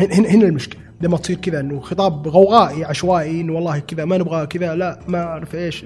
هنا 0.00 0.28
هنا 0.28 0.44
المشكلة. 0.44 0.80
لما 1.00 1.16
تصير 1.16 1.36
كذا 1.36 1.60
إنه 1.60 1.80
خطاب 1.80 2.28
غوغائي 2.28 2.84
عشوائي 2.84 3.40
إنه 3.40 3.52
والله 3.52 3.78
كذا 3.78 4.04
ما 4.04 4.18
نبغى 4.18 4.46
كذا 4.46 4.74
لا 4.74 5.00
ما 5.08 5.22
أعرف 5.22 5.54
إيش 5.54 5.84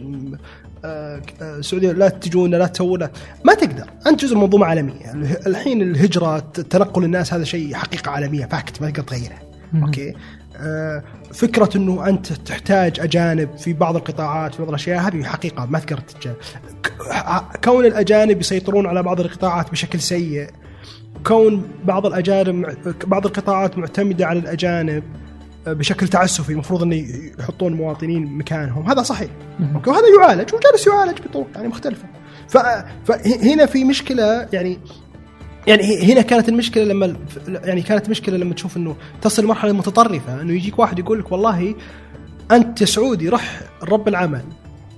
آه، 0.84 1.20
آه، 1.42 1.56
السعودية 1.56 1.92
لا 1.92 2.08
تجونا 2.08 2.56
لا 2.56 2.66
تسوونا 2.66 3.10
ما 3.44 3.54
تقدر. 3.54 3.90
أنت 4.06 4.24
جزء 4.24 4.34
من 4.34 4.40
منظومة 4.40 4.66
عالمية. 4.66 5.12
الحين 5.46 5.82
الهجرة 5.82 6.38
تنقل 6.38 7.04
الناس 7.04 7.34
هذا 7.34 7.44
شيء 7.44 7.74
حقيقة 7.74 8.10
عالمية 8.10 8.46
fact 8.46 8.82
ما 8.82 8.90
تقدر 8.90 9.02
تغيرها 9.02 9.42
okay؟ 9.82 10.14
آه، 10.56 11.02
فكرة 11.32 11.76
إنه 11.76 12.08
أنت 12.08 12.32
تحتاج 12.32 13.00
أجانب 13.00 13.56
في 13.56 13.72
بعض 13.72 13.96
القطاعات 13.96 14.54
في 14.54 14.58
بعض 14.58 14.68
الأشياء 14.68 15.00
هذه 15.00 15.22
حقيقة 15.22 15.66
ما 15.66 15.78
تقدر 15.78 16.02
كون 17.64 17.84
الأجانب 17.84 18.40
يسيطرون 18.40 18.86
على 18.86 19.02
بعض 19.02 19.20
القطاعات 19.20 19.70
بشكل 19.70 20.00
سيء 20.00 20.46
كون 21.26 21.68
بعض 21.84 22.06
الأجانب 22.06 22.76
بعض 23.06 23.26
القطاعات 23.26 23.78
معتمدة 23.78 24.26
على 24.26 24.38
الأجانب 24.38 25.02
آه، 25.66 25.72
بشكل 25.72 26.08
تعسفي 26.08 26.52
المفروض 26.52 26.82
انه 26.82 27.06
يحطون 27.38 27.72
مواطنين 27.72 28.38
مكانهم. 28.38 28.90
هذا 28.90 29.02
صحيح. 29.02 29.30
okay؟ 29.74 29.90
وهذا 29.90 30.04
يعالج 30.20 30.54
وجالس 30.54 30.86
يعالج 30.86 31.18
بطرق 31.18 31.46
يعني 31.54 31.68
مختلفة. 31.68 32.08
فهنا 33.04 33.66
في 33.66 33.84
مشكلة 33.84 34.48
يعني 34.52 34.78
يعني 35.66 36.12
هنا 36.12 36.22
كانت 36.22 36.48
المشكلة 36.48 36.84
لما 36.84 37.16
يعني 37.48 37.82
كانت 37.82 38.08
مشكلة 38.08 38.36
لما 38.36 38.54
تشوف 38.54 38.76
إنه 38.76 38.96
تصل 39.22 39.44
لمرحله 39.44 39.72
متطرفة 39.72 40.40
إنه 40.40 40.52
يجيك 40.52 40.78
واحد 40.78 40.98
يقول 40.98 41.18
لك 41.18 41.32
والله 41.32 41.74
أنت 42.50 42.84
سعودي 42.84 43.28
رح 43.28 43.60
رب 43.82 44.08
العمل. 44.08 44.42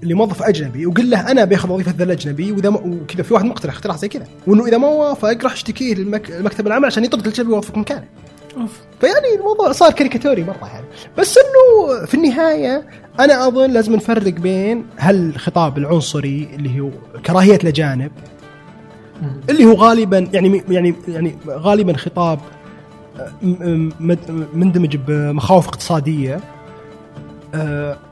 اللي 0.05 0.15
موظف 0.15 0.43
أجنبي 0.43 0.87
وقل 0.87 1.11
له 1.11 1.31
أنا 1.31 1.45
بياخذ 1.45 1.71
وظيفة 1.71 1.95
ذا 1.99 2.05
الأجنبي 2.05 2.53
وإذا 2.53 2.69
وكذا 2.69 3.23
في 3.23 3.35
واحد 3.35 3.45
مقترح 3.45 3.75
اقتراح 3.75 3.97
زي 3.97 4.09
كذا. 4.09 4.27
وإنه 4.47 4.67
إذا 4.67 4.79
ما 4.79 4.89
وافق 4.89 5.43
راح 5.45 5.53
اشتكيه 5.53 5.95
لمكتب 5.95 6.67
العمل 6.67 6.85
عشان 6.87 7.05
يطرد 7.05 7.27
الاجنبي 7.27 7.51
ويوظفك 7.53 7.79
مكانه. 7.79 8.05
أوف. 8.57 8.79
فيعني 9.01 9.35
الموضوع 9.39 9.73
صار 9.73 9.93
كاريكاتوري 9.93 10.45
مرة 10.45 10.67
يعني. 10.73 10.87
بس 11.19 11.39
إنه 11.39 12.05
في 12.07 12.15
النهاية 12.15 12.85
أنا 13.21 13.49
أظن 13.49 13.71
لازم 13.71 13.95
نفرق 13.95 14.33
بين 14.33 14.87
هل 14.97 15.29
الخطاب 15.29 15.79
العنصري 15.79 16.49
اللي 16.55 16.81
هو 16.81 16.89
كراهية 17.27 17.57
الاجانب 17.57 18.13
اللي 19.51 19.65
هو 19.65 19.73
غالبا 19.73 20.29
يعني 20.33 20.63
يعني 20.69 20.95
يعني 21.09 21.35
غالبا 21.49 21.97
خطاب 21.97 22.41
مد- 24.01 24.47
مندمج 24.55 24.97
بمخاوف 24.97 25.69
اقتصادية 25.69 26.35
آه، 26.35 26.41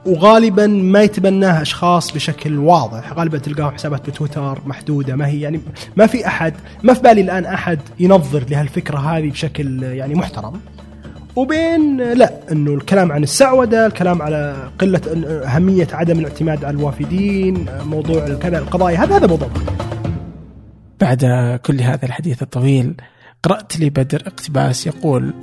وغالبا 0.07 0.67
ما 0.67 1.03
يتبناها 1.03 1.63
أشخاص 1.63 2.13
بشكل 2.13 2.59
واضح. 2.59 3.13
غالبا 3.13 3.39
تلقاهم 3.39 3.71
حسابات 3.71 4.11
بتويتر 4.11 4.59
محدودة. 4.67 5.17
ما 5.17 5.27
هي 5.27 5.41
يعني 5.41 5.61
ما 5.97 6.07
في 6.07 6.27
أحد 6.27 6.55
ما 6.83 6.95
في 6.95 7.03
بالي 7.03 7.21
الآن 7.21 7.45
أحد 7.45 7.79
ينظر 8.01 8.45
لهالفكرة 8.51 8.99
هذه 8.99 9.31
بشكل 9.31 9.83
يعني 9.83 10.15
محترم. 10.15 10.61
وبين 11.37 11.97
لا 11.97 12.33
إنه 12.53 12.75
الكلام 12.75 13.13
عن 13.13 13.23
السعودة، 13.23 13.87
الكلام 13.87 14.23
على 14.23 14.71
قلة 14.79 15.01
أهمية 15.47 15.89
عدم 15.93 16.19
الاعتماد 16.19 16.65
على 16.65 16.77
الوافدين، 16.77 17.67
موضوع 17.87 18.29
كذا 18.29 18.59
القضايا 18.59 18.99
هذا 18.99 19.17
هذا 19.17 19.27
موضوع. 19.27 19.49
بعد 21.01 21.25
كل 21.67 21.81
هذا 21.81 22.05
الحديث 22.05 22.43
الطويل 22.43 22.95
قرأت 23.43 23.79
لي 23.79 23.91
بدر 23.91 24.23
اقتباس 24.27 24.87
يقول 24.87 25.35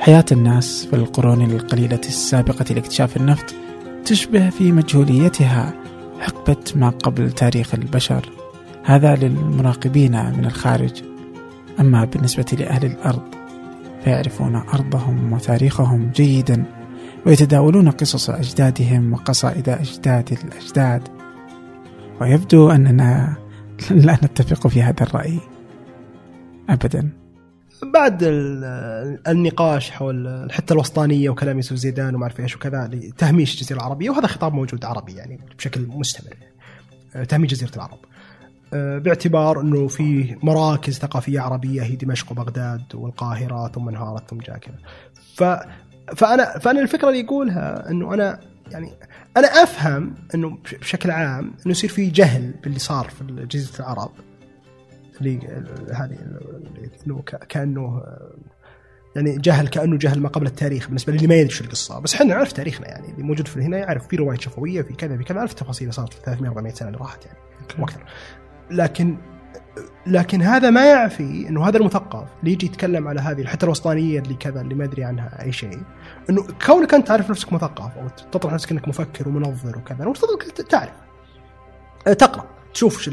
حياة 0.00 0.24
الناس 0.32 0.86
في 0.86 0.96
القرون 0.96 1.42
القليلة 1.42 2.00
السابقة 2.08 2.74
لاكتشاف 2.74 3.16
النفط 3.16 3.54
تشبه 4.04 4.50
في 4.50 4.72
مجهوليتها 4.72 5.74
حقبة 6.20 6.56
ما 6.76 6.88
قبل 6.88 7.32
تاريخ 7.32 7.74
البشر. 7.74 8.30
هذا 8.84 9.16
للمراقبين 9.16 10.12
من 10.12 10.44
الخارج. 10.44 11.02
أما 11.80 12.04
بالنسبة 12.04 12.56
لأهل 12.58 12.86
الأرض 12.86 13.22
فيعرفون 14.04 14.56
أرضهم 14.56 15.32
وتاريخهم 15.32 16.10
جيدا 16.14 16.64
ويتداولون 17.26 17.90
قصص 17.90 18.30
أجدادهم 18.30 19.12
وقصائد 19.12 19.68
أجداد 19.68 20.38
الأجداد. 20.44 21.08
ويبدو 22.20 22.70
أننا 22.70 23.36
لا 23.90 24.14
نتفق 24.14 24.66
في 24.66 24.82
هذا 24.82 25.02
الرأي 25.02 25.40
أبدا. 26.70 27.23
بعد 27.82 28.22
ال- 28.22 29.18
النقاش 29.28 29.90
حول 29.90 30.26
الحته 30.26 30.72
الوسطانية 30.72 31.30
وكلام 31.30 31.56
يوسف 31.56 31.76
زيدان 31.76 32.14
وما 32.14 32.22
أعرف 32.24 32.40
إيش 32.40 32.56
وكذا 32.56 32.90
لتهميش 32.92 33.54
الجزيره 33.54 33.78
العربية 33.78 34.10
وهذا 34.10 34.26
خطاب 34.26 34.54
موجود 34.54 34.84
عربي 34.84 35.12
يعني 35.12 35.40
بشكل 35.58 35.86
مستمر. 35.88 36.34
يعني. 37.14 37.26
تهميش 37.26 37.50
جزيرة 37.50 37.70
العرب. 37.76 37.98
آه، 38.74 38.98
باعتبار 38.98 39.60
إنه 39.60 39.88
في 39.88 40.36
مراكز 40.42 40.98
ثقافية 40.98 41.40
عربية 41.40 41.82
هي 41.82 41.96
دمشق 41.96 42.32
وبغداد 42.32 42.82
والقاهرة 42.94 43.68
ثم 43.68 43.88
انهارت 43.88 44.30
ثم 44.30 44.38
جاء 44.38 44.58
كذا. 44.58 44.74
ف 45.36 45.42
فانا 46.16 46.58
فأنا 46.58 46.80
الفكرة 46.80 47.08
اللي 47.08 47.20
يقولها 47.20 47.90
إنه 47.90 48.14
أنا 48.14 48.40
يعني 48.70 48.92
أنا 49.36 49.46
أفهم 49.48 50.14
إنه 50.34 50.58
بش- 50.64 50.74
بشكل 50.74 51.10
عام 51.10 51.44
إنه 51.44 51.70
يصير 51.70 51.90
في 51.90 52.06
جهل 52.10 52.54
باللي 52.62 52.78
صار 52.78 53.08
في 53.08 53.46
جزيرة 53.50 53.78
العرب. 53.80 54.10
هذه 55.92 56.18
انه 57.06 57.22
كأنه 57.48 58.02
يعني 59.16 59.38
جهل 59.38 59.68
كأنه 59.68 59.96
جهل 59.96 60.20
ما 60.20 60.28
قبل 60.28 60.46
التاريخ 60.46 60.86
بالنسبة 60.86 61.12
للي 61.12 61.26
ما 61.26 61.34
يدري 61.34 61.50
شو 61.50 61.64
القصة. 61.64 62.00
بس 62.00 62.14
إحنا 62.14 62.26
نعرف 62.26 62.52
تاريخنا 62.52 62.88
يعني 62.88 63.10
اللي 63.10 63.22
موجود 63.22 63.48
في 63.48 63.60
هنا 63.60 63.78
يعرف 63.78 64.08
في 64.08 64.16
رواية 64.16 64.38
شفوية 64.38 64.82
في 64.82 64.94
كذا 64.94 65.16
في 65.16 65.24
كذا 65.24 65.40
عرف 65.40 65.50
التفاصيل 65.50 65.82
اللي 65.82 65.92
صارت 65.92 66.12
في 66.12 66.20
300 66.20 66.48
400 66.50 66.72
سنة 66.74 66.88
اللي 66.88 66.98
راحت 66.98 67.26
يعني 67.26 67.38
وأكثر 67.78 68.04
لكن 68.70 69.16
لكن 70.06 70.42
هذا 70.42 70.70
ما 70.70 70.86
يعفي 70.86 71.48
إنه 71.48 71.68
هذا 71.68 71.76
المثقف 71.78 72.28
اللي 72.40 72.52
يجي 72.52 72.66
يتكلم 72.66 73.08
على 73.08 73.20
هذه 73.20 73.40
الحتى 73.40 73.66
الوسطانية 73.66 74.20
اللي 74.20 74.34
كذا 74.34 74.60
اللي 74.60 74.74
ما 74.74 74.84
ادري 74.84 75.04
عنها 75.04 75.42
أي 75.42 75.52
شيء 75.52 75.82
إنه 76.30 76.46
كونك 76.66 76.94
أنت 76.94 77.08
تعرف 77.08 77.30
نفسك 77.30 77.52
مثقف 77.52 77.98
أو 77.98 78.08
تطرح 78.08 78.52
نفسك 78.52 78.72
إنك 78.72 78.88
مفكر 78.88 79.28
ومنظر 79.28 79.78
وكذا 79.78 80.04
انك 80.04 80.42
تعرف. 80.70 80.92
أه، 82.06 82.12
تقرأ. 82.12 82.53
تشوف 82.74 83.02
شو 83.02 83.10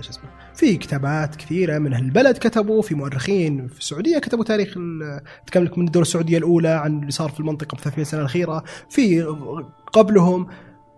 اسمه 0.00 0.30
في 0.54 0.76
كتابات 0.76 1.36
كثيرة 1.36 1.78
من 1.78 1.92
أهل 1.92 2.04
البلد 2.04 2.38
كتبوا 2.38 2.82
في 2.82 2.94
مؤرخين 2.94 3.68
في 3.68 3.78
السعودية 3.78 4.18
كتبوا 4.18 4.44
تاريخ 4.44 4.74
أتكلم 5.44 5.64
لك 5.64 5.78
من 5.78 5.86
الدولة 5.86 6.02
السعودية 6.02 6.38
الأولى 6.38 6.68
عن 6.68 7.00
اللي 7.00 7.10
صار 7.10 7.30
في 7.30 7.40
المنطقة 7.40 7.76
في 7.76 7.82
300 7.82 8.04
سنة 8.04 8.20
الأخيرة. 8.20 8.64
في 8.90 9.22
قبلهم 9.92 10.46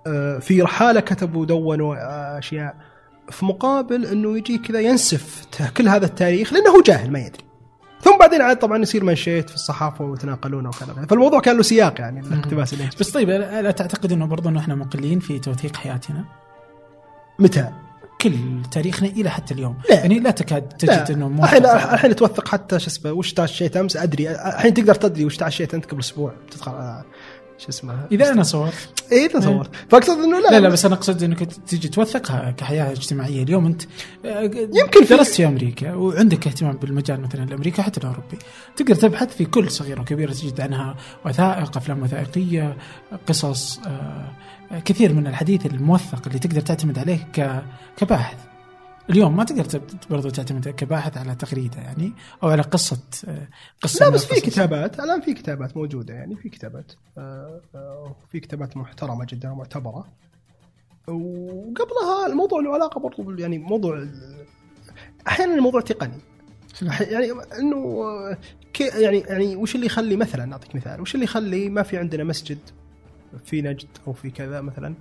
آه، 0.06 0.38
في 0.38 0.62
رحالة 0.62 1.00
كتبوا 1.00 1.46
دونوا 1.46 1.96
آه، 1.96 2.38
أشياء. 2.38 2.76
في 3.30 3.44
مقابل 3.44 4.06
إنه 4.06 4.36
يجي 4.36 4.58
كذا 4.58 4.80
ينسف 4.80 5.46
كل 5.76 5.88
هذا 5.88 6.06
التاريخ 6.06 6.52
لأنه 6.52 6.82
جاهل 6.82 7.10
ما 7.10 7.18
يدري. 7.18 7.44
ثم 8.00 8.18
بعدين 8.18 8.42
عاد 8.42 8.58
طبعا 8.58 8.78
يصير 8.78 9.04
منشيت 9.04 9.48
في 9.48 9.54
الصحافة 9.54 10.04
ويتناقلونه 10.04 10.68
وكذا 10.68 11.06
فالموضوع 11.08 11.40
كان 11.40 11.56
له 11.56 11.62
سياق 11.62 12.00
يعني 12.00 12.20
الاقتباس 12.20 12.72
اللي 12.72 12.88
بس 13.00 13.10
طيب 13.10 13.30
لا 13.30 13.62
لا 13.62 13.70
تعتقد 13.70 14.12
إنه 14.12 14.26
برضو 14.26 14.48
إنه 14.48 14.60
إحنا 14.60 14.74
مقلين 14.74 15.20
في 15.20 15.38
توثيق 15.38 15.76
حياتنا؟ 15.76 16.24
متى؟ 17.38 17.83
كل 18.24 18.32
تاريخنا 18.70 19.08
إلى 19.08 19.30
حتى 19.30 19.54
اليوم. 19.54 19.76
لا. 19.90 19.94
يعني 19.96 20.18
لا 20.20 20.30
تكاد 20.30 20.68
تجد 20.68 20.90
لا 20.90 21.10
انه 21.10 21.44
الحين. 21.44 21.66
الحين 21.66 22.16
توثق 22.16 22.48
حتى 22.48 22.78
شو 22.78 22.86
اسمه 22.86 23.12
وش 23.12 23.32
تعشيت 23.32 23.76
أمس؟ 23.76 23.96
أدري. 23.96 24.30
الحين 24.30 24.74
تقدر 24.74 24.94
تدري 24.94 25.24
وش 25.24 25.36
تعشيت 25.36 25.74
أنت 25.74 25.84
قبل 25.86 26.00
أسبوع. 26.00 26.32
تدخل 26.50 26.72
شو 27.58 27.68
اسمه. 27.68 28.06
إذا 28.12 28.30
أنا 28.32 28.42
صورت 28.42 28.72
اي 29.12 29.28
تصور 29.28 29.68
فأقصد 29.90 30.10
إنه 30.18 30.40
لا 30.40 30.48
لا 30.48 30.60
لا 30.60 30.68
بس 30.68 30.84
أنا 30.84 30.94
أقصد 30.94 31.22
إنك 31.22 31.38
تجي 31.44 31.88
توثقها 31.88 32.50
كحياة 32.50 32.90
اجتماعية. 32.92 33.42
اليوم 33.42 33.66
أنت 33.66 33.82
يمكن 34.78 35.04
في- 35.04 35.14
درست 35.16 35.34
في 35.34 35.46
أمريكا 35.46 35.94
وعندك 35.94 36.46
اهتمام 36.46 36.76
بالمجال 36.76 37.20
مثلا 37.20 37.44
الأمريكي 37.44 37.82
حتى 37.82 38.00
الأوروبي. 38.00 38.38
تقدر 38.76 38.94
تبحث 38.94 39.36
في 39.36 39.44
كل 39.44 39.70
صغيرة 39.70 40.00
وكبيرة 40.00 40.32
تجد 40.32 40.60
عنها 40.60 40.96
وثائق 41.26 41.76
أفلام 41.76 42.02
وثائقية 42.02 42.76
قصص 43.26 43.78
آه، 43.86 44.30
كثير 44.80 45.12
من 45.12 45.26
الحديث 45.26 45.66
الموثق 45.66 46.26
اللي 46.26 46.38
تقدر 46.38 46.60
تعتمد 46.60 46.98
عليه 46.98 47.28
كباحث. 47.96 48.54
اليوم 49.10 49.36
ما 49.36 49.44
تقدر 49.44 49.80
برضو 50.10 50.30
تعتمد 50.30 50.68
كباحث 50.68 51.16
على 51.16 51.34
تغريده 51.34 51.80
يعني 51.80 52.12
أو 52.42 52.48
على 52.48 52.62
قصة 52.62 53.00
آه، 53.28 53.48
قصة 53.82 54.04
لا 54.04 54.10
بس 54.10 54.24
في. 54.24 54.40
كتابات 54.40 55.00
الآن 55.00 55.20
في 55.20 55.34
كتابات 55.34 55.76
موجودة 55.76 56.14
يعني 56.14 56.36
في 56.36 56.48
كتابات 56.48 56.92
آه، 57.18 57.60
آه، 57.74 58.16
في 58.32 58.40
كتابات 58.40 58.76
محترمة 58.76 59.26
جدا 59.28 59.50
ومعتبرة. 59.50 60.06
وقبلها 61.08 62.26
الموضوع 62.26 62.60
له 62.60 62.74
علاقة 62.74 63.00
برضو 63.00 63.30
يعني 63.30 63.58
موضوع 63.58 64.06
أحيانا 65.28 65.54
الموضوع 65.54 65.80
تقني. 65.80 66.18
يعني 67.00 67.32
إنه 67.58 68.04
يعني 68.80 69.18
يعني 69.18 69.56
وش 69.56 69.74
اللي 69.74 69.86
يخلي 69.86 70.16
مثلا 70.16 70.52
أعطيك 70.52 70.76
مثال 70.76 71.00
وش 71.00 71.14
اللي 71.14 71.24
يخلي 71.24 71.70
ما 71.70 71.82
في 71.82 71.98
عندنا 71.98 72.24
مسجد 72.24 72.58
في 73.44 73.62
نجد 73.62 73.88
أو 74.06 74.12
في 74.12 74.30
كذا 74.30 74.60
مثلا 74.60 74.94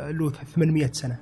آه، 0.00 0.10
له 0.10 0.30
800 0.54 0.90
سنة 0.92 1.16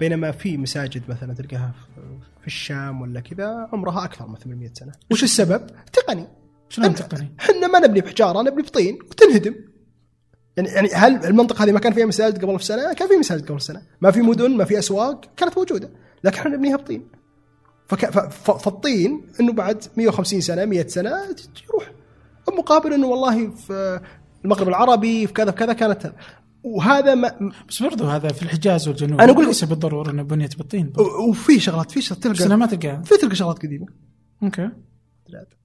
بينما 0.00 0.30
في 0.30 0.56
مساجد 0.56 1.02
مثلا 1.08 1.34
تلقاها 1.34 1.72
في- 1.94 2.00
في 2.40 2.46
الشام 2.46 3.00
ولا 3.00 3.20
كذا 3.20 3.68
عمرها 3.72 4.04
أكثر 4.04 4.26
من 4.28 4.36
800 4.36 4.70
سنة 4.74 4.92
وش 5.12 5.24
السبب 5.24 5.66
تقني 5.92 6.26
شلون 6.68 6.94
تقني؟ 6.94 7.28
إحنا 7.40 7.66
ما 7.66 7.78
نبني 7.78 8.00
بحجارة 8.00 8.42
نبني 8.42 8.62
بطين 8.62 8.98
وتنهدم 9.10 9.54
يعني 10.56 10.68
يعني 10.68 10.88
هل 10.94 11.24
المنطقة 11.26 11.64
هذه 11.64 11.72
ما 11.72 11.78
كان 11.80 11.92
فيها 11.92 12.06
مساجد 12.06 12.44
قبل 12.44 12.60
سنة؟ 12.60 12.92
كان 12.92 13.08
في 13.08 13.16
مساجد 13.16 13.48
قبل 13.48 13.60
سنة، 13.60 13.82
ما 14.00 14.10
في 14.10 14.20
مدن، 14.22 14.56
ما 14.56 14.64
في 14.64 14.78
أسواق، 14.78 15.20
كانت 15.36 15.58
موجودة، 15.58 15.90
لكن 16.24 16.38
إحنا 16.38 16.50
نبنيها 16.50 16.76
بطين. 16.76 17.08
فك... 17.88 18.10
ف... 18.10 18.18
ف... 18.18 18.50
فالطين 18.50 19.22
إنه 19.40 19.52
بعد 19.52 19.84
150 19.96 20.40
سنة 20.40 20.64
100 20.64 20.86
سنة 20.86 21.10
يروح. 21.68 21.92
مقابل 22.58 22.92
إنه 22.92 23.06
والله 23.06 23.50
في 23.50 24.00
المغرب 24.44 24.68
العربي 24.68 25.26
في 25.26 25.32
كذا 25.32 25.50
في 25.50 25.56
كذا. 25.56 25.72
كانت 25.72 26.12
وهذا 26.62 27.14
ما 27.14 27.52
بس 27.68 27.82
برضو 27.82 28.04
هذا 28.04 28.28
في 28.28 28.42
الحجاز 28.42 28.88
والجنوب. 28.88 29.20
أنا 29.20 29.32
أقول 29.32 29.42
لك- 29.42 29.48
ليس 29.48 29.64
بالضرورة 29.64 30.10
انه 30.10 30.22
بنيت 30.22 30.56
بالطين 30.58 30.92
وفي 31.28 31.60
شغلات 31.60 31.90
في 31.90 32.02
شغلات. 32.02 32.26
بس 32.28 32.38
تلقى 32.38 32.56
ما 32.56 32.66
تلقاها. 32.66 33.02
في 33.02 33.16
تلقى 33.16 33.34
شغلات 33.36 33.58
قديمة. 33.58 33.86
أوكي. 34.42 34.70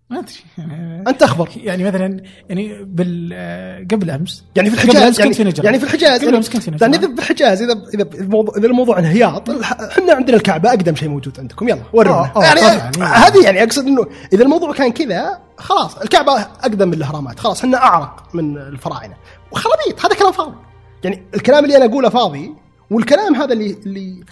ما 0.09 0.19
أدري. 0.19 0.33
يعني 0.57 1.03
أنت 1.09 1.23
أخبر. 1.23 1.49
يعني 1.55 1.83
مثلا 1.83 2.23
يعني 2.49 2.83
بال 2.83 3.87
قبل 3.91 4.09
أمس. 4.09 4.43
يعني 4.55 4.69
في 4.69 4.75
الحجاز 4.75 5.03
أمس 5.03 5.19
يعني, 5.19 5.33
كنت 5.33 5.59
في. 5.59 5.65
يعني 5.65 5.79
في 5.79 5.85
الحجاز 5.85 6.25
قبل 6.25 6.35
أمس 6.35 6.49
كنت 6.49 6.63
في 6.63 6.71
نجرة. 6.71 6.85
يعني 6.85 6.97
إذا 6.97 7.07
في 7.07 7.21
الحجاز 7.21 7.61
إذا 7.61 7.83
إذا 7.93 8.09
الموضوع 8.13 8.57
إذا 8.57 8.67
الموضوع 8.67 8.99
انهياط 8.99 9.49
إحنا 9.49 10.13
عندنا 10.13 10.37
الكعبة 10.37 10.69
أقدم 10.69 10.95
شيء 10.95 11.09
موجود 11.09 11.39
عندكم. 11.39 11.67
يلا 11.67 11.81
ورونا 11.93 12.17
آه، 12.17 12.31
آه، 12.35 12.43
يعني 12.43 12.61
طبعاً. 12.91 13.07
هذه 13.07 13.43
يعني 13.43 13.63
أقصد 13.63 13.87
إنه 13.87 14.05
إذا 14.33 14.43
الموضوع 14.43 14.73
كان 14.73 14.91
كذا 14.91 15.39
خلاص 15.57 15.97
الكعبة 15.97 16.41
أقدم 16.41 16.87
من 16.87 16.93
الأهرامات. 16.93 17.39
خلاص 17.39 17.63
إحنا 17.63 17.77
أعرق 17.77 18.23
من 18.33 18.57
الفراعنة. 18.57 19.13
وخرابيط 19.51 20.05
هذا 20.05 20.15
كلام 20.15 20.31
فاضي. 20.31 20.55
يعني 21.03 21.23
الكلام 21.35 21.63
اللي 21.65 21.77
أنا 21.77 21.85
أقوله 21.85 22.09
فاضي 22.09 22.53
والكلام 22.91 23.35
هذا 23.35 23.53
اللي 23.53 23.77
اللي 23.85 24.23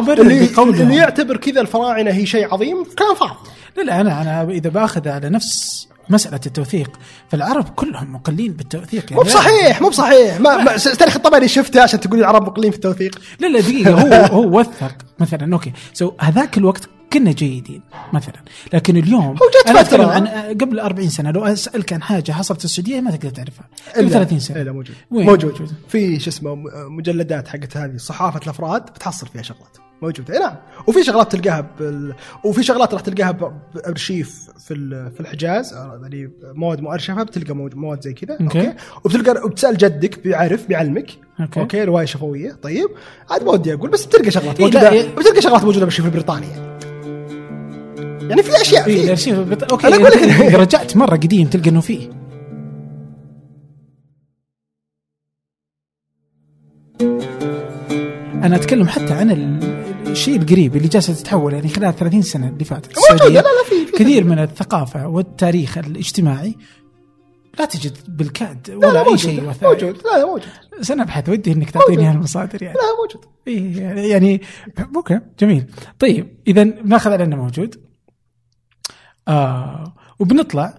برر 0.00 0.20
اللي. 0.20 0.48
اللي 0.58 0.96
يعتبر 0.96 1.36
كذا 1.36 1.60
الفراعنة 1.60 2.10
هي 2.10 2.26
شيء 2.26 2.54
عظيم 2.54 2.84
كلام 2.98 3.14
فاضي. 3.14 3.50
لا 3.76 3.82
لا 3.82 4.00
أنا 4.00 4.22
أنا 4.22 4.50
إذا 4.50 4.70
بأخذ 4.70 5.08
على 5.08 5.28
نفس 5.28 5.88
مسألة 6.08 6.40
التوثيق 6.46 6.90
فالعرب 7.30 7.68
كلهم 7.68 8.12
مقلين 8.12 8.52
بالتوثيق 8.52 9.04
يعني. 9.04 9.16
مو 9.16 9.22
بصحيح 9.22 9.80
مو 9.82 9.88
بصحيح. 9.88 10.40
ما, 10.40 10.56
ما 10.56 10.76
تاريخ 10.76 11.16
الطبري 11.16 11.48
شفته 11.48 11.82
عشان 11.82 12.00
تقول 12.00 12.18
العرب 12.18 12.42
مقلين 12.42 12.70
في 12.70 12.76
التوثيق. 12.76 13.20
لا 13.40 13.46
لا 13.46 13.60
دقيقة. 13.60 13.90
هو 13.90 14.24
هو 14.24 14.58
وثق. 14.58 14.94
مثلا 15.18 15.54
okay. 15.54 15.72
so 15.92 16.12
هذاك 16.20 16.58
الوقت 16.58 16.88
كنا 17.12 17.32
جيدين 17.32 17.82
مثلا. 18.12 18.34
لكن 18.72 18.96
اليوم 18.96 19.24
هو 19.26 19.34
جت 19.34 19.68
فترة. 19.68 19.80
أتكلم 19.80 20.08
عن 20.08 20.26
قبل 20.60 20.80
40 20.80 21.08
سنة 21.08 21.30
لو 21.30 21.44
أسألك 21.44 21.92
عن 21.92 22.02
حاجة 22.02 22.32
حصلت 22.32 22.58
في 22.58 22.64
السعودية 22.64 23.00
ما 23.00 23.10
تقدر 23.10 23.30
تعرفها. 23.30 23.64
قبل 23.96 24.08
إلا- 24.08 24.12
30 24.12 24.38
سنة. 24.38 24.62
إلا 24.62 24.72
موجود. 24.72 24.96
وين؟ 25.10 25.26
موجود؟ 25.26 25.70
في 25.88 26.20
شو 26.20 26.30
اسمه 26.30 26.54
مجلدات 26.88 27.48
حقت 27.48 27.76
هذه 27.76 27.96
صحافة 27.96 28.40
الأفراد 28.44 28.82
بتحصل 28.82 29.26
فيها 29.26 29.42
شغلات. 29.42 29.76
موجوده 30.02 30.34
إي 30.34 30.38
نعم. 30.40 30.56
وفي 30.86 31.04
شغلات 31.04 31.32
تلقاها 31.36 31.60
بال... 31.80 32.14
وفي 32.44 32.62
شغلات 32.62 32.92
راح 32.94 33.02
تلقاها 33.02 33.52
بأرشيف 33.74 34.48
في 34.58 34.74
في 35.14 35.20
الحجاز. 35.20 35.72
آه، 35.72 35.98
يعني 36.02 36.30
مواد 36.42 36.80
مؤرشفه 36.80 37.22
بتلقى 37.22 37.54
مواد, 37.56 37.74
مواد 37.74 38.00
زي 38.02 38.12
كذا. 38.12 38.36
okay. 38.40 38.58
okay. 38.60 38.74
وبتلقى 39.04 39.44
وبتسأل 39.44 39.76
جدك 39.76 40.22
بيعرف 40.22 40.66
بيعلمك. 40.66 41.10
okay. 41.40 41.60
okay. 41.60 41.84
رواية 41.84 42.04
شفوية. 42.06 42.52
طيب. 42.62 42.88
عاد 43.30 43.44
ما 43.44 43.50
ودي 43.52 43.74
أقول 43.74 43.90
بس 43.90 44.04
بتلقى 44.06 44.30
شغلات 44.30 44.60
موجوده 44.60 44.82
لا، 44.82 44.92
إيه. 44.92 45.14
بتلقى 45.14 45.42
شغلات 45.42 45.60
موجودة 45.64 45.78
بالارشيف 45.78 46.04
البريطاني 46.06 46.46
يعني. 46.46 46.71
يعني 48.32 48.42
في 48.42 48.60
أشياء 48.62 48.82
في 48.84 49.04
الارشيف 49.04 49.38
بت... 49.38 49.62
okay 49.62 49.86
أنا 49.86 49.96
أقول 49.96 50.06
لك 50.06 50.54
رجعت 50.54 50.96
مرة 50.96 51.16
قديم 51.16 51.46
تلقى 51.48 51.70
إنه 51.70 51.80
فيه. 51.80 52.08
أنا 58.44 58.56
أتكلم 58.56 58.86
حتى 58.88 59.12
عن 59.14 59.30
ال- 59.30 59.82
الشيء 60.10 60.36
القريب 60.40 60.76
اللي 60.76 60.88
جالسه 60.88 61.14
تتحول 61.14 61.52
يعني 61.54 61.68
خلال 61.68 61.96
30 61.96 62.22
سنة 62.22 62.48
اللي 62.48 62.64
فاتت. 62.64 62.92
لا 63.20 63.28
لا 63.28 63.42
في, 63.68 63.86
في 63.86 63.92
كثير 63.92 64.24
من 64.24 64.38
الثقافة 64.38 65.06
والتاريخ 65.08 65.78
الاجتماعي 65.78 66.54
لا 67.58 67.64
تجد 67.64 67.92
بالكاد 68.08 68.70
لا 68.70 68.76
ولا 68.76 68.92
لا 68.92 69.12
اي 69.12 69.18
شيء 69.18 69.48
وثائقي. 69.48 69.74
موجود. 69.86 70.02
لا 70.04 70.18
لا 70.18 70.26
موجود. 70.26 70.42
سنبحث 70.80 71.28
ودي 71.28 71.52
إنك 71.52 71.70
تعطيني. 71.70 72.04
هالمصادر 72.04 72.62
يعني. 72.62 72.74
لا 72.74 72.82
موجود. 73.04 73.24
إيه 73.48 73.82
يعني- 73.82 74.08
يعني 74.08 74.40
أوكي 74.96 75.20
جميل. 75.40 75.64
طيب 75.98 76.28
اذا 76.46 76.62
بناخذ 76.64 77.10
على 77.12 77.24
إنه 77.24 77.36
موجود. 77.36 77.91
آه 79.28 79.94
وبنطلع. 80.18 80.78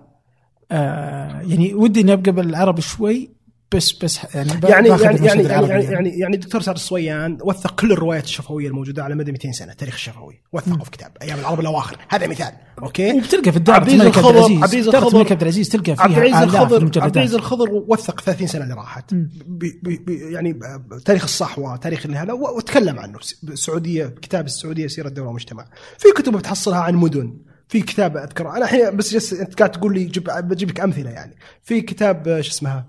آه 0.72 1.42
يعني 1.42 1.74
ودي 1.74 2.02
إني 2.02 2.14
أبقى 2.14 2.32
بالعربي 2.32 2.82
شوي 2.82 3.44
بس 3.76 3.92
بس 3.92 4.20
يعني 4.36 4.52
يعني 4.64 4.88
يعني 4.90 5.26
يعني 5.26 5.26
يعني, 5.26 5.44
يعني, 5.44 5.84
يعني, 5.84 6.10
يعني 6.10 6.36
الدكتور 6.36 6.62
سعد 6.62 6.76
الصويان 6.76 7.38
وثق 7.42 7.76
كل 7.76 7.92
الروايات 7.92 8.24
الشفوية 8.24 8.68
الموجودة 8.68 9.04
على 9.04 9.16
مدى 9.16 9.32
200 9.32 9.52
سنة 9.52 9.74
تاريخ 9.74 9.94
الشفوي. 9.94 10.42
وثقه 10.54 10.84
في 10.84 10.92
كتاب 10.92 11.12
أيام 11.22 11.40
العرب 11.40 11.60
الأواخر. 11.60 11.98
هذا 12.10 12.28
مثال 12.28 12.54
okay؟ 12.84 13.14
وبتلقى 13.14 13.52
في 13.52 13.58
الدار 13.58 13.76
عبد 13.76 13.90
العزيز 13.90 14.08
الملك 14.08 14.18
عبد 14.18 14.36
الخضر 14.36 14.58
العزيز. 14.58 14.96
عبد 14.96 15.14
الملك 15.14 15.32
عبد 15.32 15.42
العزيز 15.42 15.70
تلقى 15.70 15.96
فيها 15.96 16.04
عبد 16.04 16.18
العزيز 16.18 16.56
الخضر. 16.56 17.02
عبد 17.04 17.18
العزيز 17.18 17.36
الخضر 17.36 17.70
وثق 17.72 18.22
30 18.22 18.48
سنة 18.48 18.64
اللي 18.64 18.74
راحت. 18.74 19.14
بي 19.14 19.80
بي 19.84 20.16
يعني 20.32 20.60
تاريخ 21.06 21.24
الصحوة 21.24 21.76
تاريخ 21.76 22.08
هذا 22.08 22.34
وتكلم 22.34 23.00
عنه. 23.00 23.20
السعوديه 23.44 24.06
كتاب 24.06 24.46
السعودية 24.46 24.88
سيرة 24.88 25.08
الدولة 25.08 25.28
والمجتمع. 25.28 25.66
في 25.98 26.08
كتب 26.16 26.38
بتحصلها 26.38 26.80
عن 26.80 26.96
مدن. 26.96 27.38
في 27.74 27.82
كتاب 27.82 28.18
اذكر 28.18 28.50
أنا 28.50 28.58
الحين 28.66 28.98
بس 28.98 29.14
جس 29.14 29.34
أنت 29.34 29.56
قاعد 29.60 29.72
تقول 29.72 29.94
لي 29.94 30.04
جيب 30.04 30.24
بجيب 30.24 30.70
لك 30.70 30.80
أمثلة 30.80 31.10
يعني. 31.10 31.36
في 31.64 31.82
كتاب 31.82 32.42
شو 32.42 32.52
اسمها؟ 32.52 32.86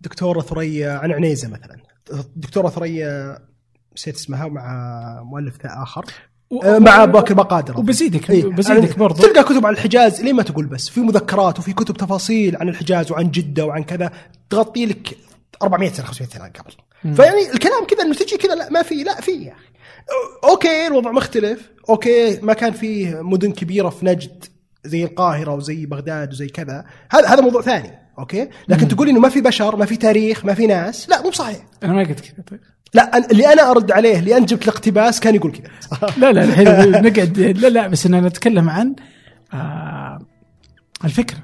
دكتوره 0.00 0.40
ثريا 0.40 0.92
عن 0.92 1.12
عنيزة 1.12 1.48
مثلا. 1.48 1.76
دكتوره 2.36 2.68
ثريا 2.68 3.38
نسيت 3.96 4.14
اسمها 4.16 4.46
مع 4.48 5.22
مؤلف 5.22 5.54
آخر. 5.64 6.04
و- 6.50 6.62
آه، 6.62 6.78
مع 6.78 7.04
باكر 7.04 7.34
بقادر. 7.34 7.78
وبزيدك 7.78 8.30
إيه، 8.30 8.44
بزيدك 8.44 8.82
يعني 8.84 8.92
برضو. 8.98 9.22
تلقى 9.22 9.44
كتب 9.44 9.66
عن 9.66 9.72
الحجاز 9.72 10.20
ليه 10.22 10.32
ما 10.32 10.42
تقول 10.42 10.66
بس؟ 10.66 10.88
في 10.88 11.00
مذكرات 11.00 11.58
وفي 11.58 11.72
كتب 11.72 11.96
تفاصيل 11.96 12.56
عن 12.56 12.68
الحجاز 12.68 13.12
وعن 13.12 13.30
جدة 13.30 13.64
وعن 13.66 13.82
كذا. 13.82 14.10
تغطي 14.50 14.86
لك 14.86 15.16
400 15.62 15.92
سنة 15.92 16.06
500 16.06 16.28
سنة 16.30 16.44
قبل. 16.44 17.14
فيعني 17.16 17.50
الكلام 17.54 17.84
كذا 17.86 18.02
إنه 18.02 18.14
تجي 18.14 18.36
كذا 18.36 18.54
لا 18.54 18.70
ما 18.70 18.82
في 18.82 18.94
لا 18.94 19.20
في 19.20 19.30
يا 19.30 19.52
أخي 19.52 19.60
o- 19.60 19.67
okay 20.44 20.86
الوضع 20.86 21.12
مختلف. 21.12 21.70
okay 21.88 22.40
ما 22.42 22.52
كان 22.52 22.72
فيه 22.72 23.22
مدن 23.22 23.52
كبيرة 23.52 23.88
في 23.88 24.06
نجد 24.06 24.44
زي 24.84 25.04
القاهرة 25.04 25.54
وزي 25.54 25.86
بغداد 25.86 26.32
وزي 26.32 26.46
كذا. 26.48 26.84
هذا 27.10 27.28
هذا 27.28 27.40
موضوع 27.40 27.62
ثاني 27.62 27.90
okay؟ 28.18 28.48
لكن 28.68 28.88
تقول 28.88 29.08
إنه 29.08 29.20
ما 29.20 29.28
في 29.28 29.40
بشر 29.40 29.76
ما 29.76 29.84
في 29.86 29.96
تاريخ 29.96 30.44
ما 30.44 30.54
في 30.54 30.66
ناس 30.66 31.08
لا 31.10 31.22
مو 31.22 31.30
صحيح. 31.30 31.56
أنا 31.82 31.92
ما 31.92 32.00
قلت 32.02 32.20
كذا 32.20 32.44
طيب. 32.50 32.60
لا 32.94 33.30
اللي 33.30 33.52
أنا 33.52 33.70
أرد 33.70 33.92
عليه 33.92 34.18
اللي 34.18 34.36
أنا 34.36 34.46
جبت 34.46 34.62
الاقتباس 34.62 35.20
كان 35.20 35.34
يقول 35.34 35.52
كذا. 35.52 35.70
لا 36.16 36.32
لا 36.32 36.44
الحين 36.44 36.66
نقعد 37.06 37.38
لا 37.38 37.68
لا 37.68 37.86
بس 37.88 38.06
أنا 38.06 38.20
نتكلم 38.20 38.70
عن 38.70 38.94
آه 39.54 40.18
الفكرة. 41.04 41.38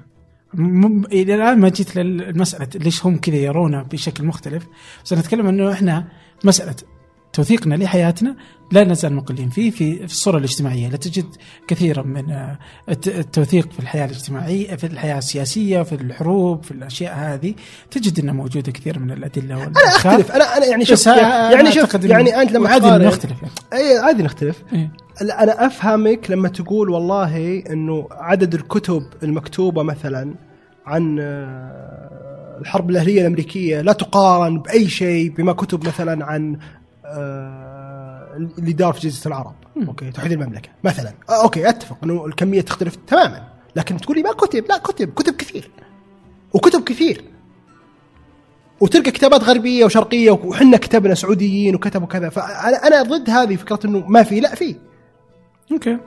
م- 0.54 1.04
إلى 1.04 1.34
الآن 1.34 1.58
ما 1.58 1.68
جيت 1.68 1.96
للمسألة 1.96 2.68
ليش 2.74 3.06
هم 3.06 3.16
كذا 3.18 3.36
يرونه 3.36 3.82
بشكل 3.82 4.24
مختلف. 4.24 4.66
بس 5.04 5.12
أنا 5.12 5.20
أتكلم 5.20 5.46
إنه 5.46 5.72
إحنا 5.72 6.08
مسألة 6.44 6.74
توثيقنا 7.35 7.74
لحياتنا 7.74 8.37
لا 8.72 8.85
نزال 8.85 9.12
مقلين 9.14 9.49
فيه 9.51 9.70
في 9.70 9.97
في 9.99 10.05
الصورة 10.05 10.39
الاجتماعية 10.39 10.89
لا 10.89 10.97
تجد 10.97 11.26
كثيرا 11.68 12.03
من 12.03 12.30
آه، 12.30 12.59
الت- 12.89 13.09
التوثيق 13.09 13.72
في 13.72 13.80
الحياة 13.80 14.05
الاجتماعية 14.05 14.76
في 14.76 14.87
الحياة 14.87 15.18
السياسية 15.18 15.82
في 15.82 15.95
الحروب 15.95 16.64
في 16.64 16.70
الأشياء 16.70 17.14
هذه 17.16 17.55
تجد 17.91 18.18
أنها 18.20 18.35
موجودة 18.35 18.72
كثير 18.72 18.99
من 18.99 19.11
الأدلة 19.11 19.55
أنا. 19.64 19.72
أختلف 19.76 20.32
أنا 20.32 20.57
أنا 20.57 20.66
يعني 20.66 20.85
شوف 20.85 21.07
يعني 21.07 21.72
شوف 21.72 21.95
يعني 22.05 22.43
أنت 22.43 22.53
لما 22.53 22.76
إنه 22.76 22.97
نختلف 22.97 23.37
يعني. 23.43 23.55
اي 23.72 23.99
عادي 23.99 24.22
نختلف 24.22 24.62
إيه. 24.72 24.91
أنا 25.22 25.66
أفهمك 25.66 26.30
لما 26.30 26.49
تقول 26.49 26.91
والله 26.91 27.62
إنه 27.70 28.09
عدد 28.11 28.55
الكتب 28.55 29.03
المكتوبة 29.22 29.82
مثلا 29.82 30.35
عن 30.87 31.18
آه، 31.20 32.59
الحرب 32.61 32.91
الأهلية 32.91 33.20
الأمريكية 33.20 33.80
لا 33.80 33.93
تقارن 33.93 34.59
بأي 34.59 34.89
شيء 34.89 35.30
بما 35.30 35.53
كتب 35.53 35.87
مثلا 35.87 36.26
عن 36.26 36.59
اللي 37.07 38.72
دار 38.72 38.92
في 38.92 39.00
جزيرة 39.00 39.28
العرب. 39.28 39.55
okay 39.88 40.11
توحيد 40.11 40.32
المملكة 40.32 40.68
مثلا. 40.84 41.12
آه، 41.28 41.42
okay 41.42 41.68
أتفق 41.68 41.96
إنه 42.05 42.26
الكمية 42.26 42.61
تختلف 42.61 42.96
تماما. 43.07 43.48
لكن 43.76 43.96
تقولي 43.96 44.22
ما 44.22 44.32
كتب 44.32 44.64
لا 44.68 44.78
كتب 44.78 45.14
كتب 45.14 45.34
كثير. 45.36 45.70
وكتب 46.52 46.84
كثير. 46.84 47.24
وتلقى 48.80 49.11
كتابات 49.11 49.42
غربية 49.44 49.84
وشرقية 49.84 50.30
وحنا 50.30 50.76
كتبنا 50.76 51.14
سعوديين 51.14 51.74
وكتبوا 51.74 52.07
كذا. 52.07 52.28
فانا 52.28 52.86
أنا 52.86 53.02
ضد 53.02 53.30
هذه 53.30 53.57
فكرة 53.57 53.80
إنه 53.84 54.07
ما 54.09 54.22
في 54.22 54.40
لا 54.40 54.55
في. 54.55 54.76
أوكي. 55.72 55.98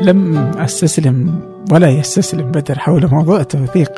لم 0.00 0.36
أستسلم 0.36 1.40
ولا 1.72 1.88
يستسلم 1.88 2.50
بدر 2.50 2.78
حول 2.78 3.06
موضوع 3.06 3.40
التوثيق 3.40 3.92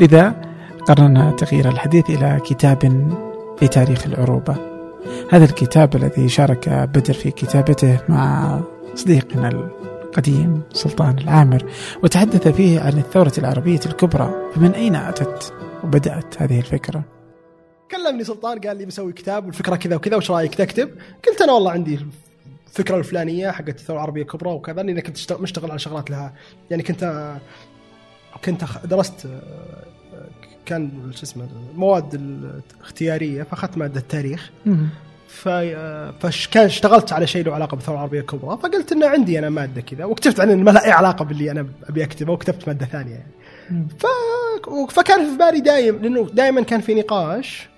لذا 0.00 0.47
قررنا 0.88 1.30
تغيير 1.30 1.68
الحديث 1.68 2.10
إلى 2.10 2.40
كتاب 2.44 2.78
في 3.58 3.68
تاريخ 3.68 4.06
العروبه 4.06 4.56
هذا 5.30 5.44
الكتاب 5.44 5.96
الذي 5.96 6.28
شارك 6.28 6.68
بدر 6.68 7.14
في 7.14 7.30
كتابته 7.30 8.00
مع 8.08 8.60
صديقنا 8.94 9.48
القديم 9.48 10.62
سلطان 10.72 11.18
العامر 11.18 11.64
وتحدث 12.02 12.48
فيه 12.48 12.80
عن 12.80 12.98
الثورة 12.98 13.32
العربية 13.38 13.80
الكبرى 13.86 14.34
فمن 14.54 14.74
أين 14.74 14.96
أتت 14.96 15.52
وبدأت 15.84 16.42
هذه 16.42 16.58
الفكرة؟ 16.58 17.04
كلمني 17.90 18.24
سلطان 18.24 18.58
قال 18.58 18.76
لي 18.76 18.86
بسوي 18.86 19.12
كتاب 19.12 19.46
والفكرة 19.46 19.76
كذا 19.76 19.96
وكذا 19.96 20.16
وش 20.16 20.30
رأيك 20.30 20.54
تكتب؟ 20.54 20.90
قلت 21.28 21.42
أنا 21.42 21.52
والله 21.52 21.70
عندي 21.70 22.00
الفكرة 22.68 22.96
الفلانية 22.96 23.50
حقت 23.50 23.68
الثورة 23.68 23.96
العربية 23.96 24.22
الكبرى 24.22 24.50
وكذا 24.50 24.82
لأني 24.82 25.02
كنت 25.02 25.32
مشتغل 25.32 25.70
على 25.70 25.78
شغلات 25.78 26.10
لها. 26.10 26.34
يعني 26.70 26.82
كنت 26.82 27.34
كنت 28.44 28.64
درست 28.84 29.26
آه، 29.26 30.28
كان 30.66 31.12
شو 31.14 31.22
اسمه 31.22 31.48
المواد 31.74 32.14
الاختيارية 32.14 33.42
فأخذت 33.42 33.78
مادة 33.78 34.00
التاريخ. 34.00 34.50
فكان 35.28 36.64
اشتغلت 36.64 37.12
على 37.12 37.26
شيء 37.26 37.44
له 37.44 37.54
علاقة 37.54 37.74
بالثورة 37.74 37.94
العربية 37.94 38.20
الكبرى 38.20 38.58
فقلت 38.62 38.92
إنه 38.92 39.06
عندي 39.06 39.38
أنا 39.38 39.50
مادة 39.50 39.80
كذا 39.80 40.04
واكتشفت 40.04 40.40
عن 40.40 40.64
ما 40.64 40.70
لها 40.70 40.84
أي 40.84 40.90
علاقة 40.90 41.24
باللي 41.24 41.50
أنا 41.50 41.66
أبي 41.88 42.04
أكتبه 42.04 42.32
وكتبت 42.32 42.68
مادة 42.68 42.86
ثانية. 42.86 43.12
يعني. 43.12 43.86
ف... 43.98 44.06
فكان 44.90 45.30
في 45.30 45.38
بالي 45.38 45.60
دايم 45.60 45.98
لأنه 46.02 46.28
دائما 46.32 46.62
كان 46.62 46.80
في 46.80 46.94
نقاش. 46.94 47.68
آه، 47.68 47.77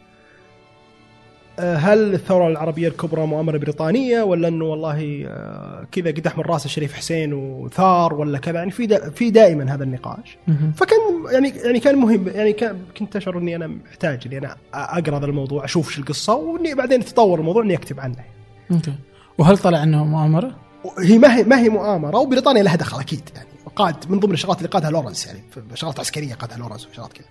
هل 1.61 2.15
الثورة 2.15 2.49
العربية 2.49 2.89
الكبرى 2.89 3.27
مؤامرة 3.27 3.59
بريطانية 3.59 4.23
ولا 4.23 4.49
إنه 4.49 4.65
والله 4.65 5.25
آه، 5.29 5.87
كذا 5.93 6.11
قدح 6.11 6.39
من 6.39 6.45
رأس 6.45 6.67
الشريف 6.67 6.93
حسين 6.93 7.33
وثار 7.33 8.15
ولا 8.15 8.39
كذا 8.39 8.59
يعني 8.59 8.71
في 8.71 8.87
دا 8.87 9.11
في 9.11 9.31
دائما 9.31 9.75
هذا 9.75 9.85
النقاش 9.85 10.39
فكان 10.77 10.99
يعني 11.33 11.49
يعني 11.49 11.81
كان 11.81 11.97
مهم 11.97 12.29
يعني 12.29 12.53
كان 12.53 12.79
كنت 12.99 13.17
أشعر 13.17 13.39
إني 13.39 13.57
أنا 13.57 13.67
محتاج 13.67 14.23
إني 14.27 14.39
أنا 14.39 14.57
أقرأ 14.75 15.19
هذا 15.19 15.27
الموضوع 15.27 15.65
أشوف 15.65 15.91
شو 15.91 16.01
القصة 16.01 16.35
وإني 16.35 16.75
بعدين 16.75 17.05
تطور 17.05 17.41
الموضوع 17.41 17.63
إني 17.63 17.75
أكتب 17.75 18.01
عنه. 18.01 18.25
أوكي 18.71 18.95
وهل 19.39 19.59
طلع 19.59 19.83
إنه 19.83 20.05
مؤامرة؟ 20.05 20.57
هي 20.99 21.19
ما 21.19 21.37
هي 21.37 21.45
ما 21.45 21.59
هي 21.61 21.69
مؤامرة 21.69 22.19
وبريطانيا 22.19 22.63
لها 22.63 22.77
دخل 22.77 23.01
أكيد 23.01 23.31
يعني 23.35 23.49
قاد 23.77 24.11
من 24.11 24.21
ضمن 24.21 24.33
الشغلات 24.33 24.59
اللي 24.59 24.69
قادها 24.69 24.91
لورنس 24.91 25.27
يعني 25.27 25.41
شغلات 25.75 26.01
عسكرية 26.01 26.35
قادها 26.35 26.59
لورنس 26.59 26.87
وشغلات 26.87 27.13
كذا. 27.13 27.27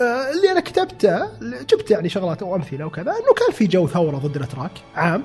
آه، 0.00 0.30
اللي 0.30 0.52
أنا 0.52 0.60
كتبته 0.60 1.26
جبت 1.40 1.90
يعني 1.90 2.08
شغلات 2.08 2.42
وامثله 2.42 2.84
وكذا 2.84 3.10
إنه 3.10 3.34
كان 3.36 3.52
في 3.52 3.66
جو 3.66 3.88
ثورة 3.88 4.16
ضد 4.16 4.36
الأتراك 4.36 4.70
عام. 4.94 5.24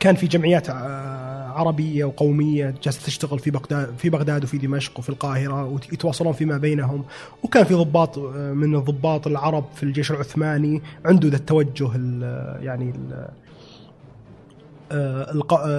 كان 0.00 0.14
في 0.14 0.26
جمعيات 0.26 0.70
آه، 0.70 1.48
عربية 1.48 2.04
وقومية 2.04 2.74
جالسة 2.82 3.06
تشتغل 3.06 3.38
في 3.38 3.50
بغداد 3.50 3.94
في 3.98 4.10
بغداد 4.10 4.44
وفي 4.44 4.58
دمشق 4.58 4.98
وفي 4.98 5.08
القاهرة 5.08 5.64
ويتواصلون 5.64 6.32
فيما 6.32 6.56
بينهم. 6.56 7.04
وكان 7.42 7.64
في 7.64 7.74
ضباط 7.74 8.18
آه، 8.18 8.52
من 8.52 8.74
الضباط 8.74 9.26
العرب 9.26 9.64
في 9.74 9.82
الجيش 9.82 10.10
العثماني 10.10 10.82
عنده 11.04 11.28
ذا 11.28 11.36
التوجه 11.36 11.90
ال 11.94 12.22
يعني 12.64 12.90
ال 12.90 13.28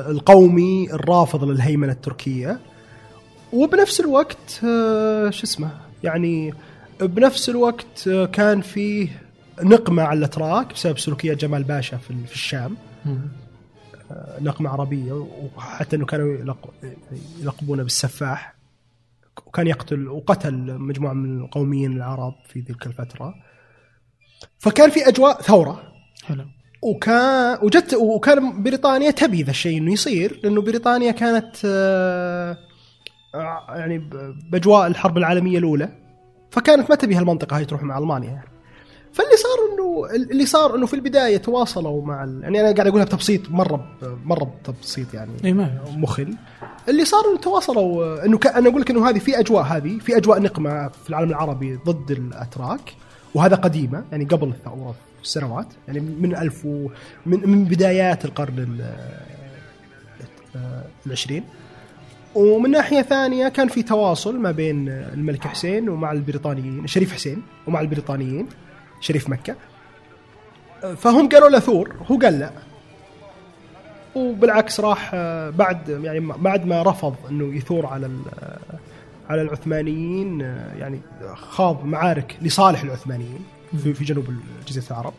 القومي 0.10 0.94
الرافض 0.94 1.44
للهيمنة 1.44 1.92
التركية. 1.92 2.60
وبنفس 3.54 4.00
الوقت 4.00 4.60
شو 5.30 5.44
اسمه 5.44 5.70
يعني 6.04 6.54
بنفس 7.02 7.50
الوقت 7.50 8.10
كان 8.10 8.62
فيه 8.62 9.22
نقمة 9.62 10.04
على 10.04 10.18
الأتراك 10.18 10.74
بسبب 10.74 11.00
سلوكيات 11.00 11.38
جمال 11.38 11.64
باشا 11.64 11.98
في 11.98 12.12
الشام. 12.32 12.78
آه، 14.12 14.40
نقمة 14.42 14.70
عربية 14.70 15.14
وحتى 15.56 15.96
أنه 15.96 16.06
كانوا 16.06 16.38
يلقبونه 17.42 17.84
بالسفاح. 17.84 18.56
وكان 19.46 19.68
يقتل 19.68 20.08
وقتل 20.08 20.78
مجموعة 20.80 21.14
من 21.14 21.42
القوميين 21.42 21.98
العرب 21.98 22.34
في 22.48 22.62
تلك 22.62 22.88
الفترة. 22.88 23.36
فكان 24.60 24.90
في 24.90 25.08
أجواء 25.08 25.42
ثورة. 25.42 25.84
حلو. 26.24 26.46
وكان 26.82 27.58
وجت 27.64 27.94
وكان 27.94 28.64
بريطانيا 28.64 29.12
تبي 29.12 29.44
ذا 29.44 29.52
الشيء 29.52 29.78
إنه 29.78 29.94
يصير 29.94 30.40
لأنه 30.44 30.62
بريطانيا 30.62 31.12
كانت 31.12 31.56
آه، 31.66 32.58
يعني 33.70 34.10
بأجواء 34.52 34.88
الحرب 34.88 35.18
العالمية 35.18 35.58
الأولى. 35.58 35.90
فكانت 36.52 36.90
ما 36.90 36.96
تبي 36.96 37.16
هالمنطقة 37.16 37.58
هاي 37.58 37.66
تروح 37.66 37.84
مع 37.84 37.98
ألمانيا 37.98 38.30
يعني. 38.30 38.50
فاللي 39.14 39.38
صار 39.38 39.58
إنه 39.74 40.06
اللي 40.32 40.46
صار 40.46 40.76
إنه 40.76 40.86
في 40.86 40.94
البداية 40.94 41.38
تواصلوا 41.38 42.06
مع 42.06 42.24
ال... 42.24 42.40
يعني 42.44 42.60
أنا 42.60 42.72
قاعد 42.72 42.88
أقولها 42.88 43.06
بتبسيط 43.06 43.50
مرة 43.50 43.88
مرة 44.26 44.44
بتبسيط 44.44 45.14
يعني 45.14 45.32
إي 45.46 45.54
ما 45.54 45.82
مخل. 45.96 46.36
اللي 46.90 47.06
صار 47.06 47.26
إنه 47.32 47.38
تواصلوا 47.38 48.26
إنه 48.26 48.38
ك... 48.38 48.48
أنا 48.48 48.70
أقول 48.70 48.82
لك 48.82 48.92
إنه 48.92 49.10
هذه 49.10 49.20
في 49.20 49.40
أجواء 49.40 49.64
هذه 49.64 50.00
في 50.00 50.18
أجواء 50.18 50.42
نقمة 50.42 50.88
في 50.88 51.10
العالم 51.10 51.30
العربي 51.30 51.80
ضد 51.86 52.12
الأتراك 52.12 52.94
وهذا 53.36 53.56
قديمة 53.56 54.04
يعني 54.12 54.26
قبل 54.26 54.48
الثوره 54.48 54.96
السنوات 55.24 55.68
يعني 55.88 56.00
من 56.00 56.36
ألف 56.36 56.66
و... 56.66 56.88
من 57.26 57.50
من 57.50 57.66
بدايات 57.66 58.26
القرن 58.26 58.80
العشرين. 61.06 61.44
ومن 62.36 62.72
ناحية 62.72 63.02
ثانية 63.02 63.48
كان 63.48 63.68
في 63.68 63.84
تواصل 63.84 64.40
ما 64.40 64.52
بين 64.52 64.90
الملك 64.90 65.48
حسين 65.48 65.90
ومع 65.90 66.12
البريطانيين 66.12 66.88
شريف 66.88 67.14
حسين 67.14 67.44
ومع 67.68 67.82
البريطانيين 67.82 68.48
شريف 69.02 69.30
مكة. 69.30 69.56
فهم 70.98 71.30
قالوا 71.30 71.50
له 71.50 71.60
ثور 71.60 71.96
هو 72.12 72.18
قال 72.18 72.40
لا. 72.40 72.52
وبالعكس 74.16 74.80
راح 74.80 75.16
بعد 75.50 75.90
يعني 76.04 76.20
بعد 76.20 76.66
ما 76.66 76.84
رفض 76.84 77.16
إنه 77.30 77.56
يثور 77.56 77.86
على 77.86 78.10
على 79.30 79.42
العثمانيين 79.42 80.40
يعني 80.80 81.02
خاض 81.36 81.86
معارك 81.86 82.38
لصالح 82.42 82.82
العثمانيين 82.82 83.46
في, 83.84 84.04
جنوب 84.04 84.26
جزيره 84.68 84.86
العرب. 84.92 85.14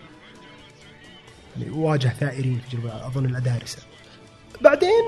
يعني 1.57 1.71
واجه 1.71 2.09
ثائرين 2.09 2.61
في 2.69 2.77
جنوب 2.77 2.91
أظن 3.07 3.27
الأدارسة. 3.27 3.79
بعدين 4.61 5.05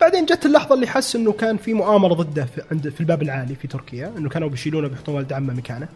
بعدين 0.00 0.24
جت 0.24 0.46
اللحظة 0.46 0.74
اللي 0.74 0.86
حس 0.86 1.16
إنه 1.16 1.32
كان 1.32 1.56
في 1.56 1.74
مؤامرة 1.74 2.14
ضده 2.14 2.44
في 2.44 2.62
عند 2.70 2.88
في 2.88 3.00
الباب 3.00 3.22
العالي 3.22 3.54
في 3.54 3.68
تركيا 3.68 4.12
إنه 4.18 4.28
كانوا 4.28 4.48
بيشيلونه 4.48 4.88
بيحطون 4.88 5.14
ولد 5.14 5.32
عمه 5.32 5.54
مكانه. 5.54 5.88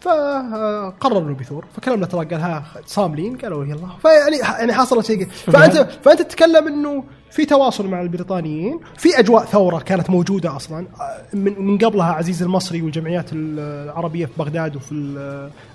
فقرر 0.00 1.18
إنه 1.18 1.34
بيثور. 1.34 1.64
فكلمنا 1.76 2.06
ترى 2.06 2.24
قال 2.24 2.40
ها 2.40 2.64
صاملين؟ 2.86 3.36
قالوا 3.36 3.64
يلا. 3.64 3.88
فيعني 4.02 4.36
يعني 4.36 4.72
حصل 4.72 5.04
شيء 5.04 5.28
فانت 5.28 5.76
فأنت 6.04 6.22
تتكلم 6.22 6.66
إنه 6.66 7.04
في 7.30 7.44
تواصل 7.44 7.86
مع 7.86 8.00
البريطانيين 8.02 8.80
في 8.96 9.18
أجواء 9.18 9.44
ثورة 9.44 9.78
كانت 9.78 10.10
موجودة 10.10 10.56
أصلا 10.56 10.86
من 11.32 11.62
من 11.62 11.78
قبلها 11.78 12.12
عزيز 12.12 12.42
المصري 12.42 12.82
والجمعيات 12.82 13.26
العربية 13.32 14.26
في 14.26 14.32
بغداد 14.38 14.76
وفي 14.76 14.92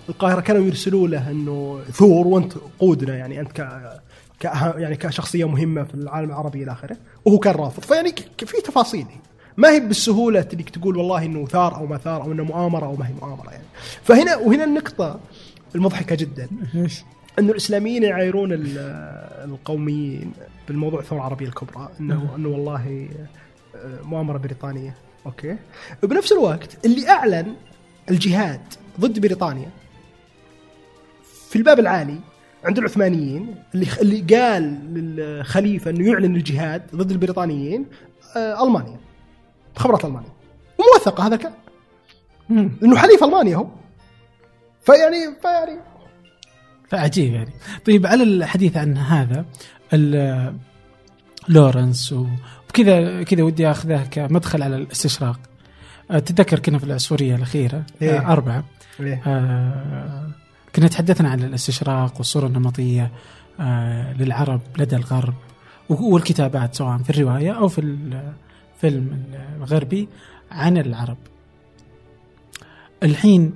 القاهرة 0.09 0.41
كانوا 0.41 0.61
يرسلوا 0.65 1.07
له 1.07 1.31
إنه 1.31 1.79
ثور 1.91 2.27
وأنت 2.27 2.53
قودنا 2.79 3.15
يعني 3.15 3.39
أنت 3.39 3.67
يعني 4.43 4.95
كشخصية 4.95 5.47
مهمة 5.47 5.83
في 5.83 5.93
العالم 5.93 6.29
العربي 6.29 6.63
إلى 6.63 6.71
آخره 6.71 6.97
وهو 7.25 7.39
كان 7.39 7.55
رافض. 7.55 7.83
فيعني 7.83 8.13
في 8.37 8.61
تفاصيل. 8.61 9.05
ما 9.57 9.71
هي 9.71 9.79
بالسهولة 9.79 10.47
إنك 10.53 10.69
تقول 10.69 10.97
والله 10.97 11.25
إنه 11.25 11.45
ثار 11.45 11.75
أو 11.75 11.85
ما 11.85 11.97
ثار 11.97 12.21
أو 12.21 12.31
إنه 12.31 12.43
مؤامرة 12.43 12.85
أو 12.85 12.95
ما 12.95 13.07
هي 13.07 13.13
مؤامرة 13.21 13.51
يعني. 13.51 13.63
فهنا 14.03 14.35
وهنا 14.35 14.63
النقطة 14.63 15.19
المضحكة 15.75 16.15
جدا. 16.15 16.49
انه 17.39 17.51
الإسلاميين 17.51 18.03
يعايرون 18.03 18.49
القوميين 18.53 20.31
بالموضوع 20.67 20.99
الثورة 20.99 21.19
العربية 21.19 21.47
الكبرى 21.47 21.89
انه 21.99 22.35
إنه 22.35 22.49
والله 22.49 23.09
آه، 23.75 24.01
مؤامرة 24.01 24.37
بريطانية. 24.37 24.95
أوكي؟ 25.25 25.57
بنفس 26.03 26.31
الوقت 26.31 26.85
اللي 26.85 27.09
أعلن 27.09 27.55
الجهاد 28.09 28.61
ضد 28.99 29.19
بريطانيا 29.19 29.69
في 31.49 31.55
الباب 31.55 31.79
العالي 31.79 32.19
عند 32.63 32.77
العثمانيين 32.77 33.55
اللي 33.75 33.87
اللي 34.01 34.35
قال 34.35 34.63
للخليفة 34.93 35.91
إنه 35.91 36.11
يعلن 36.11 36.35
الجهاد 36.35 36.81
ضد 36.95 37.11
البريطانيين 37.11 37.85
آه 38.35 38.63
ألمانيا 38.67 38.97
مخابرات 39.75 40.05
ألمانيا. 40.05 40.29
وموثقة 40.77 41.27
هذا 41.27 41.35
كان 41.35 41.51
لأنه 42.49 42.97
حليف 42.97 43.23
ألمانيا 43.23 43.55
هو. 43.55 43.67
فيعني 44.81 45.35
فيعني 45.41 45.79
فعجيب 46.89 47.33
يعني. 47.33 47.51
طيب 47.85 48.05
على 48.05 48.23
الحديث 48.23 48.77
عن 48.77 48.97
هذا 48.97 49.45
لورنس 51.49 52.13
وكذا 52.69 53.23
كذا 53.23 53.43
ودي 53.43 53.71
أخذه 53.71 54.03
كمدخل 54.11 54.63
على 54.63 54.75
الاستشراق. 54.75 55.39
آه، 56.11 56.19
تتذكر 56.19 56.59
كنا 56.59 56.77
في 56.77 56.83
العصفورية 56.83 57.35
الأخيرة 57.35 57.83
إيه؟ 58.01 58.19
آه 58.19 58.31
أربعة. 58.31 58.63
إيه؟ 58.99 59.21
آه 59.27 60.27
كنا 60.75 60.87
تحدثنا 60.87 61.29
عن 61.29 61.43
الاستشراق 61.43 62.13
والصورة 62.17 62.47
النمطية 62.47 63.11
آه، 63.59 64.13
للعرب 64.13 64.61
لدى 64.77 64.95
الغرب 64.95 65.33
والكتابات 65.89 66.75
سواء 66.75 66.97
في 66.97 67.09
الرواية 67.09 67.51
أو 67.51 67.67
في 67.67 67.81
الفيلم 67.81 69.23
الغربي 69.57 70.07
عن 70.51 70.77
العرب. 70.77 71.17
الحين 73.03 73.53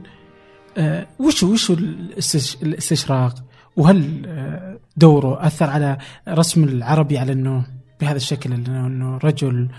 آه، 0.77 1.07
وش 1.19 1.43
وش 1.43 1.71
الاستشراق؟ 1.71 3.35
وهل 3.77 4.25
آه، 4.27 4.77
دوره 4.97 5.47
أثر 5.47 5.69
على 5.69 5.97
رسم 6.29 6.63
العربي 6.63 7.17
على 7.17 7.31
أنه 7.31 7.65
بهذا 8.01 8.17
الشكل 8.17 8.53
أنه 8.53 9.17
رجل 9.17 9.69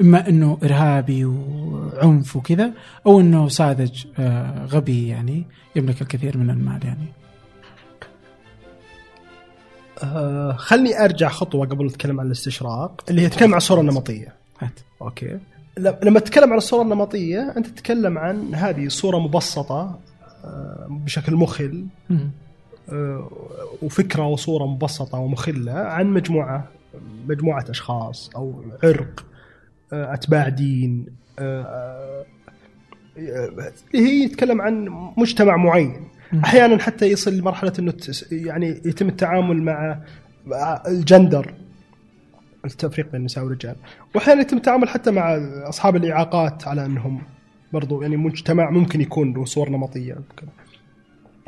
إما 0.00 0.28
إنه 0.28 0.58
إرهابي 0.64 1.24
وعنف 1.24 2.36
وكذا 2.36 2.72
أو 3.06 3.20
إنه 3.20 3.48
ساذج 3.48 4.04
آه 4.18 4.66
غبي 4.66 5.08
يعني 5.08 5.46
يملك 5.76 6.02
الكثير 6.02 6.38
من 6.38 6.50
المال 6.50 6.84
يعني. 6.84 7.06
آه 10.04 10.52
خلني 10.52 11.04
أرجع 11.04 11.28
خطوة 11.28 11.66
قبل 11.66 11.86
نتكلم 11.86 12.20
عن 12.20 12.26
الاستشراق 12.26 13.04
اللي 13.10 13.22
هي 13.22 13.28
تتكلم 13.28 13.50
عن 13.50 13.56
الصورة 13.56 13.80
النمطية. 13.80 14.34
هات. 14.60 14.80
أوكي. 15.02 15.38
لما 15.78 16.20
تتكلم 16.20 16.50
عن 16.50 16.58
الصورة 16.58 16.82
النمطية 16.82 17.54
أنت 17.56 17.66
تتكلم 17.66 18.18
عن 18.18 18.54
هذه 18.54 18.88
صورة 18.88 19.18
مبسطة 19.18 19.98
آه، 20.44 20.86
بشكل 20.90 21.34
مخل 21.34 21.86
آه، 22.92 23.30
وفكرة 23.82 24.26
وصورة 24.26 24.66
مبسطة 24.66 25.18
ومخلة 25.18 25.72
عن 25.72 26.06
مجموعة 26.06 26.64
مجموعة 27.28 27.64
أشخاص 27.68 28.30
أو 28.36 28.64
عرق 28.82 29.26
آه، 29.92 30.14
أتباع 30.14 30.48
دين 30.48 31.06
اللي 33.16 33.44
هي 33.94 34.24
يتكلم 34.24 34.60
عن 34.60 34.88
مجتمع 35.16 35.56
معين. 35.56 36.08
أحيانا 36.44 36.78
حتى 36.78 37.06
يصل 37.06 37.36
لمرحلة 37.36 37.72
إنه 37.78 37.94
يعني 38.32 38.68
يتم 38.68 39.08
التعامل 39.08 39.62
مع 39.62 39.98
مع 40.46 40.82
الجندر 40.86 41.54
التفريق 42.64 43.06
بين 43.06 43.20
النساء 43.20 43.44
والرجال. 43.44 43.76
واحيانا 44.14 44.40
يتم 44.40 44.56
التعامل 44.56 44.88
حتى 44.88 45.10
مع 45.10 45.36
أصحاب 45.68 45.96
الإعاقات 45.96 46.68
على 46.68 46.84
أنهم 46.84 47.22
برضو 47.72 48.02
يعني 48.02 48.16
مجتمع 48.16 48.70
ممكن 48.70 49.00
يكون 49.00 49.32
له 49.32 49.44
صور 49.44 49.68
نمطية. 49.68 50.12
وكذا. 50.14 50.50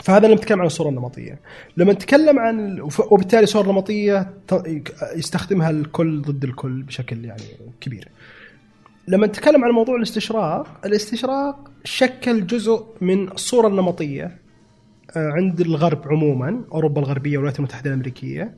فهذا 0.02 0.26
لما 0.26 0.36
نتكلم 0.36 0.60
عن 0.60 0.66
الصورة 0.66 0.88
النمطية. 0.88 1.38
لما 1.76 1.92
نتكلم 1.92 2.38
عن 2.38 2.80
وبالتالي 3.10 3.42
الصورة 3.42 3.62
النمطيه 3.70 4.30
يستخدمها 5.16 5.70
الكل 5.70 6.22
ضد 6.22 6.44
الكل 6.44 6.82
بشكل 6.82 7.24
يعني 7.24 7.42
كبير. 7.80 8.08
لما 9.08 9.26
نتكلم 9.26 9.64
عن 9.64 9.70
موضوع 9.70 9.96
الاستشراق 9.96 10.66
الاستشراق 10.86 11.70
شكل 11.84 12.46
جزء 12.46 12.84
من 13.00 13.28
الصورة 13.32 13.68
النمطية 13.68 14.24
آه، 15.16 15.30
عند 15.30 15.60
الغرب 15.60 16.08
عموما 16.08 16.60
أوروبا 16.72 17.00
الغربية 17.00 17.36
والولايات 17.36 17.58
المتحدة 17.58 17.90
الأمريكية. 17.90 18.54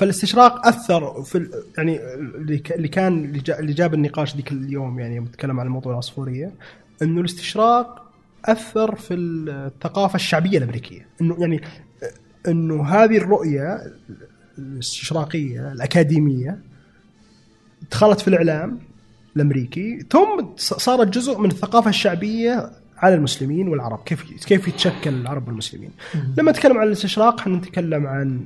فالاستشراق 0.00 0.66
أثر 0.66 1.22
في 1.22 1.48
يعني 1.78 2.00
اللي 2.76 2.88
كان 2.88 3.24
اللي 3.24 3.38
جا- 3.38 3.58
اللي 3.58 3.72
جاب 3.72 3.94
النقاش 3.94 4.36
ذيك 4.36 4.52
اليوم 4.52 4.98
يعني 5.00 5.20
نتكلم 5.20 5.60
عن 5.60 5.66
الموضوع 5.66 5.92
العصفورية 5.92 6.52
إنه 7.02 7.20
الاستشراق 7.20 8.03
اثر 8.44 8.94
في 8.94 9.14
الثقافة 9.14 10.16
الشعبية 10.16 10.58
الأمريكية. 10.58 11.06
إنه 11.20 11.36
يعني 11.40 11.60
إنه 12.48 12.84
هذه 12.84 13.16
الرؤية 13.16 13.78
الاستشراقيه 14.58 15.72
الأكاديمية 15.72 16.58
دخلت 17.90 18.20
في 18.20 18.28
الإعلام 18.28 18.78
الأمريكي 19.36 20.06
ثم 20.10 20.46
صارت 20.56 21.08
جزء 21.08 21.38
من 21.38 21.50
الثقافة 21.50 21.90
الشعبية 21.90 22.70
على 22.98 23.14
المسلمين 23.14 23.68
والعرب. 23.68 24.04
كيف 24.04 24.22
كيف 24.46 24.68
يتشكل 24.68 25.14
العرب 25.14 25.48
والمسلمين؟ 25.48 25.90
لما 26.38 26.50
نتكلم 26.50 26.78
عن 26.78 26.86
الاستشراق 26.86 27.40
إحنا 27.40 27.56
نتكلم 27.56 28.06
عن 28.06 28.44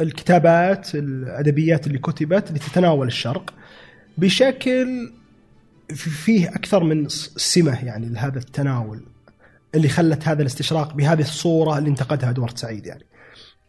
الكتابات 0.00 0.94
الأدبيات 0.94 1.86
اللي 1.86 1.98
كتبت 1.98 2.48
اللي 2.48 2.58
تتناول 2.58 3.06
الشرق 3.06 3.54
بشكل 4.18 5.12
فيه 5.94 6.48
أكثر 6.48 6.84
من 6.84 7.08
سمة 7.36 7.84
يعني 7.84 8.08
لهذا 8.08 8.38
التناول 8.38 9.00
اللي 9.74 9.88
خلت 9.88 10.28
هذا 10.28 10.42
الاستشراق 10.42 10.94
بهذه 10.94 11.20
الصورة 11.20 11.78
اللي 11.78 11.90
انتقدها 11.90 12.30
إدوارد 12.30 12.58
سعيد 12.58 12.86
يعني. 12.86 13.06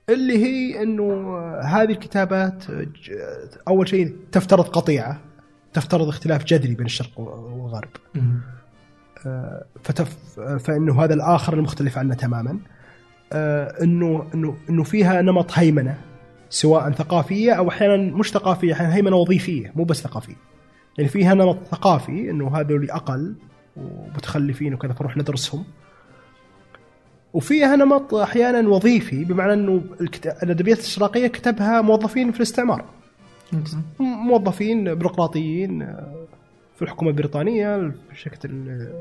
اللي 0.09 0.45
هي 0.45 0.83
إنه 0.83 1.37
هذه 1.49 1.91
الكتابات 1.91 2.63
أول 3.67 3.89
شيء 3.89 4.15
تفترض 4.31 4.63
قطيعة 4.67 5.21
تفترض 5.73 6.07
اختلاف 6.07 6.43
جذري 6.43 6.75
بين 6.75 6.85
الشرق 6.85 7.19
والغرب. 7.19 7.89
آه، 9.25 9.65
فتف 9.83 10.39
فإنه 10.39 11.03
هذا 11.03 11.13
الآخر 11.13 11.53
المختلف 11.53 11.97
عنا 11.97 12.15
تماما. 12.15 12.59
آه، 13.33 13.83
انه 13.83 14.27
انه 14.33 14.57
إنه 14.69 14.83
فيها 14.83 15.21
نمط 15.21 15.51
هيمنة 15.53 15.97
سواء 16.49 16.91
ثقافية 16.91 17.51
أو 17.53 17.69
أحيانا 17.69 17.97
مش 17.97 18.31
ثقافية 18.31 18.73
أحيانا 18.73 18.95
هيمنة 18.95 19.15
وظيفية 19.15 19.71
مو 19.75 19.83
بس 19.83 20.01
ثقافية. 20.01 20.35
يعني 20.97 21.09
فيها 21.09 21.33
نمط 21.33 21.57
ثقافي 21.71 22.29
إنه 22.29 22.57
هذول 22.57 22.91
أقل 22.91 23.35
ومتخلفين 23.77 24.73
وكذا 24.73 24.93
فنروح 24.93 25.17
ندرسهم. 25.17 25.63
وفيها 27.33 27.75
نمط 27.75 28.13
أحيانا 28.13 28.69
وظيفي 28.69 29.23
بمعنى 29.23 29.53
إنه 29.53 29.81
الأدبيات 30.43 30.77
الإشراقية 30.79 31.27
كتبها 31.27 31.81
موظفين 31.81 32.31
في 32.31 32.37
الاستعمار. 32.37 32.85
موظفين 33.99 34.95
بيروقراطيين 34.95 35.95
في 36.75 36.81
الحكومة 36.81 37.11
البريطانية 37.11 37.77
في 38.09 38.15
شركة 38.19 38.39
ال- 38.45 38.91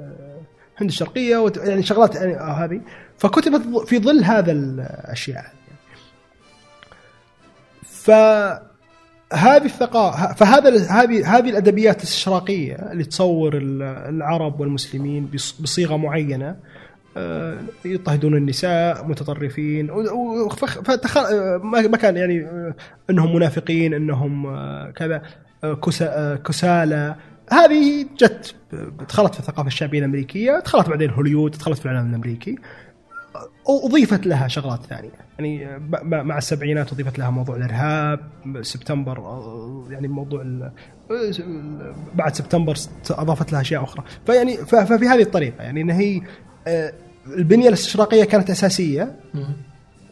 الهند 0.76 0.90
الشرقية 0.90 1.52
يعني 1.56 1.82
شغلات 1.82 2.14
يعني 2.14 2.40
آه، 2.40 2.64
هذه. 2.64 2.80
فكتبت 3.18 3.88
في 3.88 3.98
ظل 3.98 4.24
هذا 4.24 4.52
الأشياء. 4.52 5.52
فهذه 9.30 9.64
الثقافه 9.64 10.34
فهذا 10.34 10.86
هذه 10.90 11.36
هذه 11.38 11.50
الأدبيات 11.50 11.96
الاستشراقيه 11.96 12.74
اللي 12.74 13.04
تصور 13.04 13.56
ال- 13.56 13.82
العرب 13.82 14.60
والمسلمين 14.60 15.26
بص- 15.34 15.60
بصيغة 15.60 15.96
معينة 15.96 16.56
آه، 17.16 17.58
يضطهدون 17.84 18.36
النساء 18.36 19.04
متطرفين 19.08 19.90
ما 21.90 21.96
كان 21.96 22.16
يعني 22.16 22.40
آه، 22.44 22.74
إنهم 23.10 23.34
منافقين 23.36 23.94
إنهم 23.94 24.46
آه، 24.46 24.90
كذا 24.90 25.22
كسا- 25.82 26.36
كسالى. 26.44 27.14
هذه 27.52 28.06
جت 28.18 28.54
دخلت 29.08 29.34
في 29.34 29.40
الثقافة 29.40 29.66
الشعبية 29.66 29.98
الأمريكية 29.98 30.60
دخلت 30.64 30.88
بعدين 30.88 31.10
هوليوود 31.10 31.50
دخلت 31.50 31.78
في 31.78 31.86
الاعلام 31.86 32.10
الأمريكي. 32.10 32.56
أضيفت 33.84 34.26
لها 34.26 34.48
شغلات 34.48 34.80
ثانية 34.82 35.10
يعني 35.38 35.78
مع 36.02 36.38
السبعينات 36.38 36.92
أضيفت 36.92 37.18
لها 37.18 37.30
موضوع 37.30 37.56
الإرهاب 37.56 38.20
سبتمبر 38.62 39.18
آه، 39.18 39.84
يعني 39.90 40.08
موضوع 40.08 40.42
ال- 40.42 40.72
بعد 42.14 42.34
سبتمبر 42.34 42.74
أضافت 43.10 43.52
لها 43.52 43.60
أشياء 43.60 43.84
أخرى 43.84 44.04
فيعني 44.26 44.56
ففي 44.56 45.04
هذه 45.06 45.22
الطريقة 45.22 45.62
يعني 45.62 45.80
إن 45.80 45.90
هي 45.90 46.20
آه، 46.66 46.92
البنية 47.26 47.68
الاستشراقية 47.68 48.24
كانت 48.24 48.50
أساسية. 48.50 49.16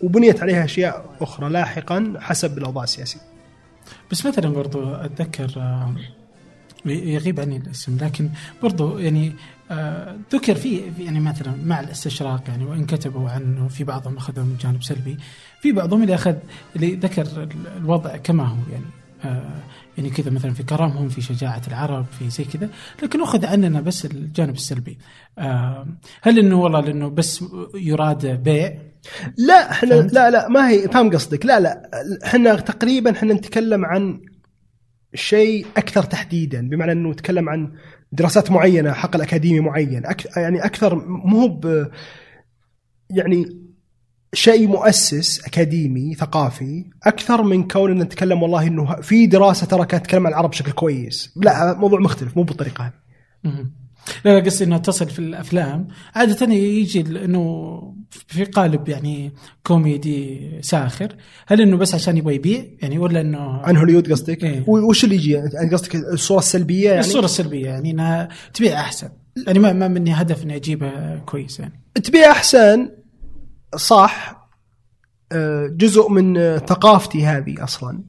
وبنيت 0.02 0.42
عليها 0.42 0.64
أشياء 0.64 1.04
أخرى 1.20 1.48
لاحقا 1.48 2.14
حسب 2.20 2.58
الأوضاع 2.58 2.84
السياسية. 2.84 3.20
بس 4.10 4.26
مثلا 4.26 4.48
برضو 4.48 4.94
أتذكر 4.94 5.52
آه، 5.56 5.94
يغيب 6.86 7.40
عني 7.40 7.56
الاسم 7.56 7.96
لكن 8.00 8.28
برضو 8.62 8.98
يعني 8.98 9.32
ذكر 10.32 10.54
في 10.54 10.82
يعني 10.98 11.20
مثلا 11.20 11.52
مع 11.64 11.80
الاستشراق 11.80 12.42
يعني 12.48 12.64
وإن 12.64 12.86
كتبوا 12.86 13.30
عنه 13.30 13.68
في 13.68 13.84
بعضهم 13.84 14.16
اخذوا 14.16 14.44
من 14.44 14.56
جانب 14.60 14.82
سلبي 14.82 15.16
في 15.60 15.72
بعضهم 15.72 16.02
اللي 16.02 16.14
اخذ 16.14 16.34
اللي 16.76 16.94
ذكر 16.94 17.22
ال- 17.22 17.48
الوضع 17.76 18.16
كما 18.16 18.44
هو 18.44 18.56
يعني. 18.72 18.84
آه، 19.24 19.60
يعني 19.98 20.10
كذا 20.10 20.30
مثلا 20.30 20.52
في 20.54 20.62
كرمهم 20.62 21.08
في 21.08 21.20
شجاعة 21.20 21.62
العرب 21.68 22.06
في 22.18 22.30
زي 22.30 22.44
كذا 22.44 22.68
لكن 23.02 23.22
أخذ 23.22 23.46
عننا 23.46 23.80
بس 23.80 24.04
الجانب 24.04 24.54
السلبي. 24.54 24.98
آه، 25.38 25.86
هل 26.22 26.38
أنه 26.38 26.60
والله 26.60 26.80
لأنه 26.80 27.08
بس 27.08 27.44
يراد 27.74 28.26
بيع؟ 28.26 28.74
لا 29.38 29.70
إحنا؟ 29.70 29.94
لا 29.94 30.30
لا 30.30 30.48
ما 30.48 30.68
هي 30.68 30.88
فاهم 30.88 31.10
قصدك. 31.10 31.46
لا 31.46 31.60
لا 31.60 31.90
إحنا 32.24 32.54
تقريبا 32.54 33.10
إحنا 33.10 33.34
نتكلم 33.34 33.84
عن 33.84 34.20
شيء 35.14 35.66
أكثر 35.76 36.02
تحديدا 36.02 36.68
بمعنى 36.68 36.92
إنه 36.92 37.10
نتكلم 37.10 37.48
عن 37.48 37.72
دراسات 38.14 38.50
معينة 38.50 38.92
حقل 38.92 39.20
اكاديمي 39.20 39.60
معين. 39.60 40.06
أك 40.06 40.36
يعني 40.36 40.64
أكثر 40.64 40.94
مو 41.06 41.60
يعني 43.10 43.64
شيء 44.32 44.68
مؤسس 44.68 45.46
أكاديمي 45.46 46.14
ثقافي 46.14 46.84
أكثر 47.02 47.42
من 47.42 47.68
كون 47.68 47.90
إن 47.90 47.98
نتكلم 47.98 48.42
والله 48.42 48.66
إنه 48.66 49.00
في 49.00 49.26
دراسة 49.26 49.66
ترى 49.66 49.86
كانت 49.86 50.04
تتكلم 50.04 50.26
عن 50.26 50.32
العرب 50.32 50.50
بشكل 50.50 50.72
كويس. 50.72 51.32
لا 51.36 51.74
موضوع 51.74 52.00
مختلف 52.00 52.36
مو 52.36 52.42
بالطريقة 52.42 52.84
هذه. 52.84 52.92
لا 54.24 54.38
لا 54.38 54.44
قصدي 54.44 54.64
انه 54.64 54.78
تصل 54.78 55.08
في 55.08 55.18
الأفلام. 55.18 55.88
عادة 56.14 56.54
يجي 56.54 57.00
إنه 57.00 57.94
في 58.10 58.44
قالب 58.44 58.88
يعني 58.88 59.32
كوميدي 59.62 60.50
ساخر. 60.62 61.16
هل 61.46 61.60
إنه 61.60 61.76
بس 61.76 61.94
عشان 61.94 62.16
يبغى 62.16 62.34
يبيع؟ 62.34 62.64
يعني 62.82 62.98
ولا 62.98 63.20
إنه 63.20 63.38
عن 63.38 63.76
هوليود 63.76 64.12
قصدك؟ 64.12 64.44
إيه. 64.44 64.64
وش 64.68 65.04
اللي 65.04 65.14
يجي؟ 65.14 65.32
يعني 65.32 65.70
قصدك 65.72 65.94
الصورة 65.94 66.38
السلبية 66.38 66.88
يعني؟ 66.88 67.00
الصورة 67.00 67.24
السلبية 67.24 67.66
يعني 67.66 67.90
إنها 67.90 68.28
تبيع 68.54 68.80
أحسن. 68.80 69.08
يعني 69.46 69.58
ما 69.58 69.72
ما 69.72 69.88
مني 69.88 70.12
هدف 70.12 70.42
إني 70.42 70.56
أجيبها 70.56 71.16
كويس 71.26 71.60
يعني. 71.60 71.82
تبيع 71.94 72.30
أحسن؟ 72.30 72.90
صح. 73.76 74.44
آه، 75.32 75.66
جزء 75.66 76.08
من 76.08 76.58
ثقافتي 76.58 77.26
هذه 77.26 77.64
أصلا. 77.64 78.04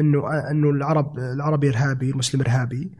انه 0.00 0.50
إنه 0.50 0.70
العرب 0.70 1.18
العربي 1.18 1.68
إرهابي 1.68 2.10
المسلم 2.10 2.40
إرهابي. 2.40 2.92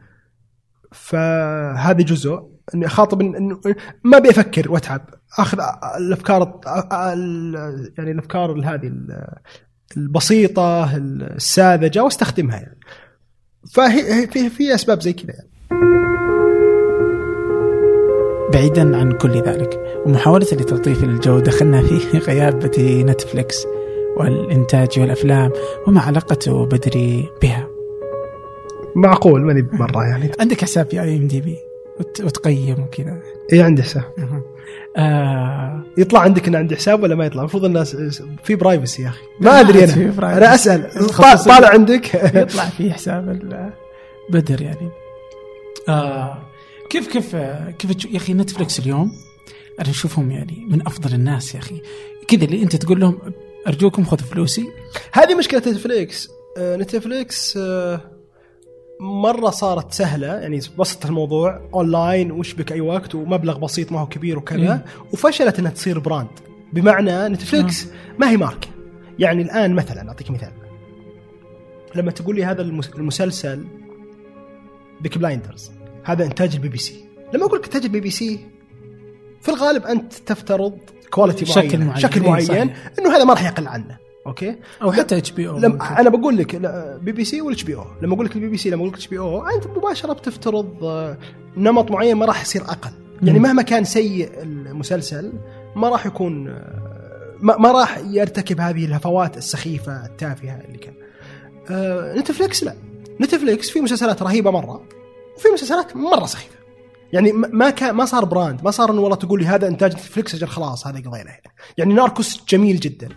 فهذا 0.93 2.03
جزء. 2.03 2.39
إني 2.75 2.87
أخاطب 2.87 3.21
انه 3.21 3.61
ما 4.05 4.17
أبي 4.17 4.31
أفكر 4.31 4.73
وأتعب. 4.73 5.01
أخذ 5.39 5.59
الأفكار 5.99 6.61
ال- 6.93 7.93
يعني 7.99 8.11
الأفكار 8.11 8.51
هذه 8.53 8.87
ال- 8.87 9.29
البسيطة 9.97 10.97
الساذجة 10.97 12.03
وأستخدمها 12.05 12.57
يعني. 12.57 12.79
فهي 13.75 14.27
في 14.27 14.51
في 14.51 14.75
أسباب 14.75 15.01
زي 15.01 15.13
كذا 15.13 15.33
يعني. 15.35 15.49
بعيدا 18.53 18.97
عن 18.97 19.13
كل 19.13 19.31
ذلك 19.43 19.81
ومحاولة 20.07 20.47
لتلطيف 20.53 21.05
الجو 21.05 21.39
دخلنا 21.39 21.83
في 21.83 22.19
غيابة 22.29 23.03
Netflix 23.07 23.67
والإنتاج 24.17 25.01
والأفلام 25.01 25.51
وما 25.87 26.01
علاقته 26.01 26.67
بدري 26.67 27.29
بها. 27.43 27.72
معقول 28.97 29.41
ماني 29.41 29.67
مرة 29.73 30.05
يعني. 30.05 30.31
عندك 30.41 30.61
حساب 30.63 30.91
في 30.91 31.03
IMDb 31.03 31.57
وتقيم 32.01 32.81
وكذا. 32.81 33.23
اي 33.53 33.63
عندي 33.63 33.83
حساب. 33.83 34.05
آه. 34.97 35.83
يطلع 35.99 36.21
عندك 36.21 36.49
إن 36.49 36.55
عندي 36.57 36.77
حساب 36.77 37.03
ولا 37.03 37.15
ما 37.15 37.27
يطلع؟ 37.27 37.41
المفروض 37.41 37.65
الناس 37.65 37.97
في 38.45 38.55
privacy 38.55 39.03
يا 39.03 39.09
أخي. 39.09 39.23
ما 39.41 39.51
أدري 39.61 39.85
أنا. 39.85 40.37
أنا 40.37 40.55
أسأل. 40.55 40.91
طالع 41.49 41.69
عندك. 41.69 42.15
يطلع 42.35 42.65
في 42.65 42.93
حساب 42.93 43.41
بدر 44.31 44.63
يعني. 44.63 44.89
آه. 45.89 46.39
كيف 46.91 47.13
كيف 47.13 47.37
كيف 47.79 48.05
يا 48.13 48.17
أخي 48.17 48.35
Netflix 48.35 48.79
اليوم 48.79 49.13
أنا 49.81 49.91
أشوفهم 49.91 50.31
يعني 50.31 50.67
من 50.71 50.87
أفضل 50.87 51.15
الناس 51.15 51.55
يا 51.55 51.61
أخي. 51.61 51.83
كذا 52.29 52.45
اللي 52.45 52.63
أنت 52.63 52.77
تقول 52.77 53.01
لهم 53.01 53.19
أرجوكم 53.67 54.05
خذوا 54.05 54.27
فلوسي. 54.27 54.69
هذه 55.13 55.35
مشكلة 55.35 55.59
Netflix 55.59 56.29
آه، 56.57 56.77
Netflix 56.77 57.57
آه، 57.57 58.01
مرة 59.03 59.51
صارت 59.51 59.93
سهلة 59.93 60.27
يعني 60.27 60.61
بسط 60.79 61.07
الموضوع 61.07 61.61
اونلاين 61.75 62.33
وشبك 62.33 62.73
أي 62.73 62.81
وقت 62.81 63.15
ومبلغ 63.15 63.59
بسيط 63.59 63.93
ما 63.93 64.01
هو 64.01 64.07
كبير 64.07 64.39
وكذا 64.39 64.75
مم. 64.75 64.83
وفشلت 65.13 65.59
إنها 65.59 65.71
تصير 65.71 65.99
brand 65.99 66.29
بمعنى 66.73 67.29
Netflix 67.29 67.87
ما 68.19 68.31
هي 68.31 68.37
ماركه 68.37 68.69
يعني 69.19 69.43
الآن 69.43 69.75
مثلا 69.75 70.09
أعطيك 70.09 70.31
مثال 70.31 70.53
لما 71.95 72.11
تقول 72.11 72.37
لي 72.37 72.45
هذا 72.45 72.63
المس- 72.63 72.91
المسلسل 72.97 73.65
Peaky 75.01 75.19
Blinders 75.19 75.71
هذا 76.05 76.25
إنتاج 76.25 76.55
البي 76.55 76.69
بي 76.69 76.79
سي 76.79 77.05
لما 77.35 77.45
أقول 77.47 77.59
لك 77.59 77.65
إنتاج 77.65 77.83
البي 77.85 78.01
بي 78.01 78.11
سي 78.11 78.41
في 79.41 79.49
الغالب 79.49 79.85
أنت 79.87 80.15
تفترض 80.15 80.79
quality 81.11 81.45
شكل 81.47 81.61
معين 81.69 81.87
معين. 81.87 82.01
شكل 82.03 82.21
إيه، 82.23 82.31
معين 82.31 82.47
صحيح. 82.47 82.77
إنه 82.99 83.17
هذا 83.17 83.25
ما 83.25 83.33
راح 83.35 83.45
يقل 83.45 83.69
عنه 83.69 83.97
أوكي؟ 84.27 84.57
أو 84.83 84.93
حتى 84.93 85.19
HBO 85.19 85.59
لما 85.59 86.01
أنا 86.01 86.11
بقول 86.11 86.37
لك 86.37 86.57
بي 87.03 87.13
بي 87.13 87.25
سي 87.25 87.41
ولا 87.41 87.55
HBO 87.55 87.85
لما 88.03 88.15
أقول 88.15 88.27
لك 88.27 88.37
البي 88.37 88.49
بي 88.49 88.57
سي 88.57 88.71
لما 88.71 88.81
أقول 88.81 88.89
لك 88.89 88.95
HBO 88.95 89.47
أنت 89.47 89.67
مباشرة 89.67 90.13
بتفترض 90.13 90.85
آه، 90.85 91.19
نمط 91.57 91.91
معين 91.91 92.17
ما 92.17 92.27
راح 92.27 92.43
يصير 92.43 92.63
أقل. 92.63 92.91
يعني. 93.23 93.39
مهما 93.39 93.63
كان 93.63 93.85
سيء 93.85 94.43
المسلسل 94.43 95.33
ما 95.77 95.89
راح 95.89 96.07
يكون 96.07 96.49
آه، 96.49 97.37
ما, 97.41 97.57
ما 97.57 97.73
راح 97.73 97.99
يرتكب 97.99 98.61
هذه 98.61 98.85
الهفوات 98.85 99.37
السخيفة 99.37 100.07
التافهة 100.07 100.61
اللي 100.65 100.79
كان. 100.79 100.95
آه 101.71 102.15
Netflix 102.15 102.65
لا. 102.65 102.75
Netflix 103.21 103.71
في 103.71 103.81
مسلسلات 103.81 104.23
رهيبة 104.23 104.51
مرة 104.51 104.83
وفي 105.37 105.49
مسلسلات 105.49 105.97
مرة 105.97 106.27
سخيفة. 106.27 106.57
يعني 107.13 107.33
ما 107.33 107.49
ما 107.49 107.71
كان 107.71 107.95
ما 107.95 108.05
صار 108.05 108.25
brand 108.25 108.65
ما 108.65 108.71
صار 108.71 108.91
إنه 108.91 109.01
والله 109.01 109.17
تقول 109.17 109.41
لي 109.41 109.47
هذا 109.47 109.69
إنتاج 109.69 109.93
Netflix 109.93 110.35
أجل 110.35 110.49
خلاص 110.49 110.87
هذا 110.87 110.99
قضينا. 110.99 111.31
يعني 111.79 111.95
Narcos 111.95 112.45
جميل 112.49 112.81
جدا. 112.81 113.09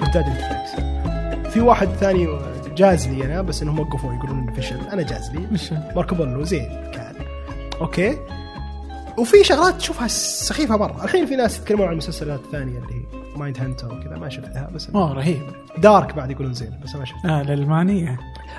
انتاج 0.00 0.24
Netflix 0.24 0.70
في 1.54 1.60
واحد 1.60 1.88
ثاني 1.88 2.28
جاز 2.76 3.08
لي 3.08 3.24
أنا 3.24 3.42
بس 3.42 3.62
إنهم 3.62 3.78
وقفوا 3.80 4.14
يقولون 4.14 4.38
إنه 4.38 4.52
فشل 4.52 4.80
أنا 4.92 5.02
جاز 5.02 5.30
لي. 5.30 5.48
Marco 5.96 6.14
Polo 6.14 6.42
زين 6.42 6.90
كان. 6.94 7.14
okay. 7.80 8.18
وفي 9.18 9.44
شغلات 9.44 9.74
تشوفها 9.74 10.08
سخيفة 10.08 10.76
مرة. 10.76 11.04
الحين 11.04 11.26
في 11.26 11.36
ناس 11.36 11.58
يتكلمون 11.58 11.86
عن 11.86 11.92
المسلسلات 11.92 12.40
الثانية 12.40 12.78
اللي 12.78 12.94
هي 12.94 13.36
Mindhunter 13.36 13.94
وكذا 13.94 14.16
ما 14.18 14.28
شفتها 14.28 14.70
بس 14.74 14.90
اوه 14.90 15.12
رهيب. 15.12 15.42
Dark 15.78 16.14
بعد 16.14 16.30
يقولون 16.30 16.52
زين 16.54 16.80
بس 16.84 16.96
ما 16.96 17.04
شفتها. 17.04 17.38
آه 17.38 17.42
الالمانيه 17.42 18.18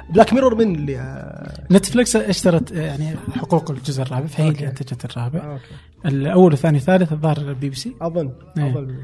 Black 0.09 0.33
Mirror 0.33 0.55
من 0.55 0.75
اللي 0.75 0.97
آه، 0.99 1.53
Netflix 1.71 2.15
اشترت 2.15 2.71
آه، 2.71 2.81
يعني 2.81 3.15
حقوق 3.35 3.71
الجزء 3.71 4.01
الرابع 4.03 4.25
فهي 4.27 4.47
اللي 4.47 4.59
okay. 4.59 4.67
أنتجت 4.67 5.05
الرابع. 5.05 5.39
آه، 5.39 5.53
okay. 5.53 5.63
الأول 6.05 6.51
والثاني 6.51 6.77
والثالث 6.77 7.11
الظاهر 7.11 7.37
البي 7.37 7.69
بي 7.69 7.75
سي. 7.75 7.95
أظن. 8.01 8.31
إيه. 8.57 8.71
أظن 8.71 9.03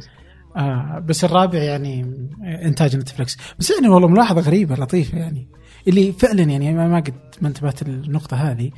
آه 0.56 1.04
بس 1.08 1.24
الرابع 1.24 1.60
يعني 1.60 2.06
إنتاج 2.44 2.96
Netflix 2.96 3.38
بس 3.60 3.72
يعني 3.72 3.90
والله 3.90 4.08
ملاحظة 4.08 4.42
غريبة 4.42 4.76
لطيفة 4.76 5.18
يعني. 5.18 5.48
اللي 5.88 6.12
فعلا 6.12 6.44
يعني 6.44 6.74
ما 6.74 7.00
قد 7.00 7.14
ما 7.42 7.48
انتبهت 7.48 7.82
النقطه 7.82 8.38
هذه 8.38 8.72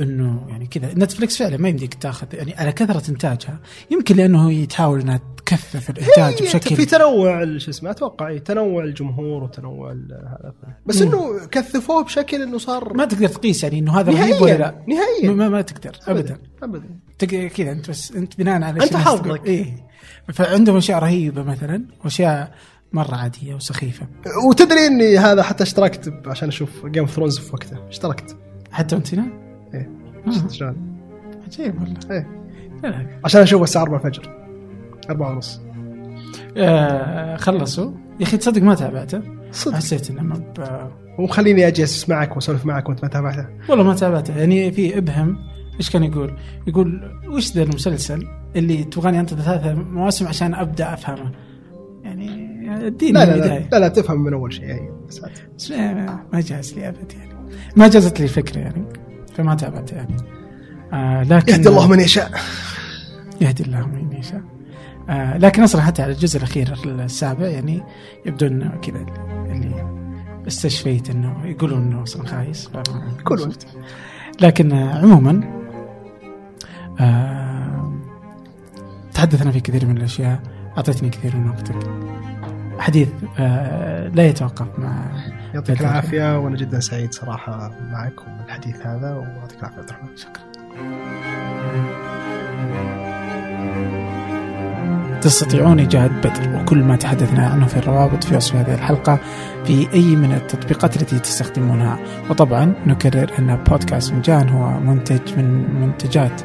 إنه 0.00 0.46
يعني 0.48 0.66
كذا. 0.66 0.94
نتفلكس 0.94 1.38
فعلا 1.38 1.56
ما 1.56 1.68
يمديك 1.68 1.94
تاخذ 1.94 2.26
يعني 2.32 2.54
على 2.54 2.72
كثرة 2.72 3.10
إنتاجها. 3.10 3.60
يمكن 3.90 4.16
لأنه 4.16 4.48
هي 4.50 4.66
تحاول 4.66 5.00
إنها 5.00 5.20
تكثف 5.36 5.90
الإنتاج 5.90 6.34
هي 6.42 6.46
بشكل 6.46 6.76
في 6.76 6.84
تنوع 6.86 7.58
شو 7.58 7.70
اسمه 7.70 7.90
أتوقع 7.90 8.28
إيه، 8.28 8.38
تنوع 8.38 8.84
الجمهور 8.84 9.42
وتنوع 9.44 9.92
هذا. 9.92 10.54
بس 10.86 11.02
مم. 11.02 11.08
إنه 11.08 11.46
كثفوه 11.46 12.04
بشكل 12.04 12.42
إنه 12.42 12.58
صار 12.58 12.94
ما 12.94 13.04
تقدر 13.04 13.28
تقيس 13.28 13.62
يعني 13.64 13.78
إنه 13.78 14.00
هذا 14.00 14.12
رهيب 14.12 14.42
ولا 14.42 14.52
لا. 14.52 14.56
نهائيا. 14.58 14.84
نهائيا 14.88 15.30
ما, 15.30 15.48
ما 15.48 15.62
تقدر 15.62 15.96
ابدا 16.06 16.38
ابدا. 16.62 16.88
تق- 17.18 17.46
كذا 17.46 17.72
أنت 17.72 17.90
بس 17.90 18.12
أنت 18.12 18.38
بناء 18.38 18.54
على 18.62 18.70
الناس 18.70 18.96
حظك. 18.96 19.46
إيه. 19.46 19.89
فعندهم 20.32 20.76
أشياء 20.76 20.98
رهيبة 20.98 21.42
مثلا 21.42 21.84
وأشياء 22.04 22.54
مرة 22.92 23.14
عادية 23.14 23.54
وسخيفة. 23.54 24.06
وتدري 24.48 24.86
إني 24.86 25.18
هذا 25.18 25.42
حتى 25.42 25.62
اشتركت 25.62 26.12
عشان 26.26 26.48
أشوف 26.48 26.86
Game 26.86 27.02
of 27.02 27.10
Thrones 27.14 27.38
في 27.38 27.52
وقته. 27.52 27.88
اشتركت. 27.88 28.36
حتى 28.72 28.94
وانت 28.94 29.14
هنا 29.14 29.26
إيه. 29.74 29.90
آه. 30.26 30.48
شلون؟ 30.48 30.76
عجيب 31.46 31.82
والله. 31.82 31.96
إيه. 32.10 32.28
لا 32.82 32.88
لا. 32.88 33.06
عشان 33.24 33.40
أشوف 33.40 33.62
الساعة 33.62 33.82
4 33.82 33.98
الفجر. 33.98 34.36
4 35.10 35.30
ونص. 35.30 35.60
آه 36.56 37.36
خلصوا. 37.36 37.92
يا 38.20 38.24
أخي 38.24 38.36
تصدق 38.36 38.62
ما 38.62 38.74
تابعته. 38.74 39.22
صدق. 39.52 39.74
حسيت 39.74 40.10
إنه 40.10 40.22
ما 40.22 40.34
ب... 40.34 40.88
ومخليني 41.18 41.66
أجلس 41.66 42.08
معك 42.08 42.36
وأسولف 42.36 42.66
معك 42.66 42.88
وأنت 42.88 43.02
ما 43.02 43.08
تابعته. 43.08 43.46
والله 43.68 43.84
ما 43.84 43.94
تابعته. 43.94 44.38
يعني 44.38 44.72
في 44.72 44.98
إبهم 44.98 45.38
إيش 45.80 45.90
كان 45.90 46.04
يقول؟ 46.04 46.34
يقول 46.66 47.18
وش 47.28 47.52
ذا 47.52 47.62
المسلسل 47.62 48.26
اللي 48.56 48.84
تبغاني 48.84 49.20
انتظر 49.20 49.42
ثلاثة 49.42 49.74
مواسم 49.74 50.28
عشان 50.28 50.54
أبدأ 50.54 50.94
أفهمه؟ 50.94 51.32
يعني 52.04 52.86
اديني 52.86 53.12
لا 53.12 53.24
لا, 53.24 53.36
لا 53.36 53.68
لا 53.72 53.78
لا 53.78 53.88
تفهم 53.88 54.24
من 54.24 54.32
أول 54.32 54.52
شيء 54.52 54.64
هي 54.64 54.90
بس. 55.08 55.20
بس 55.56 55.70
ما 56.32 56.40
جاز 56.40 56.74
لي 56.74 56.88
أبد 56.88 57.12
يعني. 57.12 57.34
ما 57.76 57.88
جازت 57.88 58.18
لي 58.20 58.24
الفكرة 58.24 58.58
يعني 58.58 58.84
فما 59.34 59.54
تابعته 59.54 59.96
يعني. 59.96 60.16
آه 60.92 61.22
لكن 61.22 61.52
يهدي 61.52 61.68
الله 61.68 61.88
من 61.88 62.00
يشاء. 62.00 62.30
يهدي 63.40 63.62
الله 63.62 63.86
من 63.86 64.12
يشاء. 64.12 64.42
آه 65.08 65.38
لكن 65.38 65.62
أصلا 65.62 65.82
حتى 65.82 66.02
على 66.02 66.12
الجزء 66.12 66.38
الأخير 66.38 66.74
السابع 66.86 67.46
يعني 67.46 67.82
يبدو 68.26 68.46
انه 68.46 68.78
كذا 68.82 69.06
اللي 69.50 70.00
استشفيت 70.46 71.10
إنه 71.10 71.36
يقولون 71.44 71.82
إنه 71.82 72.02
أصلا 72.02 72.26
خايس. 72.26 72.70
يقولون. 73.20 73.52
لكن 74.40 74.72
آه 74.72 74.98
عموما 74.98 75.59
آه 77.00 77.92
تحدثنا 79.14 79.50
في 79.50 79.60
كثير 79.60 79.86
من 79.86 79.96
الأشياء 79.96 80.40
أعطيتني 80.76 81.08
كثير 81.10 81.36
من 81.36 81.48
وقتك. 81.48 81.76
حديث 82.78 83.08
آه 83.38 84.08
لا 84.08 84.26
يتوقف 84.26 84.66
مع 84.78 85.04
يعطيك. 85.54 85.80
العافية 85.80 86.38
وأنا 86.38 86.56
جدا 86.56 86.80
سعيد 86.80 87.12
صراحة 87.14 87.70
معك 87.92 88.14
وبالحديث 88.20 88.86
هذا 88.86 89.14
ويعطيك 89.14 89.58
العافية 89.58 89.78
عبد 89.78 89.88
الرحمن. 89.88 90.16
شكرا. 90.16 90.50
تستطيعون 95.20 95.78
إيجاد 95.78 96.10
بدر 96.10 96.56
وكل 96.56 96.78
ما 96.84 96.96
تحدثنا 96.96 97.46
عنه 97.46 97.66
في 97.66 97.76
الروابط 97.76 98.24
في 98.24 98.36
وصف 98.36 98.56
هذه 98.56 98.74
الحلقة 98.74 99.18
في 99.64 99.92
أي 99.92 100.16
من 100.16 100.32
التطبيقات 100.32 100.96
التي 100.96 101.18
تستخدمونها. 101.18 101.98
وطبعا 102.30 102.74
نكرر 102.86 103.30
أن 103.38 103.56
بودكاست 103.56 104.10
فنجان 104.10 104.48
هو 104.48 104.80
منتج 104.80 105.38
من 105.38 105.80
منتجات 105.80 106.42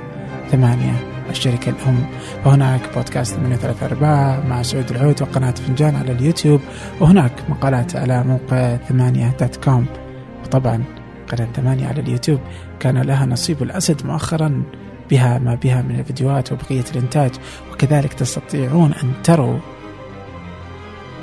ثمانية 0.52 1.16
الشركة 1.30 1.70
الأم. 1.70 2.06
وهناك 2.46 2.82
بودكاست 2.96 3.40
من 3.40 3.56
ثلاثة 3.56 3.86
أرباع 3.86 4.44
مع 4.48 4.62
سعود 4.62 4.92
العود 4.92 5.22
وقناة 5.22 5.52
فنجان 5.52 5.96
على 5.96 6.12
اليوتيوب. 6.12 6.62
وهناك 7.00 7.32
مقالات 7.50 7.96
على 7.96 8.24
موقع 8.24 8.76
ثمانية 8.76 9.36
dot 9.40 9.56
com 9.56 9.86
وطبعا 10.44 10.84
قناة 11.32 11.48
ثمانية 11.56 11.88
على 11.88 12.02
اليوتيوب. 12.02 12.40
كان 12.80 12.98
لها 12.98 13.26
نصيب 13.26 13.64
الأسد 13.64 14.06
مؤخرا 14.06 14.64
بها 15.10 15.38
ما 15.38 15.56
بها 15.56 15.82
من 15.82 16.00
الفيديوهات 16.00 16.52
وبقية 16.52 16.84
الإنتاج. 16.92 17.32
وكذلك 17.72 18.14
تستطيعون 18.14 18.94
أن 19.04 19.12
تروا 19.24 19.60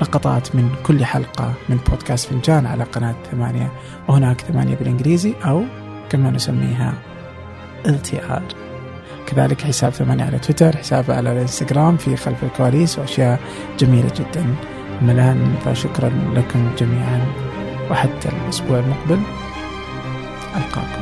لقطات 0.01 0.57
من 0.57 0.71
كل 0.87 1.05
حلقة 1.05 1.53
من 1.69 1.77
بودكاست 1.91 2.29
فنجان 2.29 2.67
على 2.67 2.85
قناة 2.85 3.15
ثمانية. 3.33 3.73
وهناك 4.09 4.41
ثمانية 4.41 4.77
بالإنجليزي 4.77 5.35
أو 5.45 5.63
كما 6.11 6.31
نسميها 6.31 6.95
LTR 7.87 8.62
كذلك 9.33 9.61
حساب 9.61 9.93
ثمانية 9.93 10.25
على 10.25 10.39
تويتر 10.39 10.77
حساب 10.77 11.11
على 11.11 11.33
الإنستغرام 11.33 11.97
في 11.97 12.17
خلف 12.17 12.45
الكواليس 12.45 12.99
وأشياء 12.99 13.41
جميلة 13.79 14.11
جدا. 14.17 14.55
الآن 15.03 15.55
فشكرا 15.65 16.13
لكم 16.35 16.71
جميعا 16.79 17.27
وحتى 17.91 18.29
الأسبوع 18.29 18.79
المقبل. 18.79 19.21
ألقاكم. 20.57 21.02